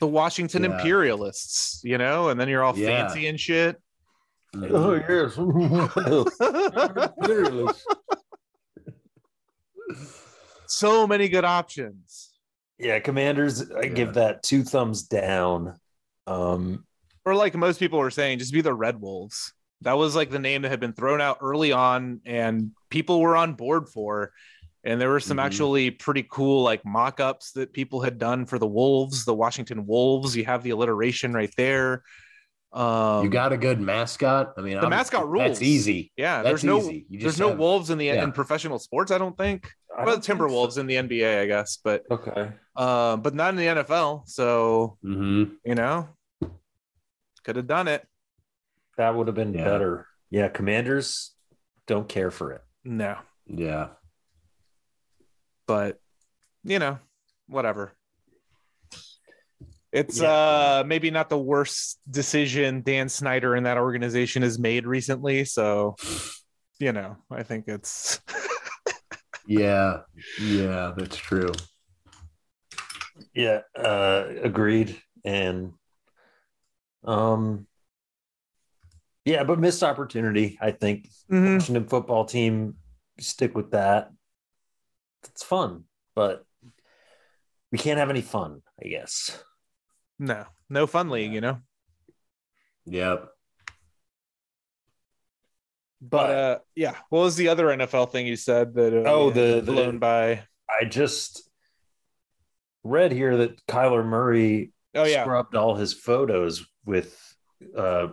the 0.00 0.06
Washington 0.06 0.64
Yeah. 0.64 0.74
Imperialists, 0.76 1.80
you 1.84 1.98
know, 1.98 2.28
and 2.30 2.40
then 2.40 2.48
you're 2.48 2.64
all 2.64 2.76
Yeah. 2.76 3.06
fancy 3.08 3.26
and 3.28 3.38
shit. 3.38 3.76
Oh 4.56 4.94
yes. 4.94 5.36
so 10.66 11.06
many 11.06 11.28
good 11.28 11.44
options. 11.44 12.27
Yeah, 12.78 12.98
Commanders. 13.00 13.70
I 13.70 13.82
Yeah. 13.82 13.88
give 13.88 14.14
that 14.14 14.42
two 14.42 14.62
thumbs 14.62 15.02
down. 15.02 15.78
Um, 16.26 16.84
Or 17.24 17.34
like 17.34 17.54
most 17.54 17.78
people 17.78 17.98
were 17.98 18.10
saying, 18.10 18.38
just 18.38 18.52
be 18.52 18.60
the 18.62 18.72
Red 18.72 19.00
Wolves. 19.00 19.52
That 19.82 19.98
was 19.98 20.16
like 20.16 20.30
the 20.30 20.38
name 20.38 20.62
that 20.62 20.70
had 20.70 20.80
been 20.80 20.94
thrown 20.94 21.20
out 21.20 21.38
early 21.42 21.72
on, 21.72 22.20
and 22.24 22.70
people 22.90 23.20
were 23.20 23.36
on 23.36 23.54
board 23.54 23.88
for. 23.88 24.32
And 24.84 25.00
there 25.00 25.10
were 25.10 25.20
some 25.20 25.36
Mhm. 25.36 25.42
actually 25.44 25.90
pretty 25.90 26.26
cool 26.30 26.62
like 26.62 26.84
mock-ups 26.86 27.52
that 27.52 27.72
people 27.72 28.00
had 28.00 28.18
done 28.18 28.46
for 28.46 28.58
the 28.58 28.66
Wolves, 28.66 29.24
the 29.24 29.34
Washington 29.34 29.86
Wolves. 29.86 30.36
You 30.36 30.44
have 30.46 30.62
the 30.62 30.70
alliteration 30.70 31.32
right 31.34 31.52
there. 31.56 32.02
Um, 32.72 33.24
you 33.24 33.30
got 33.30 33.52
a 33.52 33.56
good 33.56 33.80
mascot. 33.80 34.52
I 34.58 34.60
mean, 34.60 34.74
the 34.74 34.80
I'm- 34.82 34.90
mascot 34.90 35.28
rules. 35.28 35.48
That's 35.48 35.62
easy. 35.62 36.12
yeah. 36.16 36.42
That's 36.42 36.48
there's 36.62 36.64
no 36.64 36.78
easy. 36.80 37.06
You 37.08 37.20
there's 37.20 37.38
no 37.40 37.48
have- 37.50 37.58
wolves 37.58 37.90
in 37.90 37.98
the 37.98 38.06
yeah. 38.06 38.22
in 38.22 38.32
professional 38.32 38.78
sports. 38.78 39.10
I 39.10 39.18
don't 39.18 39.36
think. 39.36 39.70
I 39.96 40.04
well, 40.04 40.16
don't 40.20 40.38
Timberwolves 40.38 40.72
so. 40.72 40.80
in 40.82 40.86
the 40.86 40.94
NBA, 40.96 41.40
I 41.42 41.46
guess, 41.46 41.78
but 41.82 42.04
Okay. 42.10 42.52
uh, 42.76 43.16
but 43.16 43.34
not 43.34 43.50
in 43.50 43.56
the 43.56 43.66
NFL. 43.66 44.22
So 44.28 44.98
Mhm. 45.04 45.56
you 45.64 45.74
know, 45.74 46.08
could 47.42 47.56
have 47.56 47.66
done 47.66 47.88
it. 47.88 48.06
That 48.98 49.14
would 49.14 49.26
have 49.28 49.34
been 49.36 49.54
Yeah. 49.54 49.64
better. 49.64 50.06
Yeah, 50.30 50.48
Commanders 50.48 51.34
don't 51.86 52.08
care 52.08 52.30
for 52.30 52.52
it. 52.52 52.62
No, 52.84 53.16
Yeah. 53.46 53.88
but 55.66 56.00
you 56.64 56.78
know, 56.78 56.98
whatever. 57.46 57.92
It's 59.98 60.20
Yeah. 60.20 60.30
uh 60.30 60.84
maybe 60.86 61.10
not 61.10 61.28
the 61.28 61.38
worst 61.38 61.98
decision 62.10 62.82
Dan 62.82 63.08
Snyder 63.08 63.54
and 63.54 63.66
that 63.66 63.78
organization 63.78 64.42
has 64.42 64.58
made 64.58 64.86
recently. 64.86 65.44
So, 65.44 65.96
you 66.78 66.92
know, 66.92 67.16
I 67.30 67.42
think 67.42 67.64
it's 67.66 68.20
Yeah. 69.46 70.00
Yeah. 70.40 70.92
That's 70.96 71.16
true. 71.16 71.50
Yeah, 73.34 73.60
uh, 73.76 74.26
agreed. 74.42 75.00
And 75.24 75.72
um, 77.04 77.66
yeah, 79.24 79.42
but 79.44 79.58
missed 79.58 79.82
opportunity. 79.82 80.58
I 80.60 80.70
think 80.70 81.08
Mhm. 81.30 81.54
Washington 81.54 81.88
football 81.88 82.24
team 82.26 82.76
stick 83.18 83.56
with 83.56 83.72
that. 83.72 84.10
It's 85.24 85.42
fun, 85.42 85.84
but 86.14 86.44
we 87.72 87.78
can't 87.78 87.98
have 87.98 88.10
any 88.10 88.22
fun. 88.22 88.62
I 88.82 88.88
guess. 88.88 89.42
No, 90.18 90.44
no 90.68 90.86
fun 90.86 91.10
league, 91.10 91.32
you 91.32 91.40
know. 91.40 91.58
Yep. 92.86 93.28
But 96.00 96.30
uh, 96.30 96.58
yeah, 96.76 96.94
what 97.10 97.20
was 97.20 97.36
the 97.36 97.48
other 97.48 97.66
NFL 97.66 98.10
thing 98.12 98.26
you 98.26 98.36
said 98.36 98.74
that? 98.74 98.94
Uh, 98.94 99.08
Oh, 99.10 99.30
the- 99.30 99.56
had 99.56 99.66
the- 99.66 99.72
blown 99.72 99.98
by. 99.98 100.44
I 100.70 100.84
just 100.84 101.48
read 102.84 103.10
here 103.10 103.38
that 103.38 103.64
Kyler 103.66 104.04
Murray 104.04 104.72
Oh 104.94 105.04
yeah, 105.04 105.22
scrubbed 105.24 105.56
all 105.56 105.74
his 105.74 105.92
photos 105.94 106.64
with 106.84 107.18
uh, 107.76 108.08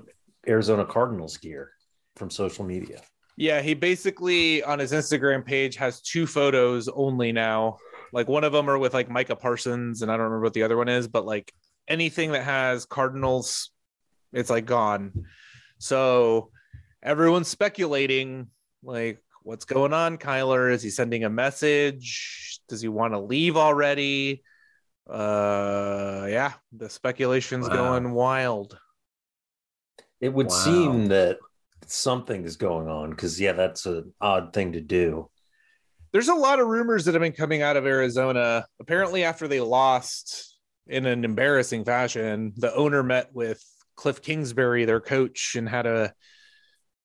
Arizona 0.48 0.86
Cardinals 0.86 1.38
gear 1.38 1.72
from 2.16 2.30
social 2.30 2.66
media. 2.66 3.02
yeah. 3.38 3.62
He 3.62 3.74
basically 3.74 4.64
on 4.64 4.80
his 4.80 4.92
Instagram 4.94 5.46
page 5.46 5.76
has 5.76 6.02
two 6.02 6.26
photos 6.26 6.88
only 6.88 7.32
now. 7.34 7.78
Like 8.14 8.28
one 8.30 8.44
of 8.46 8.54
them 8.54 8.70
are 8.70 8.78
with 8.78 8.94
like 8.94 9.10
Micah 9.10 9.36
Parsons, 9.36 10.02
and 10.02 10.10
I 10.10 10.16
don't 10.16 10.24
remember 10.24 10.44
what 10.44 10.54
the 10.54 10.64
other 10.64 10.78
one 10.78 10.88
is, 10.90 11.08
but 11.08 11.26
like 11.26 11.54
anything 11.88 12.32
that 12.32 12.44
has 12.44 12.86
Cardinals, 12.86 13.72
it's 14.34 14.50
like 14.50 14.66
gone. 14.66 15.26
So 15.78 16.52
everyone's 17.04 17.48
speculating 17.48 18.48
like 18.84 19.22
what's 19.44 19.66
going 19.66 19.94
on, 19.94 20.18
Kyler? 20.18 20.72
Is 20.72 20.82
he 20.82 20.90
sending 20.90 21.24
a 21.24 21.30
message? 21.30 22.60
Does 22.68 22.82
he 22.82 22.88
want 22.88 23.14
to 23.14 23.20
leave 23.20 23.58
already? 23.58 24.44
Uh 25.08 26.26
yeah, 26.30 26.54
the 26.72 26.90
speculation's 26.90 27.68
Wow. 27.68 27.76
going 27.76 28.12
wild. 28.12 28.80
It 30.20 30.30
would 30.34 30.48
Wow. 30.48 30.54
seem 30.54 31.06
that 31.10 31.38
something 31.86 32.44
is 32.44 32.58
going 32.58 32.88
on 32.88 33.12
because 33.12 33.40
yeah, 33.40 33.52
that's 33.54 33.86
an 33.86 34.14
odd 34.20 34.54
thing 34.54 34.72
to 34.74 34.82
do. 34.82 35.30
There's 36.12 36.30
a 36.30 36.34
lot 36.34 36.60
of 36.60 36.68
rumors 36.68 37.06
that 37.06 37.14
have 37.14 37.22
been 37.22 37.34
coming 37.34 37.62
out 37.62 37.78
of 37.78 37.86
Arizona. 37.86 38.66
Apparently, 38.80 39.24
after 39.24 39.48
they 39.48 39.60
lost 39.60 40.55
in 40.88 41.06
an 41.06 41.26
embarrassing 41.26 41.86
fashion, 41.86 42.54
the 42.56 42.74
owner 42.74 43.04
met 43.04 43.34
with 43.34 43.64
Cliff 43.96 44.22
Kingsbury, 44.22 44.86
their 44.86 45.02
coach, 45.02 45.56
and 45.56 45.68
had 45.68 45.86
a 45.86 46.14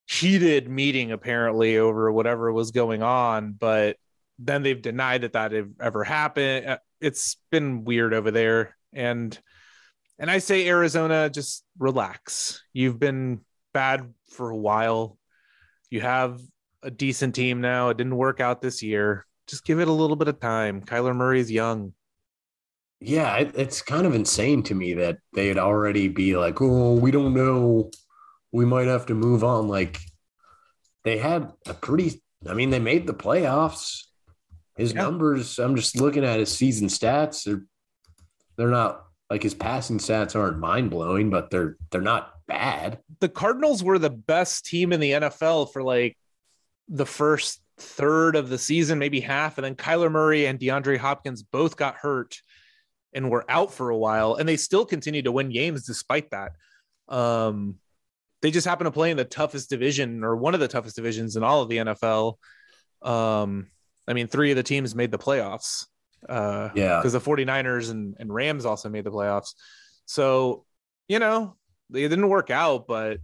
heated 0.09 0.69
meeting 0.69 1.13
apparently 1.13 1.79
over 1.79 2.11
whatever 2.11 2.53
was 2.53 2.73
going 2.73 3.03
on. 3.03 3.53
But 3.53 3.97
then 4.39 4.63
they've 4.63 4.81
denied 4.81 5.23
that 5.23 5.35
that 5.35 5.53
ever 5.81 6.05
happened. 6.05 6.67
Uh, 6.67 6.79
It's 7.01 7.37
been 7.51 7.85
weird 7.85 8.13
over 8.13 8.31
there, 8.31 8.77
and 8.93 9.39
and 10.19 10.31
I 10.31 10.39
say 10.39 10.69
Arizona, 10.69 11.31
just 11.31 11.65
relax. 11.79 12.63
You've 12.75 12.99
been 12.99 13.41
bad 13.73 14.13
for 14.29 14.51
a 14.51 14.57
while. 14.57 15.17
You 15.89 16.03
have 16.03 16.41
a 16.83 16.91
decent 16.91 17.35
team 17.35 17.61
now. 17.61 17.89
It 17.89 17.97
didn't 17.97 18.17
work 18.17 18.41
out 18.41 18.61
this 18.61 18.83
year. 18.83 19.27
Just 19.47 19.65
give 19.65 19.81
it 19.81 19.89
a 19.89 19.93
little 19.93 20.17
bit 20.17 20.29
of 20.29 20.39
time. 20.39 20.83
Kyler 20.83 21.17
Murray's 21.17 21.51
young. 21.51 21.95
Yeah, 23.01 23.37
it, 23.37 23.53
it's 23.57 23.81
kind 23.83 24.07
of 24.07 24.15
insane 24.15 24.63
to 24.65 24.75
me 24.75 24.95
that 24.95 25.19
they'd 25.33 25.59
already 25.59 26.09
be 26.09 26.37
like, 26.37 26.61
"Oh, 26.61 26.95
we 26.95 27.11
don't 27.11 27.35
know. 27.35 27.91
We 28.53 28.65
might 28.67 28.89
have 28.89 29.07
to 29.07 29.15
move 29.15 29.43
on." 29.43 29.69
Like 29.69 29.99
they 31.05 31.17
had 31.19 31.51
a 31.67 31.75
pretty. 31.75 32.23
I 32.49 32.55
mean, 32.55 32.71
they 32.71 32.79
made 32.79 33.07
the 33.07 33.15
playoffs. 33.15 34.05
His 34.77 34.93
Yeah. 34.93 35.03
numbers. 35.03 35.59
I'm 35.59 35.77
just 35.77 36.01
looking 36.01 36.25
at 36.25 36.39
his 36.41 36.53
season 36.55 36.89
stats. 36.89 37.45
They're 37.45 37.65
they're 38.57 38.69
not 38.69 39.05
like 39.31 39.43
his 39.43 39.55
passing 39.55 39.99
stats 39.99 40.37
aren't 40.37 40.59
mind 40.59 40.91
blowing, 40.91 41.31
but 41.31 41.51
they're 41.51 41.77
they're 41.91 42.01
not 42.03 42.35
bad. 42.47 42.99
The 43.21 43.29
Cardinals 43.29 43.83
were 43.83 43.99
the 43.99 44.11
best 44.11 44.67
team 44.67 44.93
in 44.93 45.01
the 45.01 45.13
NFL 45.13 45.73
for 45.73 45.83
like 45.83 46.17
the 46.89 47.07
first 47.07 47.63
third 47.79 48.37
of 48.37 48.49
the 48.51 48.59
season, 48.59 48.99
maybe 48.99 49.21
half. 49.21 49.57
And 49.57 49.65
then 49.65 49.75
Kyler 49.75 50.11
Murray 50.11 50.47
and 50.47 50.59
DeAndre 50.59 50.99
Hopkins 50.99 51.43
both 51.43 51.77
got 51.77 51.95
hurt 51.95 52.37
and 53.13 53.31
were 53.31 53.45
out 53.49 53.73
for 53.73 53.91
a 53.91 53.97
while. 53.97 54.35
And 54.35 54.49
they 54.49 54.57
still 54.57 54.85
continued 54.85 55.25
to 55.25 55.33
win 55.33 55.51
games 55.51 55.85
despite 55.85 56.31
that. 56.31 56.53
Um, 57.09 57.77
they 58.43 58.51
just 58.51 58.67
happen 58.67 58.85
to 58.85 58.91
play 58.91 59.11
in 59.11 59.17
the 59.17 59.25
toughest 59.25 59.69
division 59.69 60.25
or 60.25 60.37
one 60.37 60.55
of 60.55 60.61
the 60.61 60.69
toughest 60.69 60.97
divisions 60.97 61.37
in 61.37 61.43
all 61.43 61.63
of 61.63 61.69
the 61.69 61.79
NFL. 61.79 62.37
Um, 63.03 63.67
I 64.09 64.13
mean, 64.13 64.29
three 64.29 64.51
of 64.51 64.57
the 64.57 64.63
teams 64.63 64.95
made 64.95 65.11
the 65.11 65.19
playoffs. 65.19 65.87
Uh, 66.29 66.71
Yeah, 66.75 66.99
because 66.99 67.13
the 67.13 67.21
49ers 67.21 67.91
and, 67.91 68.15
and 68.19 68.33
Rams 68.33 68.65
also 68.67 68.89
made 68.89 69.05
the 69.05 69.11
playoffs. 69.11 69.55
So, 70.07 70.65
you 71.09 71.19
know, 71.19 71.57
it 71.93 72.09
didn't 72.09 72.29
work 72.29 72.51
out, 72.51 72.87
but 72.87 73.19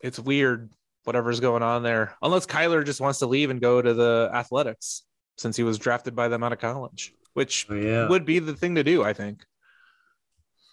it's 0.00 0.18
weird 0.18 0.70
whatever's 1.04 1.40
going 1.40 1.62
on 1.62 1.82
there. 1.82 2.14
Unless 2.22 2.46
Kyler 2.46 2.84
just 2.84 3.00
wants 3.00 3.20
to 3.20 3.26
leave 3.26 3.50
and 3.50 3.60
go 3.60 3.80
to 3.80 3.94
the 3.94 4.30
athletics 4.32 5.04
since 5.38 5.56
he 5.56 5.62
was 5.62 5.78
drafted 5.78 6.14
by 6.14 6.28
them 6.28 6.44
out 6.44 6.52
of 6.52 6.58
college, 6.58 7.14
which 7.38 7.66
Oh, 7.70 7.74
yeah, 7.74 8.08
would 8.08 8.24
be 8.26 8.40
the 8.40 8.54
thing 8.54 8.74
to 8.74 8.82
do, 8.84 9.02
I 9.04 9.12
think. 9.12 9.44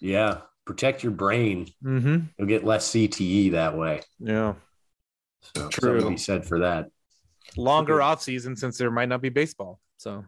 yeah. 0.01 0.41
Protect 0.65 1.03
your 1.03 1.11
brain. 1.11 1.67
Mm-hmm. 1.83 2.17
You'll 2.39 2.47
get 2.47 2.63
less 2.63 2.89
CTE 2.89 3.51
that 3.51 3.77
way. 3.77 4.01
Yeah. 4.19 4.55
So 5.53 5.69
True. 5.69 5.99
something 5.99 6.15
be 6.15 6.17
said 6.17 6.43
for 6.43 6.59
that. 6.61 6.87
Longer 7.55 8.01
off 8.01 8.23
season 8.23 8.55
since 8.55 8.75
there 8.79 8.89
might 8.89 9.07
not 9.09 9.21
be 9.21 9.29
baseball. 9.29 9.79
So 9.97 10.25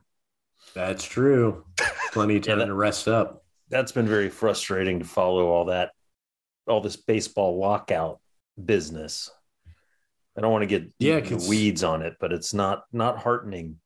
That's 0.76 1.04
true. 1.04 1.66
Plenty 2.12 2.36
of 2.38 2.46
Yeah, 2.46 2.52
time 2.52 2.60
that- 2.60 2.66
to 2.68 2.76
rest 2.76 3.08
up. 3.08 3.44
That's 3.70 3.92
been 3.92 4.08
very 4.08 4.30
frustrating 4.30 5.00
to 5.00 5.06
follow 5.06 5.48
all 5.48 5.66
that, 5.66 5.92
all 6.68 6.82
this 6.82 6.96
baseball 6.98 7.58
lockout 7.58 8.20
business. 8.64 9.32
I 10.38 10.42
don't 10.42 10.52
want 10.52 10.62
to 10.62 10.68
get 10.68 10.88
Yeah, 11.00 11.20
weeds 11.50 11.84
on 11.84 12.04
it, 12.04 12.18
but 12.20 12.32
it's 12.32 12.54
not 12.54 12.84
not 12.94 13.18
heartening. 13.18 13.78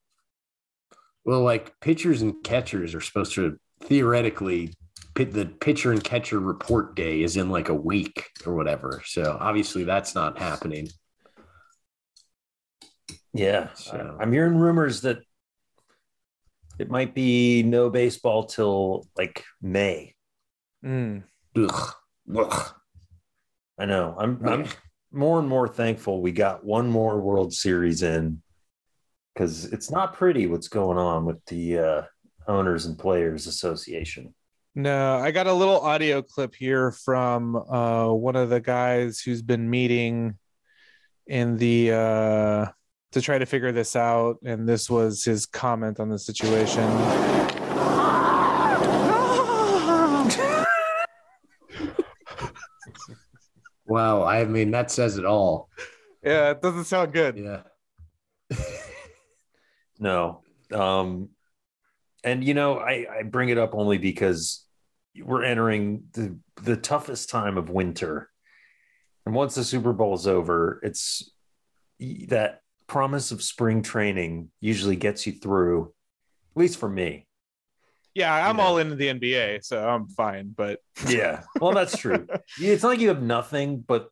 Well, 1.26 1.41
like 1.41 1.80
pitchers 1.82 2.22
and 2.22 2.43
catchers 2.43 2.95
are 2.95 3.01
supposed 3.01 3.34
to 3.36 3.59
theoretically 3.84 4.74
pit 5.13 5.34
the 5.34 5.45
pitcher 5.45 5.91
and 5.91 6.03
catcher 6.03 6.39
report 6.39 6.95
day 6.95 7.22
is 7.22 7.36
in 7.38 7.49
like 7.49 7.69
a 7.69 7.74
week 7.76 8.30
or 8.45 8.55
whatever. 8.55 9.01
So 9.05 9.38
obviously 9.39 9.84
that's 9.84 10.15
not 10.15 10.39
happening. 10.39 10.88
Yeah, 13.34 13.69
So- 13.76 14.17
I- 14.19 14.24
I'm 14.24 14.32
hearing 14.32 14.55
rumors 14.55 15.01
that 15.01 15.19
it 16.80 16.89
might 16.89 17.13
be 17.13 17.63
no 17.63 17.89
baseball 17.89 18.45
till 18.45 19.07
like 19.17 19.43
May. 19.61 20.15
mm. 20.84 21.24
Ugh. 21.55 21.93
Ugh. 22.36 22.74
I 23.78 23.86
know. 23.86 24.15
I'm 24.17 24.45
I'm 24.47 24.65
more 25.11 25.39
and 25.39 25.47
more 25.49 25.67
thankful 25.67 26.22
we 26.22 26.32
got 26.32 26.63
one 26.63 26.89
more 26.89 27.19
World 27.19 27.53
Series 27.53 28.01
in 28.03 28.41
because 29.34 29.66
it's 29.66 29.92
not 29.92 30.14
pretty 30.14 30.48
what's 30.48 30.68
going 30.68 30.98
on 30.98 31.26
with 31.26 31.44
the 31.46 31.78
uh, 31.78 32.02
owners 32.48 32.86
and 32.86 32.98
players 32.98 33.48
association. 33.48 34.34
No, 34.74 35.18
I 35.18 35.32
got 35.32 35.48
a 35.48 35.54
little 35.54 35.80
audio 35.82 36.22
clip 36.22 36.56
here 36.56 36.92
from 36.92 37.56
uh, 37.56 38.08
one 38.10 38.36
of 38.36 38.50
the 38.50 38.62
guys 38.62 39.20
who's 39.20 39.42
been 39.42 39.70
meeting 39.70 40.38
in 41.28 41.58
the 41.58 41.92
uh, 41.92 42.66
to 43.12 43.22
try 43.22 43.38
to 43.38 43.46
figure 43.46 43.74
this 43.74 43.96
out, 43.96 44.38
and 44.46 44.68
this 44.68 44.90
was 44.90 45.26
his 45.26 45.46
comment 45.46 46.00
on 46.00 46.10
the 46.10 46.18
situation. 46.18 46.88
Wow, 53.86 54.24
I 54.24 54.46
mean 54.46 54.72
that 54.72 54.90
says 54.90 55.18
it 55.18 55.26
all. 55.26 55.70
Yeah, 56.24 56.52
it 56.52 56.62
doesn't 56.62 56.86
sound 56.86 57.12
good. 57.12 57.38
Yeah. 57.38 57.64
No. 60.02 60.41
Um, 60.74 61.30
and 62.24 62.43
you 62.43 62.54
know, 62.54 62.78
I, 62.78 63.06
I 63.20 63.24
bring 63.24 63.47
it 63.49 63.58
up 63.58 63.74
only 63.74 63.97
because 63.97 64.66
we're 65.18 65.43
entering 65.43 66.04
the 66.14 66.38
the 66.62 66.76
toughest 66.76 67.30
time 67.30 67.58
of 67.58 67.70
winter. 67.70 68.30
And 69.26 69.34
once 69.36 69.56
the 69.56 69.64
Super 69.64 69.93
Bowl 69.93 70.16
is 70.16 70.28
over, 70.28 70.80
it's 70.84 71.32
that 72.28 72.62
promise 72.88 73.32
of 73.32 73.41
spring 73.43 73.84
training 73.84 74.49
usually 74.60 74.95
gets 74.95 75.26
you 75.28 75.34
through, 75.34 75.93
at 76.56 76.60
least 76.60 76.80
for 76.80 76.89
me. 76.89 77.28
Yeah, 78.16 78.34
I'm 78.34 78.58
Yeah. 78.58 78.64
all 78.64 78.78
into 78.80 78.95
the 78.95 79.08
NBA, 79.08 79.64
so 79.64 79.88
I'm 79.88 80.08
fine. 80.10 80.54
But 80.58 80.80
Yeah. 81.10 81.43
Well, 81.60 81.72
that's 81.74 81.97
true. 81.97 82.28
it's 82.60 82.84
not 82.84 82.89
like 82.89 82.99
you 82.99 83.10
have 83.10 83.22
nothing, 83.22 83.80
but 83.80 84.10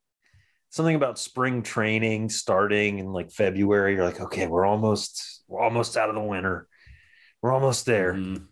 something 0.69 0.95
about 0.95 1.17
spring 1.19 1.63
training 1.63 2.29
starting 2.29 2.99
in 2.99 3.07
like 3.11 3.31
February. 3.31 3.95
You're 3.95 4.05
like, 4.05 4.21
okay, 4.21 4.45
we're 4.47 4.65
almost 4.65 5.38
we're 5.49 5.61
almost 5.61 5.97
out 5.97 6.09
of 6.09 6.15
the 6.15 6.21
winter. 6.21 6.67
We're 7.41 7.51
almost 7.51 7.85
there. 7.85 8.13
Mhm. 8.13 8.47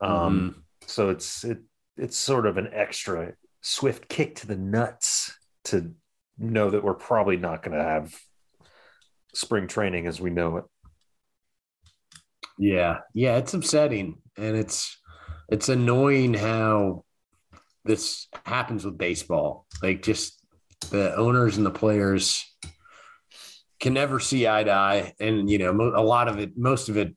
Um, 0.00 0.64
so 0.86 1.10
it's 1.10 1.44
it 1.44 1.58
it's 1.96 2.16
sort 2.16 2.46
of 2.46 2.56
an 2.56 2.70
extra 2.72 3.34
swift 3.60 4.08
kick 4.08 4.36
to 4.36 4.46
the 4.46 4.56
nuts 4.56 5.36
to 5.64 5.94
know 6.38 6.70
that 6.70 6.82
we're 6.82 6.94
probably 6.94 7.36
not 7.36 7.62
going 7.62 7.76
to 7.76 7.84
have 7.84 8.14
spring 9.34 9.66
training 9.66 10.06
as 10.06 10.20
we 10.20 10.30
know 10.30 10.56
it. 10.56 10.64
Yeah, 12.58 13.00
yeah, 13.14 13.36
it's 13.36 13.54
upsetting, 13.54 14.18
and 14.36 14.56
it's 14.56 15.00
it's 15.48 15.68
annoying 15.68 16.34
how 16.34 17.04
this 17.84 18.28
happens 18.44 18.84
with 18.84 18.98
baseball. 18.98 19.66
Like, 19.82 20.02
just 20.02 20.40
the 20.90 21.14
owners 21.16 21.56
and 21.56 21.66
the 21.66 21.70
players 21.70 22.44
can 23.80 23.94
never 23.94 24.18
see 24.18 24.46
eye 24.48 24.64
to 24.64 24.72
eye, 24.72 25.14
and 25.20 25.48
you 25.48 25.58
know, 25.58 25.72
a 25.72 26.02
lot 26.02 26.28
of 26.28 26.38
it, 26.38 26.56
most 26.56 26.88
of 26.88 26.96
it, 26.96 27.14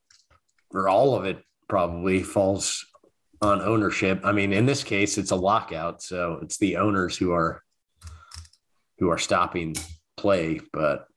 or 0.71 0.87
all 0.87 1.15
of 1.15 1.25
it, 1.25 1.43
probably 1.67 2.21
falls 2.21 2.85
on 3.41 3.61
ownership. 3.61 4.21
I 4.23 4.31
mean, 4.31 4.53
in 4.53 4.65
this 4.65 4.83
case, 4.83 5.17
it's 5.17 5.31
a 5.31 5.35
lockout, 5.35 6.01
so 6.01 6.39
it's 6.41 6.57
the 6.57 6.77
owners 6.77 7.17
who 7.17 7.31
are 7.31 7.63
who 8.99 9.09
are 9.09 9.17
stopping 9.17 9.75
play, 10.17 10.59
but 10.71 11.07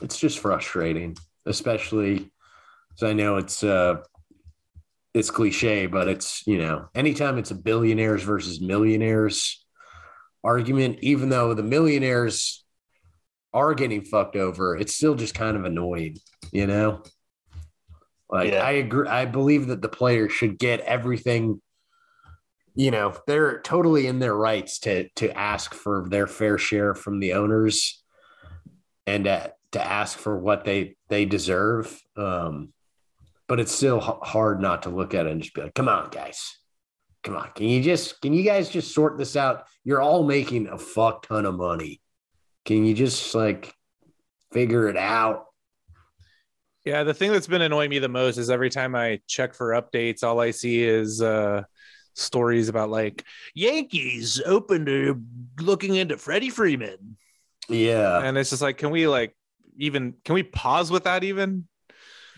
it's 0.00 0.18
just 0.18 0.38
frustrating, 0.38 1.16
especially. 1.44 2.30
So 2.96 3.06
I 3.06 3.12
know 3.12 3.36
it's 3.36 3.62
uh 3.62 3.96
it's 5.14 5.30
cliche, 5.30 5.86
but 5.86 6.08
it's 6.08 6.46
you 6.46 6.58
know, 6.58 6.88
anytime 6.94 7.38
it's 7.38 7.50
a 7.50 7.54
billionaires 7.54 8.22
versus 8.22 8.60
millionaires 8.60 9.64
argument, 10.42 10.98
even 11.02 11.28
though 11.28 11.52
the 11.52 11.62
millionaires 11.62 12.64
are 13.52 13.74
getting 13.74 14.02
fucked 14.02 14.36
over, 14.36 14.76
it's 14.76 14.94
still 14.94 15.14
just 15.14 15.34
kind 15.34 15.56
of 15.56 15.64
annoying, 15.64 16.18
you 16.52 16.66
know? 16.66 17.02
Like 18.30 18.52
Yeah. 18.52 18.62
I 18.62 18.72
agree 18.72 19.08
I 19.08 19.24
believe 19.24 19.68
that 19.68 19.82
the 19.82 19.88
players 19.88 20.32
should 20.32 20.58
get 20.58 20.80
everything 20.80 21.60
you 22.74 22.92
know, 22.92 23.12
they're 23.26 23.60
totally 23.62 24.06
in 24.06 24.20
their 24.20 24.36
rights 24.36 24.78
to 24.80 25.08
to 25.16 25.36
ask 25.36 25.74
for 25.74 26.06
their 26.08 26.28
fair 26.28 26.58
share 26.58 26.94
from 26.94 27.18
the 27.18 27.32
owners 27.32 28.04
and 29.04 29.26
uh, 29.26 29.48
to 29.72 29.84
ask 29.84 30.16
for 30.16 30.38
what 30.38 30.64
they 30.64 30.96
they 31.08 31.24
deserve. 31.24 32.00
Um, 32.16 32.72
but 33.48 33.58
it's 33.58 33.72
still 33.72 33.98
hard 33.98 34.60
not 34.60 34.84
to 34.84 34.90
look 34.90 35.12
at 35.12 35.26
it 35.26 35.32
and 35.32 35.42
just 35.42 35.54
be 35.54 35.62
like, 35.62 35.74
"Come 35.74 35.88
on, 35.88 36.10
guys, 36.10 36.56
come 37.24 37.34
on, 37.34 37.50
can 37.54 37.66
you 37.66 37.82
just 37.82 38.20
can 38.20 38.32
you 38.32 38.44
guys 38.44 38.68
just 38.68 38.94
sort 38.94 39.18
this 39.18 39.34
out? 39.34 39.64
You're 39.82 40.00
all 40.00 40.22
making 40.22 40.68
a 40.68 40.78
fuck 40.78 41.26
ton 41.26 41.46
of 41.46 41.56
money. 41.56 42.00
Can 42.68 42.84
you 42.86 42.94
just 42.94 43.34
like 43.34 43.74
figure 44.52 44.88
it 44.88 44.96
out?" 44.98 45.46
Yeah, 46.84 47.02
the 47.04 47.14
thing 47.14 47.32
that's 47.32 47.46
been 47.46 47.60
annoying 47.62 47.90
me 47.90 47.98
the 47.98 48.08
most 48.08 48.38
is 48.38 48.48
every 48.50 48.70
time 48.70 48.94
I 48.94 49.20
check 49.26 49.54
for 49.54 49.70
updates, 49.70 50.22
all 50.22 50.40
I 50.40 50.52
see 50.52 50.82
is 50.82 51.20
uh 51.20 51.64
stories 52.14 52.68
about 52.68 52.90
like 52.90 53.24
Yankees 53.54 54.40
open 54.44 54.86
to 54.86 55.22
looking 55.60 55.94
into 55.96 56.16
Freddie 56.16 56.50
Freeman. 56.50 57.16
Yeah, 57.68 58.24
And 58.24 58.36
it's 58.38 58.50
just 58.50 58.62
like, 58.62 58.78
can 58.78 58.90
we 58.90 59.06
like 59.06 59.34
even 59.76 60.14
can 60.24 60.34
we 60.34 60.42
pause 60.42 60.90
with 60.90 61.04
that 61.04 61.24
even? 61.24 61.68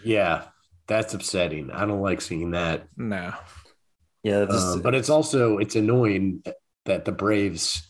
yeah, 0.04 0.48
that's 0.86 1.14
upsetting. 1.14 1.70
I 1.70 1.86
don't 1.86 2.00
like 2.02 2.20
seeing 2.20 2.52
that. 2.52 2.88
No. 2.96 3.32
Yeah, 4.22 4.44
this 4.44 4.62
Um, 4.64 4.82
but 4.82 4.94
it's 4.94 5.08
also 5.10 5.58
it's 5.58 5.76
annoying 5.76 6.42
that 6.84 7.04
the 7.04 7.12
Braves 7.12 7.82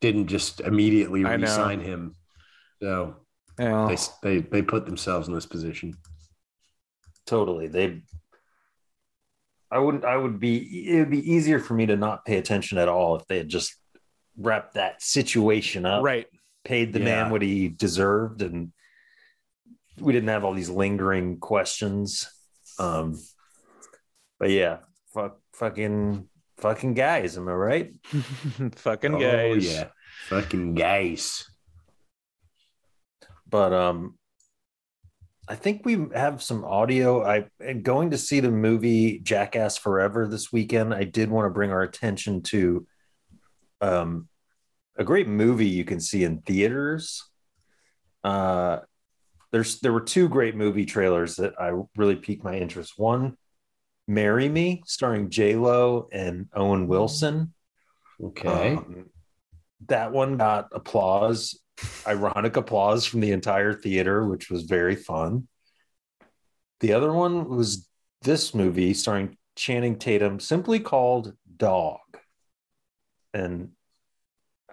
didn't 0.00 0.28
just 0.28 0.60
immediately 0.60 1.24
I 1.24 1.36
know. 1.36 1.46
re-sign 1.46 1.80
him. 1.80 2.14
So 2.82 3.16
Yeah. 3.58 3.88
they 3.88 3.96
they 4.22 4.40
they 4.48 4.62
put 4.62 4.86
themselves 4.86 5.28
in 5.28 5.34
this 5.34 5.46
position. 5.46 5.94
totally 7.26 7.66
they 7.68 8.00
i 9.70 9.78
wouldn't 9.78 10.04
i 10.06 10.16
would 10.16 10.40
be 10.40 10.88
it 10.88 10.98
would 11.00 11.10
be 11.10 11.30
easier 11.30 11.58
for 11.60 11.74
me 11.74 11.84
to 11.84 11.94
not 11.96 12.24
pay 12.24 12.38
attention 12.38 12.78
at 12.78 12.88
all 12.88 13.16
if 13.16 13.26
they 13.26 13.36
had 13.36 13.50
just 13.50 13.74
wrapped 14.38 14.74
that 14.74 15.02
situation 15.02 15.84
up 15.84 16.02
Right. 16.02 16.26
paid 16.64 16.92
the 16.94 17.00
Yeah. 17.00 17.04
man 17.04 17.30
what 17.30 17.42
he 17.42 17.68
deserved 17.68 18.40
and 18.40 18.72
we 20.00 20.12
didn't 20.14 20.30
have 20.30 20.42
all 20.44 20.54
these 20.54 20.70
lingering 20.70 21.38
questions 21.38 22.26
um 22.78 23.18
but 24.38 24.48
yeah 24.50 24.78
fuck 25.12 25.38
fucking 25.52 26.28
fucking 26.58 26.94
guys 26.94 27.36
am 27.36 27.48
i 27.48 27.52
right 27.52 27.92
Fucking 28.76 29.14
Oh 29.14 29.20
guys. 29.20 29.64
yeah, 29.66 29.88
fucking 30.28 30.74
guys. 30.74 31.44
but 33.48 33.72
um 33.72 34.14
I 35.50 35.54
think 35.54 35.86
we 35.86 36.06
have 36.14 36.42
some 36.42 36.62
audio. 36.62 37.24
I 37.24 37.46
going 37.72 38.10
to 38.10 38.18
see 38.18 38.40
the 38.40 38.50
movie 38.50 39.18
Jackass 39.20 39.78
Forever 39.78 40.28
this 40.28 40.52
weekend. 40.52 40.92
I 40.92 41.04
did 41.04 41.30
want 41.30 41.46
to 41.46 41.50
bring 41.50 41.70
our 41.70 41.80
attention 41.82 42.42
to 42.52 42.86
um 43.80 44.28
a 44.98 45.04
great 45.04 45.26
movie 45.26 45.66
you 45.68 45.84
can 45.84 46.00
see 46.00 46.22
in 46.24 46.42
theaters. 46.42 47.24
Uh 48.22 48.80
there's 49.50 49.80
there 49.80 49.92
were 49.94 50.02
two 50.02 50.28
great 50.28 50.54
movie 50.54 50.84
trailers 50.84 51.36
that 51.36 51.54
I 51.58 51.72
really 51.96 52.16
piqued 52.16 52.44
my 52.44 52.56
interest. 52.56 52.98
One, 52.98 53.38
Marry 54.08 54.48
Me, 54.48 54.82
starring 54.86 55.28
J 55.28 55.54
Lo 55.54 56.08
and 56.10 56.46
Owen 56.54 56.88
Wilson. 56.88 57.52
Okay. 58.20 58.74
Um, 58.74 59.10
that 59.86 60.10
one 60.10 60.38
got 60.38 60.68
applause, 60.72 61.60
ironic 62.06 62.56
applause 62.56 63.04
from 63.04 63.20
the 63.20 63.32
entire 63.32 63.74
theater, 63.74 64.26
which 64.26 64.50
was 64.50 64.62
very 64.62 64.96
fun. 64.96 65.46
The 66.80 66.94
other 66.94 67.12
one 67.12 67.48
was 67.48 67.86
this 68.22 68.54
movie 68.54 68.94
starring 68.94 69.36
Channing 69.56 69.98
Tatum, 69.98 70.40
simply 70.40 70.80
called 70.80 71.34
Dog. 71.56 72.00
And 73.34 73.72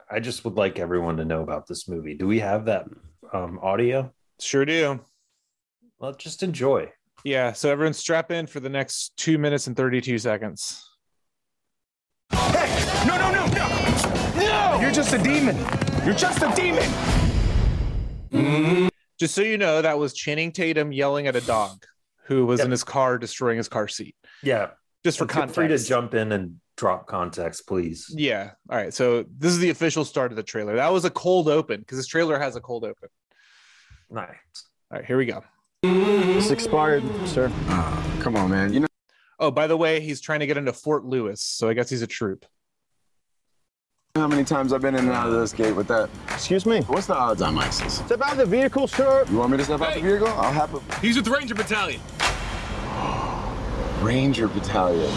I 0.09 0.21
just 0.21 0.45
would 0.45 0.55
like 0.55 0.79
everyone 0.79 1.17
to 1.17 1.25
know 1.25 1.41
about 1.41 1.67
this 1.67 1.89
movie. 1.89 2.13
Do 2.15 2.25
we 2.25 2.39
have 2.39 2.65
that 2.65 2.85
um, 3.33 3.59
audio? 3.61 4.13
Sure 4.39 4.65
do. 4.65 5.01
Well, 5.99 6.13
just 6.13 6.41
enjoy. 6.41 6.91
Yeah. 7.23 7.53
So 7.53 7.71
everyone 7.71 7.93
strap 7.93 8.31
in 8.31 8.45
for 8.47 8.59
the 8.59 8.69
next 8.69 9.15
two 9.17 9.37
minutes 9.37 9.67
and 9.67 9.75
32 9.75 10.19
seconds. 10.19 10.87
No, 12.33 13.17
no, 13.17 13.31
no, 13.31 13.45
no! 13.47 14.33
No! 14.37 14.79
You're 14.81 14.91
just 14.91 15.13
a 15.13 15.17
demon. 15.17 15.55
You're 16.05 16.13
just 16.15 16.41
a 16.41 16.51
demon. 16.55 16.83
Mm-hmm. 18.31 18.87
Just 19.19 19.33
so 19.35 19.41
you 19.41 19.57
know, 19.57 19.81
that 19.81 19.97
was 19.97 20.13
Channing 20.13 20.51
Tatum 20.51 20.91
yelling 20.91 21.27
at 21.27 21.35
a 21.35 21.41
dog 21.41 21.85
who 22.25 22.45
was 22.45 22.59
Yep. 22.59 22.65
in 22.65 22.71
his 22.71 22.83
car 22.83 23.17
destroying 23.17 23.57
his 23.57 23.69
car 23.69 23.87
seat. 23.87 24.15
Yeah. 24.43 24.71
Just 25.03 25.17
for 25.17 25.23
And 25.25 25.31
feel 25.31 25.39
context. 25.41 25.55
free 25.55 25.67
to 25.69 25.77
jump 25.77 26.13
in 26.15 26.31
and 26.31 26.59
drop 26.75 27.07
context, 27.07 27.67
please. 27.67 28.07
Yeah. 28.13 28.51
All 28.69 28.77
right. 28.77 28.93
So 28.93 29.23
this 29.37 29.51
is 29.53 29.59
the 29.59 29.69
official 29.69 30.03
start 30.03 30.31
of 30.31 30.35
the 30.35 30.43
trailer. 30.43 30.75
That 30.75 30.91
was 30.91 31.05
a 31.05 31.09
cold 31.11 31.47
open 31.47 31.79
because 31.79 31.97
this 31.97 32.07
trailer 32.07 32.37
has 32.39 32.55
a 32.55 32.61
cold 32.61 32.83
open. 32.83 33.09
Nice. 34.09 34.27
All 34.91 34.97
right, 34.97 35.05
here 35.05 35.17
we 35.17 35.25
go. 35.25 35.43
It's 35.83 36.49
expired, 36.51 37.03
sir. 37.27 37.51
Oh, 37.67 38.17
come 38.21 38.35
on, 38.35 38.49
man. 38.51 38.73
You 38.73 38.79
know, 38.81 38.87
Oh, 39.37 39.51
by 39.51 39.67
the 39.67 39.75
way, 39.75 39.99
he's 39.99 40.21
trying 40.21 40.39
to 40.39 40.47
get 40.47 40.55
into 40.55 40.71
Fort 40.71 41.03
Lewis, 41.03 41.41
so 41.41 41.67
I 41.67 41.73
guess 41.73 41.89
he's 41.89 42.01
a 42.01 42.07
troop. 42.07 42.45
how 44.15 44.27
many 44.27 44.45
times 44.45 44.71
I've 44.71 44.81
been 44.81 44.95
in 44.95 45.01
and 45.05 45.11
out 45.11 45.27
of 45.27 45.33
this 45.33 45.51
gate 45.51 45.73
with 45.73 45.87
that? 45.89 46.09
Excuse 46.29 46.65
me. 46.65 46.79
What's 46.83 47.07
the 47.07 47.15
odds 47.15 47.41
on 47.41 47.57
ISIS? 47.57 47.95
Step 47.97 48.21
out 48.21 48.31
of 48.31 48.37
the 48.37 48.45
vehicle, 48.45 48.87
sir. 48.87 49.25
You 49.29 49.37
want 49.37 49.51
me 49.51 49.57
to 49.57 49.65
step 49.65 49.81
out 49.81 49.93
the 49.93 49.99
vehicle? 49.99 50.27
I'll 50.29 50.53
have 50.53 50.73
a 50.73 50.99
He's 50.99 51.17
with 51.17 51.25
the 51.25 51.31
Ranger 51.31 51.53
Battalion. 51.53 51.99
Ranger 54.01 54.47
Battalion. 54.47 55.11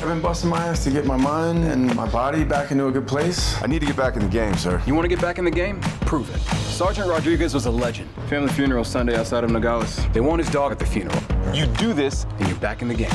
I've 0.00 0.04
been 0.04 0.20
busting 0.20 0.48
my 0.48 0.64
ass 0.64 0.84
to 0.84 0.90
get 0.92 1.06
my 1.06 1.16
mind 1.16 1.64
and 1.64 1.92
my 1.96 2.08
body 2.08 2.44
back 2.44 2.70
into 2.70 2.86
a 2.86 2.92
good 2.92 3.08
place. 3.08 3.60
I 3.60 3.66
need 3.66 3.80
to 3.80 3.86
get 3.86 3.96
back 3.96 4.14
in 4.14 4.22
the 4.22 4.28
game, 4.28 4.54
sir. 4.54 4.80
You 4.86 4.94
want 4.94 5.04
to 5.04 5.08
get 5.08 5.20
back 5.20 5.38
in 5.38 5.44
the 5.44 5.50
game? 5.50 5.80
Prove 6.02 6.32
it. 6.32 6.38
Sergeant 6.70 7.08
Rodriguez 7.08 7.52
was 7.52 7.66
a 7.66 7.70
legend. 7.70 8.08
Family 8.28 8.48
funeral 8.52 8.84
Sunday 8.84 9.16
outside 9.16 9.42
of 9.42 9.50
Nogales. 9.50 10.06
They 10.12 10.20
want 10.20 10.38
his 10.38 10.48
dog 10.50 10.70
at 10.70 10.78
the 10.78 10.86
funeral. 10.86 11.20
You 11.52 11.66
do 11.66 11.92
this, 11.92 12.26
and 12.38 12.48
you're 12.48 12.56
back 12.58 12.80
in 12.80 12.86
the 12.86 12.94
game. 12.94 13.10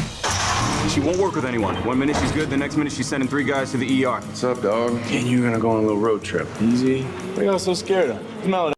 She 0.90 1.00
won't 1.00 1.16
work 1.20 1.36
with 1.36 1.46
anyone. 1.46 1.74
One 1.86 1.98
minute 1.98 2.18
she's 2.18 2.34
good, 2.34 2.50
the 2.50 2.58
next 2.58 2.76
minute 2.76 2.92
she's 2.92 3.08
sending 3.08 3.30
three 3.30 3.46
guys 3.46 3.72
to 3.72 3.78
the 3.78 4.04
ER. 4.04 4.20
What's 4.20 4.44
up, 4.44 4.62
dog? 4.62 4.92
And 5.06 5.26
you're 5.26 5.42
gonna 5.42 5.62
go 5.62 5.70
on 5.70 5.78
a 5.78 5.88
little 5.88 6.02
road 6.02 6.22
trip. 6.22 6.50
Easy. 6.62 7.04
What 7.04 7.40
are 7.40 7.46
y'all 7.46 7.60
so 7.60 7.74
scared 7.74 8.10
of? 8.10 8.22
Smell 8.44 8.68
it. 8.68 8.74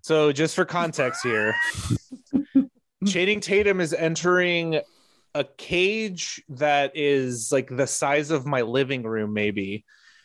So, 0.00 0.30
just 0.30 0.54
for 0.54 0.64
context 0.64 1.24
here, 1.24 1.56
Channing 3.04 3.40
Tatum 3.40 3.80
is 3.80 3.92
entering 3.92 4.80
a 5.36 5.44
cage 5.44 6.42
that 6.48 6.92
is 6.94 7.52
like 7.52 7.68
the 7.68 7.86
size 7.86 8.30
of 8.30 8.46
my 8.46 8.62
living 8.62 9.02
room, 9.02 9.34
maybe. 9.34 9.84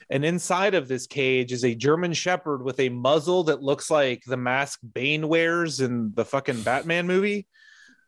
And 0.10 0.26
inside 0.26 0.74
of 0.74 0.88
this 0.88 1.08
cage 1.08 1.52
is 1.52 1.64
a 1.64 1.76
German 1.76 2.14
Shepherd 2.14 2.64
with 2.64 2.80
a 2.80 2.90
muzzle 2.90 3.46
that 3.46 3.62
looks 3.62 3.90
like 3.90 4.24
the 4.26 4.38
mask 4.38 4.80
Bane 4.94 5.28
wears 5.28 5.80
in 5.80 6.14
the 6.16 6.26
fucking 6.26 6.64
Batman 6.64 7.08
movie. 7.08 7.48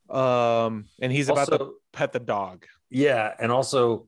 Um, 0.10 0.86
and 1.02 1.12
he's 1.12 1.30
about 1.30 1.50
to 1.50 1.74
pet 1.92 2.14
the 2.14 2.20
dog. 2.20 2.66
Yeah, 2.90 3.34
and 3.40 3.52
also 3.52 4.08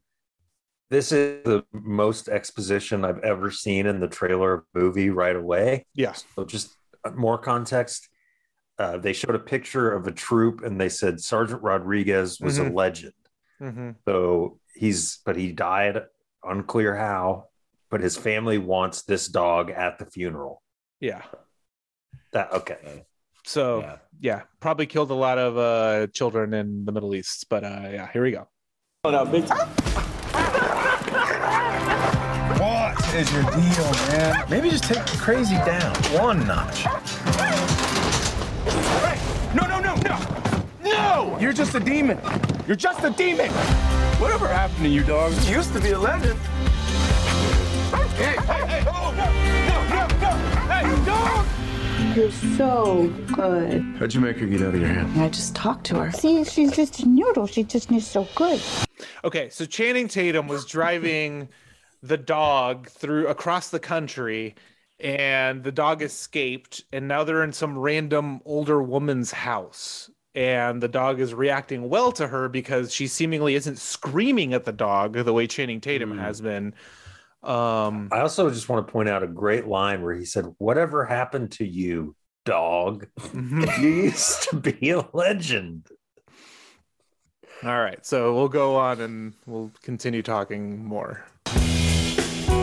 this 0.90 1.12
is 1.12 1.44
the 1.44 1.66
most 1.72 2.30
exposition 2.30 3.04
I've 3.04 3.20
ever 3.20 3.50
seen 3.52 3.86
in 3.86 4.00
the 4.00 4.08
trailer 4.08 4.66
movie 4.74 5.10
right 5.10 5.36
away. 5.36 5.86
Yeah. 5.96 6.14
So 6.36 6.46
just 6.46 6.76
more 7.16 7.38
context. 7.38 8.10
Uh, 8.78 8.98
they 8.98 9.14
showed 9.14 9.36
a 9.36 9.40
picture 9.40 9.92
of 9.94 10.06
a 10.08 10.12
troop 10.12 10.62
and 10.64 10.80
they 10.80 10.90
said 10.90 11.22
Sergeant 11.22 11.62
Rodriguez 11.64 12.40
was 12.42 12.60
Mhm. 12.60 12.72
a 12.72 12.74
legend. 12.74 13.14
Mm-hmm. 13.62 13.92
So 14.06 14.60
he's, 14.74 15.20
but 15.26 15.38
he 15.38 15.52
died, 15.54 16.04
unclear 16.44 16.96
how, 16.96 17.46
but 17.90 18.02
his 18.02 18.18
family 18.18 18.58
wants 18.58 19.04
this 19.04 19.28
dog 19.30 19.70
at 19.72 19.98
the 19.98 20.06
funeral. 20.06 20.62
Yeah. 21.00 21.22
That, 22.34 22.52
okay. 22.52 23.06
So 23.46 23.80
Yeah. 23.80 23.98
yeah. 24.20 24.42
probably 24.60 24.88
killed 24.88 25.12
a 25.12 25.16
lot 25.16 25.38
of 25.38 25.58
uh 25.58 26.08
children 26.08 26.54
in 26.54 26.84
the 26.84 26.92
Middle 26.92 27.16
East. 27.16 27.46
But 27.50 27.64
uh 27.64 27.88
yeah, 27.92 28.10
here 28.12 28.24
we 28.24 28.32
go. 28.32 28.48
What 32.60 33.16
is 33.16 33.32
your 33.32 33.44
deal, 33.44 33.92
man? 34.10 34.46
Maybe 34.50 34.70
just 34.70 34.84
take 34.86 35.06
crazy 35.20 35.56
down 35.58 35.96
one 36.20 36.46
notch. 36.48 36.86
No! 41.36 41.42
You're 41.42 41.54
just 41.54 41.76
a 41.76 41.80
demon. 41.80 42.20
You're 42.66 42.76
just 42.78 43.04
a 43.04 43.10
demon. 43.10 43.50
Whatever 44.20 44.48
happened 44.48 44.84
to 44.84 44.90
you, 44.90 45.04
dog? 45.04 45.34
You 45.44 45.56
used 45.56 45.74
to 45.74 45.82
be 45.82 45.92
a 45.92 46.00
legend. 46.00 46.40
Hey, 48.16 48.38
hey, 48.38 48.68
hey! 48.68 48.84
Oh, 48.88 49.14
no, 49.18 49.26
no, 49.68 49.88
no, 49.90 50.08
no! 50.22 50.30
Hey, 50.70 51.06
dog! 51.06 51.46
You're 52.16 52.32
so 52.56 53.14
good. 53.34 53.82
How'd 54.00 54.14
you 54.14 54.22
make 54.22 54.38
her 54.38 54.46
get 54.46 54.62
out 54.62 54.76
of 54.76 54.80
your 54.80 54.88
hand? 54.88 55.20
I 55.20 55.28
just 55.28 55.56
talked 55.56 55.86
to 55.88 55.96
her. 55.96 56.12
See, 56.14 56.44
she's 56.46 56.74
just 56.74 57.02
a 57.02 57.06
noodle. 57.06 57.48
She 57.48 57.64
just 57.64 57.92
is 57.92 58.08
so 58.08 58.28
good. 58.36 58.62
Okay, 59.26 59.50
so 59.50 59.66
Channing 59.66 60.08
Tatum 60.08 60.48
was 60.48 60.66
driving 60.66 61.50
the 62.02 62.18
dog 62.18 62.88
through 62.88 63.28
across 63.28 63.70
the 63.70 63.80
country 63.80 64.56
and 65.02 65.64
the 65.66 65.72
dog 65.72 66.02
escaped 66.02 66.86
and 66.94 67.08
now 67.08 67.26
they're 67.26 67.44
in 67.44 67.52
some 67.52 67.78
random 67.78 68.40
older 68.46 68.82
woman's 68.82 69.32
house 69.32 70.10
and 70.36 70.84
the 70.84 70.88
dog 70.88 71.20
is 71.20 71.34
reacting 71.34 71.90
well 71.90 72.12
to 72.12 72.28
her 72.28 72.50
because 72.50 72.94
she 72.94 73.08
seemingly 73.08 73.56
isn't 73.56 73.78
screaming 73.80 74.54
at 74.54 74.66
the 74.66 74.72
dog 74.74 75.14
the 75.14 75.34
way 75.34 75.48
Channing 75.48 75.82
Tatum 75.82 76.12
Hmm. 76.12 76.20
has 76.20 76.42
been. 76.42 76.74
Um 77.44 78.10
I 78.12 78.20
also 78.20 78.50
just 78.50 78.68
want 78.70 78.86
to 78.86 78.92
point 78.92 79.08
out 79.10 79.24
a 79.24 79.28
great 79.28 79.68
line 79.68 80.02
where 80.02 80.14
he 80.14 80.26
said, 80.26 80.46
Whatever 80.58 81.06
happened 81.06 81.52
to 81.54 81.66
you, 81.66 82.16
dog? 82.44 83.08
mhm. 83.20 83.66
You 83.82 83.90
used 83.90 84.50
to 84.50 84.56
be 84.58 84.90
a 84.92 85.08
legend. 85.14 85.88
All 87.64 87.80
right, 87.82 88.06
so 88.06 88.36
we'll 88.36 88.50
go 88.50 88.76
on 88.76 89.00
and 89.00 89.34
we'll 89.46 89.72
continue 89.82 90.22
talking 90.22 90.84
more. 90.84 91.24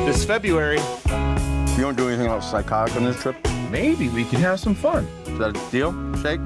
This 0.05 0.25
February, 0.25 0.79
You 1.07 1.79
don't 1.83 1.97
do 1.97 2.09
anything 2.09 2.27
else 2.27 2.51
psychotic 2.51 2.95
on 2.97 3.05
this 3.05 3.21
trip? 3.23 3.37
Maybe 3.71 4.09
we 4.11 4.25
can 4.25 4.41
have 4.41 4.61
some 4.61 4.75
fun. 4.75 5.07
Is 5.27 5.39
that 5.39 5.57
a 5.57 5.71
deal? 5.71 5.93
Shake? 6.23 6.41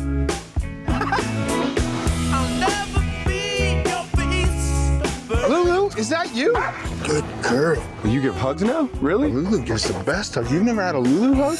Lulu, 5.49 5.89
is 5.97 6.09
that 6.09 6.35
you? 6.35 6.53
Good 7.07 7.25
girl. 7.43 7.83
Will 8.03 8.11
you 8.11 8.21
give 8.21 8.35
hugs 8.35 8.63
now? 8.63 8.89
Really? 9.01 9.31
Lulu 9.31 9.63
gives 9.65 9.85
the 9.87 10.03
best 10.05 10.35
hug. 10.35 10.51
You've 10.51 10.65
never 10.65 10.83
had 10.83 10.95
a 10.95 10.99
Lulu 10.99 11.35
hug? 11.35 11.57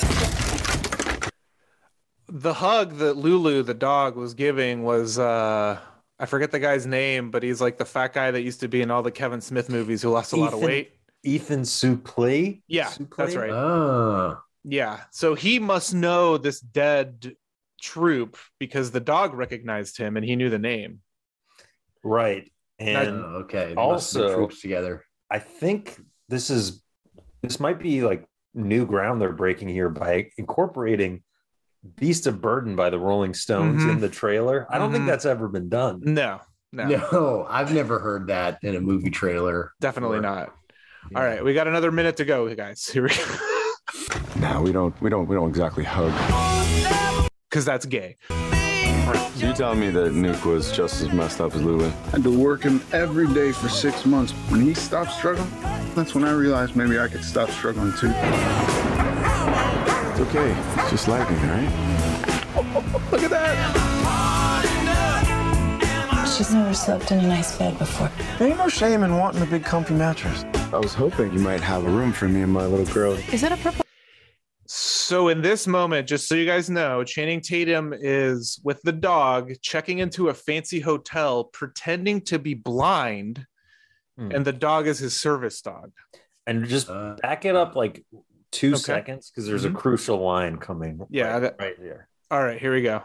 the 2.29 2.53
hug 2.55 2.97
that 2.97 3.17
Lulu, 3.17 3.63
the 3.63 3.75
dog, 3.75 4.17
was 4.17 4.35
giving 4.35 4.83
was 4.83 5.19
uh 5.19 5.79
I 6.19 6.27
forget 6.27 6.51
the 6.51 6.59
guy's 6.59 6.87
name, 6.87 7.31
but 7.31 7.43
he's 7.43 7.61
like 7.61 7.77
the 7.79 7.85
fat 7.85 8.13
guy 8.15 8.31
that 8.31 8.41
used 8.43 8.61
to 8.61 8.69
be 8.69 8.81
in 8.83 8.91
all 8.91 9.03
the 9.03 9.11
Kevin 9.11 9.41
Smith 9.41 9.69
movies 9.69 10.03
who 10.03 10.11
lost 10.11 10.33
a 10.33 10.37
lot 10.37 10.55
of 10.55 10.61
weight. 10.61 10.93
Ethan 11.23 11.63
Suplee? 11.63 12.63
Yeah, 12.69 12.87
Suplee? 12.87 13.17
that's 13.17 13.35
right. 13.37 13.51
Ah. 13.53 14.43
Yeah. 14.65 15.01
So 15.11 15.35
he 15.35 15.59
must 15.59 15.95
know 15.95 16.39
this 16.39 16.61
dead 16.61 17.37
troop 17.81 18.37
because 18.59 18.91
the 18.91 19.01
dog 19.01 19.35
recognized 19.35 19.99
him 19.99 20.17
and 20.17 20.25
he 20.25 20.37
knew 20.37 20.51
the 20.51 20.59
name. 20.59 21.01
Right. 22.05 22.51
Oh, 22.81 22.85
And 22.85 23.09
okay. 23.45 23.69
They 23.69 23.75
must 23.75 24.17
also- 24.17 24.35
troops 24.35 24.61
together. 24.61 25.05
I 25.31 25.39
think 25.39 25.99
this 26.29 26.51
is 26.51 26.83
this 27.43 27.59
might 27.61 27.79
be 27.79 28.03
like 28.03 28.25
new 28.55 28.87
ground 28.87 29.21
they're 29.21 29.33
breaking 29.33 29.69
here 29.69 29.89
by 29.91 30.31
incorporating 30.39 31.23
Beast 31.97 32.27
of 32.27 32.41
Burden 32.41 32.75
by 32.75 32.91
the 32.91 32.99
Rolling 32.99 33.35
Stones 33.35 33.83
Mhm. 33.85 33.91
in 33.93 34.01
the 34.01 34.09
trailer. 34.09 34.67
I 34.71 34.79
don't 34.79 34.91
think 34.93 35.05
Mhm. 35.05 35.09
that's 35.09 35.25
ever 35.27 35.47
been 35.49 35.69
done. 35.69 36.01
No, 36.03 36.41
no, 36.73 36.87
No, 36.89 37.47
I've 37.49 37.73
never 37.73 37.99
heard 38.01 38.27
that 38.29 38.59
in 38.63 38.75
a 38.75 38.81
movie 38.81 39.11
trailer. 39.11 39.73
definitely 39.81 40.19
Or- 40.19 40.23
not. 40.23 40.55
All 41.15 41.23
right, 41.23 41.45
we 41.45 41.55
got 41.55 41.69
another 41.69 41.93
minute 41.93 42.17
to 42.17 42.25
go, 42.25 42.53
guys. 42.57 42.85
Here 42.93 43.03
we 43.05 43.11
go. 43.11 44.41
No, 44.41 44.63
we 44.63 44.73
don't. 44.73 45.01
We 45.01 45.09
don't. 45.11 45.27
We 45.29 45.37
don't 45.37 45.49
exactly 45.49 45.85
hug. 45.85 46.13
Because 47.57 47.65
that's 47.65 47.87
gay. 47.87 48.19
You 49.39 49.55
telling 49.55 49.81
me 49.81 49.89
that 49.89 50.13
Nuke 50.13 50.45
was 50.45 50.71
just 50.71 51.01
as 51.01 51.11
messed 51.11 51.41
up 51.41 51.55
as 51.55 51.63
Lulu? 51.63 51.87
I 51.87 51.91
had 52.11 52.23
to 52.25 52.39
work 52.39 52.63
him 52.63 52.83
every 52.93 53.27
day 53.33 53.51
for 53.51 53.71
six 53.71 54.05
months. 54.05 54.33
When 54.51 54.61
he 54.61 54.75
stopped 54.75 55.13
struggling, 55.13 55.51
that's 55.95 56.15
when 56.15 56.23
I 56.25 56.33
realized 56.33 56.77
maybe 56.77 56.99
I 56.99 57.09
could 57.09 57.25
stop 57.25 57.49
struggling 57.49 57.95
too. 57.95 58.13
It's 60.11 60.21
okay. 60.21 60.55
It's 60.83 60.91
just 60.91 61.09
lightning, 61.09 61.41
right? 61.49 61.73
Look 63.11 63.23
at 63.23 63.31
that! 63.31 63.87
She's 66.37 66.53
never 66.53 66.75
slept 66.75 67.11
in 67.11 67.21
a 67.21 67.27
nice 67.27 67.57
bed 67.57 67.79
before. 67.79 68.13
There 68.39 68.49
ain't 68.49 68.59
no 68.59 68.69
shame 68.69 69.03
in 69.03 69.17
wanting 69.17 69.41
a 69.41 69.47
big 69.47 69.65
comfy 69.65 69.95
mattress. 69.95 70.45
I 70.75 70.79
was 70.79 70.93
hoping 70.93 71.33
you 71.33 71.39
might 71.39 71.63
have 71.63 71.87
a 71.87 71.89
room 71.89 72.13
for 72.13 72.29
me 72.29 72.43
and 72.43 72.53
my 72.53 72.67
little 72.67 72.85
girl. 72.93 73.15
Is 73.33 73.41
that 73.41 73.53
a 73.53 73.57
purple? 73.57 73.86
So 75.07 75.29
in 75.29 75.41
this 75.41 75.69
moment, 75.69 76.09
just 76.09 76.29
so 76.29 76.35
you 76.35 76.45
guys 76.45 76.69
know, 76.69 77.05
Channing 77.05 77.41
Tatum 77.41 77.95
is 77.97 78.59
with 78.65 78.83
the 78.83 78.91
dog 78.91 79.53
checking 79.63 80.01
into 80.01 80.31
a 80.31 80.35
fancy 80.35 80.81
hotel, 80.81 81.45
pretending 81.45 82.21
to 82.23 82.41
be 82.41 82.55
blind, 82.55 83.47
Hmm. 84.19 84.33
and 84.33 84.45
the 84.45 84.53
dog 84.53 84.89
is 84.89 84.99
his 84.99 85.15
service 85.15 85.63
dog. 85.63 85.93
And 86.45 86.67
just 86.67 86.91
Uh, 86.91 87.15
back 87.23 87.45
it 87.45 87.55
up 87.55 87.77
like 87.77 88.05
two 88.51 88.71
Okay. 88.73 88.79
seconds 88.83 89.31
because 89.31 89.47
there's 89.47 89.65
Mhm. 89.65 89.77
a 89.77 89.79
crucial 89.79 90.19
line 90.19 90.57
coming. 90.59 90.99
Yeah, 91.09 91.35
right, 91.35 91.39
that- 91.39 91.57
right 91.61 91.77
here. 91.79 92.09
All 92.33 92.43
right, 92.43 92.59
here 92.61 92.73
we 92.73 92.83
go. 92.83 93.01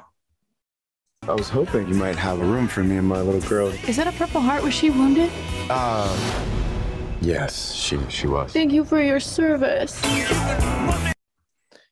I 1.28 1.34
was 1.34 1.50
hoping 1.50 1.88
you 1.88 1.94
might 1.94 2.16
have 2.16 2.42
a 2.42 2.46
room 2.46 2.68
for 2.68 2.84
me 2.84 2.98
and 2.98 3.08
my 3.08 3.22
little 3.22 3.48
girl. 3.48 3.68
Is 3.88 3.98
that 3.98 4.08
a 4.08 4.12
purple 4.14 4.42
heart? 4.42 4.64
Was 4.64 4.74
she 4.74 4.90
wounded? 4.90 5.30
Uh, 5.70 6.10
yes, 7.22 7.74
she 7.76 8.00
she 8.10 8.26
was. 8.26 8.52
Thank 8.52 8.72
you 8.74 8.84
for 8.84 9.00
your 9.00 9.20
service. 9.20 10.02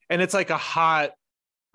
And 0.09 0.21
it's 0.21 0.33
like 0.33 0.49
a 0.49 0.57
hot 0.57 1.11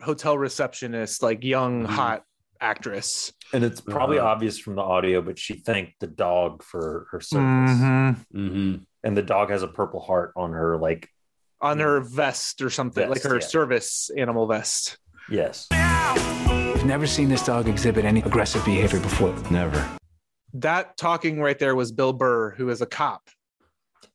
hotel 0.01 0.37
receptionist, 0.37 1.22
like 1.22 1.45
young 1.45 1.85
Mhm. 1.85 1.91
hot 1.91 2.22
actress. 2.61 3.32
And 3.53 3.62
it's 3.64 3.80
probably 3.80 4.18
Uh-huh. 4.18 4.28
obvious 4.28 4.59
from 4.59 4.74
the 4.74 4.82
audio, 4.82 5.20
but 5.22 5.39
she 5.39 5.55
thanked 5.55 5.95
the 6.01 6.07
dog 6.07 6.62
for 6.62 7.07
her 7.11 7.20
service. 7.20 7.70
Mm-hmm. 7.70 8.39
Mm-hmm. 8.39 8.74
And 9.05 9.16
the 9.16 9.22
dog 9.22 9.51
has 9.51 9.62
a 9.62 9.68
purple 9.68 10.01
heart 10.01 10.32
on 10.37 10.53
her, 10.53 10.76
like, 10.76 11.09
On 11.61 11.78
her 11.78 12.01
vest 12.01 12.61
or 12.61 12.68
something, 12.70 13.09
like 13.09 13.22
her 13.22 13.37
yeah. 13.37 13.47
service 13.47 14.11
animal 14.16 14.47
vest. 14.47 14.99
yes. 15.30 15.66
I've 15.70 16.85
never 16.85 17.07
seen 17.07 17.28
this 17.30 17.45
dog 17.45 17.68
exhibit 17.68 18.05
any 18.05 18.20
aggressive 18.20 18.62
behavior 18.64 19.01
before. 19.01 19.35
Never. 19.51 19.87
That 20.53 20.97
talking 20.97 21.41
right 21.41 21.59
there 21.59 21.74
was 21.74 21.91
Bill 21.93 22.12
Burr, 22.12 22.51
who 22.57 22.68
is 22.68 22.82
a 22.82 22.87
cop. 22.87 23.28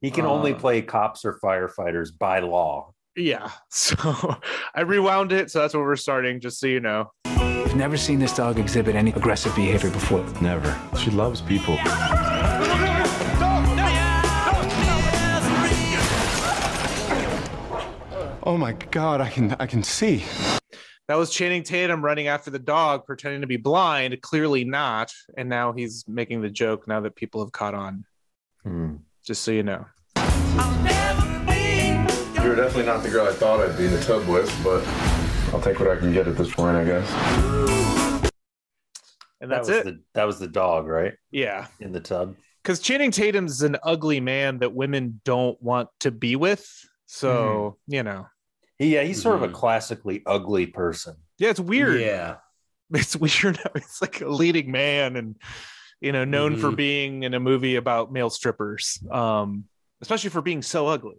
He 0.01 0.11
can 0.11 0.26
only 0.26 0.53
Uh. 0.53 0.59
play 0.59 0.82
cops 0.82 1.26
or 1.26 1.39
firefighters 1.43 2.09
by 2.17 2.39
law 2.39 2.93
yeah. 3.20 3.51
So 3.70 4.38
I 4.76 4.82
rewound 4.82 5.32
it. 5.32 5.51
So 5.51 5.61
that's 5.61 5.74
where 5.74 5.84
we're 5.84 5.95
starting, 5.95 6.39
just 6.39 6.59
so 6.59 6.67
you 6.67 6.80
know. 6.80 7.11
I've 7.26 7.76
never 7.76 7.97
seen 7.97 8.20
this 8.20 8.34
dog 8.34 8.59
exhibit 8.59 8.95
any 8.95 9.11
aggressive 9.11 9.55
behavior 9.55 9.91
before. 9.91 10.26
Never. 10.41 10.78
She 10.97 11.11
loves 11.11 11.41
people. 11.41 11.78
Oh 18.43 18.57
my 18.57 18.74
God, 18.89 19.22
I 19.22 19.30
can 19.30 19.55
I 19.59 19.67
can 19.67 19.84
see. 19.84 20.24
That 21.07 21.15
was 21.15 21.32
Channing 21.32 21.63
Tatum 21.63 22.03
running 22.03 22.28
after 22.28 22.49
the 22.49 22.59
dog, 22.59 23.05
pretending 23.05 23.41
to 23.41 23.47
be 23.47 23.57
blind, 23.57 24.20
clearly 24.22 24.63
not. 24.63 25.11
And 25.38 25.49
now 25.49 25.72
he's 25.74 26.05
making 26.07 26.41
the 26.41 26.49
joke 26.49 26.88
now 26.88 27.01
that 27.01 27.15
people 27.15 27.43
have 27.43 27.51
caught 27.51 27.74
on. 27.74 28.05
Mm. 28.65 28.99
Just 29.24 29.43
so 29.43 29.51
you 29.51 29.63
know. 29.63 29.86
You're 32.44 32.56
definitely 32.56 32.86
not 32.86 33.04
the 33.04 33.10
girl 33.10 33.28
I 33.28 33.34
thought 33.34 33.60
I'd 33.60 33.78
be 33.78 33.86
in 33.86 33.92
the 33.92 34.02
tub 34.02 34.28
with, 34.28 34.50
but 34.64 34.86
I'll 35.54 35.62
take 35.62 35.80
what 35.80 35.90
I 35.90 35.96
can 35.98 36.14
get 36.14 36.28
at 36.28 36.38
this 36.38 36.52
point, 36.54 36.78
I 36.78 36.84
guess. 36.86 37.12
And 39.42 39.50
That 39.52 39.58
that's 39.58 39.68
was 39.70 39.78
it. 39.78 39.86
The, 39.86 40.00
that 40.14 40.24
was 40.26 40.40
the 40.40 40.48
dog, 40.48 40.88
right? 40.88 41.14
Yeah. 41.32 41.68
In 41.80 41.92
the 41.92 42.00
tub. 42.00 42.36
Because 42.64 42.80
Channing 42.80 43.12
Tatum's 43.12 43.62
an 43.62 43.78
ugly 43.84 44.20
man 44.20 44.60
that 44.60 44.74
women 44.74 45.22
don't 45.26 45.62
want 45.62 45.90
to 46.02 46.12
be 46.12 46.36
with. 46.36 46.68
So, 47.06 47.78
you 47.88 48.04
know. 48.04 48.28
Yeah, 48.80 49.04
he's 49.04 49.22
sort 49.22 49.36
of 49.36 49.42
Mm-hmm. 49.42 49.52
a 49.54 49.58
classically 49.58 50.24
ugly 50.26 50.66
person. 50.66 51.16
Yeah, 51.38 51.50
it's 51.50 51.60
weird. 51.60 52.00
Yeah. 52.02 52.38
It's 52.92 53.16
weird. 53.16 53.60
It's 53.76 54.02
like 54.02 54.20
a 54.22 54.28
leading 54.28 54.72
man 54.72 55.16
and, 55.16 55.36
you 56.02 56.12
know, 56.12 56.26
known 56.26 56.58
for 56.58 56.72
Mhm. 56.72 56.76
being 56.76 57.24
in 57.24 57.36
a 57.36 57.40
movie 57.40 57.76
about 57.76 58.12
male 58.12 58.32
strippers, 58.32 58.98
um, 59.12 59.66
especially 60.02 60.32
for 60.32 60.42
being 60.42 60.64
so 60.64 60.88
ugly. 60.88 61.18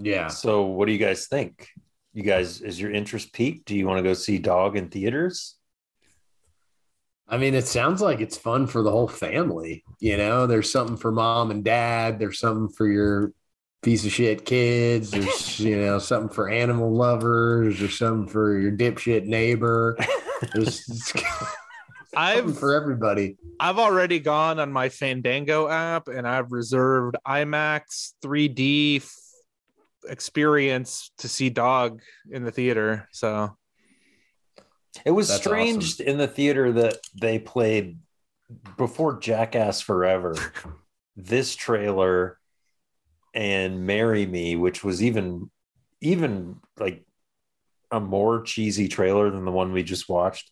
Yeah. 0.00 0.28
So, 0.28 0.62
what 0.62 0.86
do 0.86 0.92
you 0.92 0.98
guys 0.98 1.26
think? 1.26 1.68
You 2.12 2.22
guys, 2.22 2.60
is 2.60 2.80
your 2.80 2.90
interest 2.90 3.32
peaked? 3.32 3.66
Do 3.66 3.76
you 3.76 3.86
want 3.86 3.98
to 3.98 4.02
go 4.02 4.14
see 4.14 4.38
Dog 4.38 4.76
in 4.76 4.88
theaters? 4.88 5.56
I 7.28 7.36
mean, 7.36 7.54
it 7.54 7.66
sounds 7.66 8.02
like 8.02 8.20
it's 8.20 8.36
fun 8.36 8.66
for 8.66 8.82
the 8.82 8.90
whole 8.90 9.06
family. 9.06 9.84
You 10.00 10.16
know, 10.16 10.48
there's 10.48 10.72
something 10.72 10.96
for 10.96 11.12
mom 11.12 11.52
and 11.52 11.62
dad. 11.62 12.18
There's 12.18 12.40
something 12.40 12.74
for 12.74 12.88
your 12.88 13.32
piece 13.82 14.04
of 14.04 14.10
shit 14.10 14.44
kids. 14.44 15.12
There's, 15.12 15.60
you 15.60 15.76
know, 15.80 16.00
something 16.00 16.34
for 16.34 16.48
animal 16.48 16.92
lovers. 16.92 17.78
There's 17.78 17.96
something 17.96 18.26
for 18.26 18.58
your 18.58 18.72
dipshit 18.72 19.26
neighbor. 19.26 19.96
There's 20.52 20.84
something 21.06 21.22
I've 22.16 22.58
for 22.58 22.74
everybody. 22.74 23.36
I've 23.60 23.78
already 23.78 24.18
gone 24.18 24.58
on 24.58 24.72
my 24.72 24.88
Fandango 24.88 25.68
app 25.68 26.08
and 26.08 26.26
I've 26.26 26.50
reserved 26.50 27.16
IMAX 27.26 28.14
3D 28.24 28.96
f- 28.96 29.16
experience 30.08 31.10
to 31.18 31.28
see 31.28 31.50
Dog 31.50 32.00
in 32.30 32.44
the 32.44 32.50
theater. 32.50 33.08
So 33.12 33.56
It 35.04 35.10
was 35.10 35.28
That's 35.28 35.40
strange 35.40 36.00
in 36.00 36.18
the 36.18 36.28
theater 36.28 36.72
that 36.72 36.98
they 37.20 37.38
played 37.38 37.98
before 38.76 39.18
Jackass 39.18 39.80
Forever, 39.80 40.34
this 41.16 41.54
trailer 41.54 42.38
and 43.34 43.86
Marry 43.86 44.26
Me, 44.26 44.56
which 44.56 44.82
was 44.82 45.02
even 45.02 45.50
even 46.00 46.56
like 46.78 47.04
a 47.90 48.00
more 48.00 48.42
cheesy 48.42 48.88
trailer 48.88 49.30
than 49.30 49.44
the 49.44 49.50
one 49.50 49.72
we 49.72 49.82
just 49.82 50.08
watched. 50.08 50.50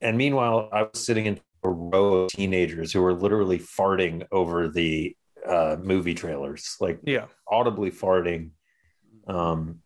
And 0.00 0.18
meanwhile, 0.18 0.68
I 0.72 0.82
was 0.82 1.04
sitting 1.04 1.26
in 1.26 1.40
a 1.62 1.68
row 1.68 2.24
of 2.24 2.30
teenagers 2.30 2.92
who 2.92 3.00
were 3.00 3.14
literally 3.14 3.58
farting 3.58 4.26
over 4.32 4.68
the 4.68 5.16
uh, 5.46 5.76
movie 5.80 6.14
trailers, 6.14 6.76
like 6.80 7.00
yeah, 7.04 7.26
audibly 7.48 7.90
farting. 7.90 8.50
Um, 9.26 9.80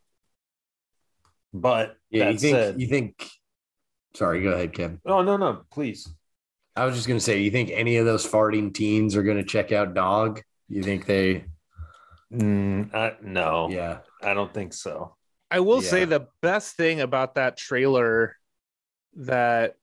but 1.53 1.97
Yeah, 2.11 2.25
that 2.27 2.33
you 2.33 2.39
think 2.39 2.55
said, 2.57 2.81
you 2.81 2.87
think 2.87 3.29
sorry, 4.15 4.43
go 4.43 4.51
ahead, 4.51 4.73
Kevin. 4.73 5.01
oh 5.07 5.23
no, 5.23 5.37
no, 5.37 5.63
please. 5.71 6.09
I 6.75 6.85
was 6.85 6.95
just 6.95 7.09
gonna 7.09 7.21
say, 7.21 7.41
you 7.41 7.51
think 7.51 7.71
any 7.73 7.97
of 7.97 8.07
those 8.07 8.27
farting 8.27 8.73
teens 8.73 9.17
are 9.17 9.23
gonna 9.23 9.45
check 9.45 9.73
out 9.73 9.95
dog? 9.95 10.43
You 10.69 10.83
think 10.83 11.07
they 11.07 11.45
Mm, 12.33 12.93
I, 12.93 13.15
no, 13.23 13.69
yeah. 13.71 13.99
I 14.23 14.35
don't 14.35 14.53
think 14.53 14.73
so. 14.73 15.15
I 15.51 15.61
will 15.61 15.81
say 15.81 16.05
the 16.05 16.27
best 16.43 16.77
thing 16.77 17.01
about 17.01 17.37
that 17.37 17.57
trailer 17.57 18.35
that 19.15 19.77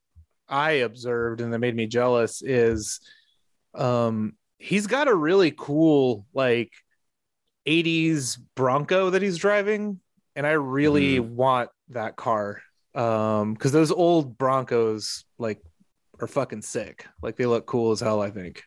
I 0.48 0.72
observed 0.72 1.40
and 1.40 1.54
that 1.54 1.60
made 1.60 1.76
me 1.76 1.88
jealous 1.88 2.42
is 2.42 3.00
um 3.74 4.36
he's 4.58 4.88
got 4.88 5.08
a 5.08 5.14
really 5.16 5.52
cool 5.56 6.26
like 6.34 6.72
80s 7.68 8.38
Bronco 8.56 9.10
that 9.12 9.22
he's 9.22 9.38
driving 9.38 10.00
and 10.36 10.46
I 10.48 10.52
really 10.52 11.20
want 11.20 11.70
that 11.90 12.16
car 12.16 12.62
um 12.96 13.56
cuz 13.56 13.72
those 13.72 13.92
old 13.92 14.38
Broncos 14.38 15.26
like 15.40 15.62
are 16.20 16.28
fucking 16.28 16.62
sick. 16.62 17.08
Like 17.22 17.36
they 17.38 17.46
look 17.46 17.66
cool 17.66 17.92
as 17.92 18.00
hell, 18.00 18.22
I 18.22 18.30
think. 18.30 18.64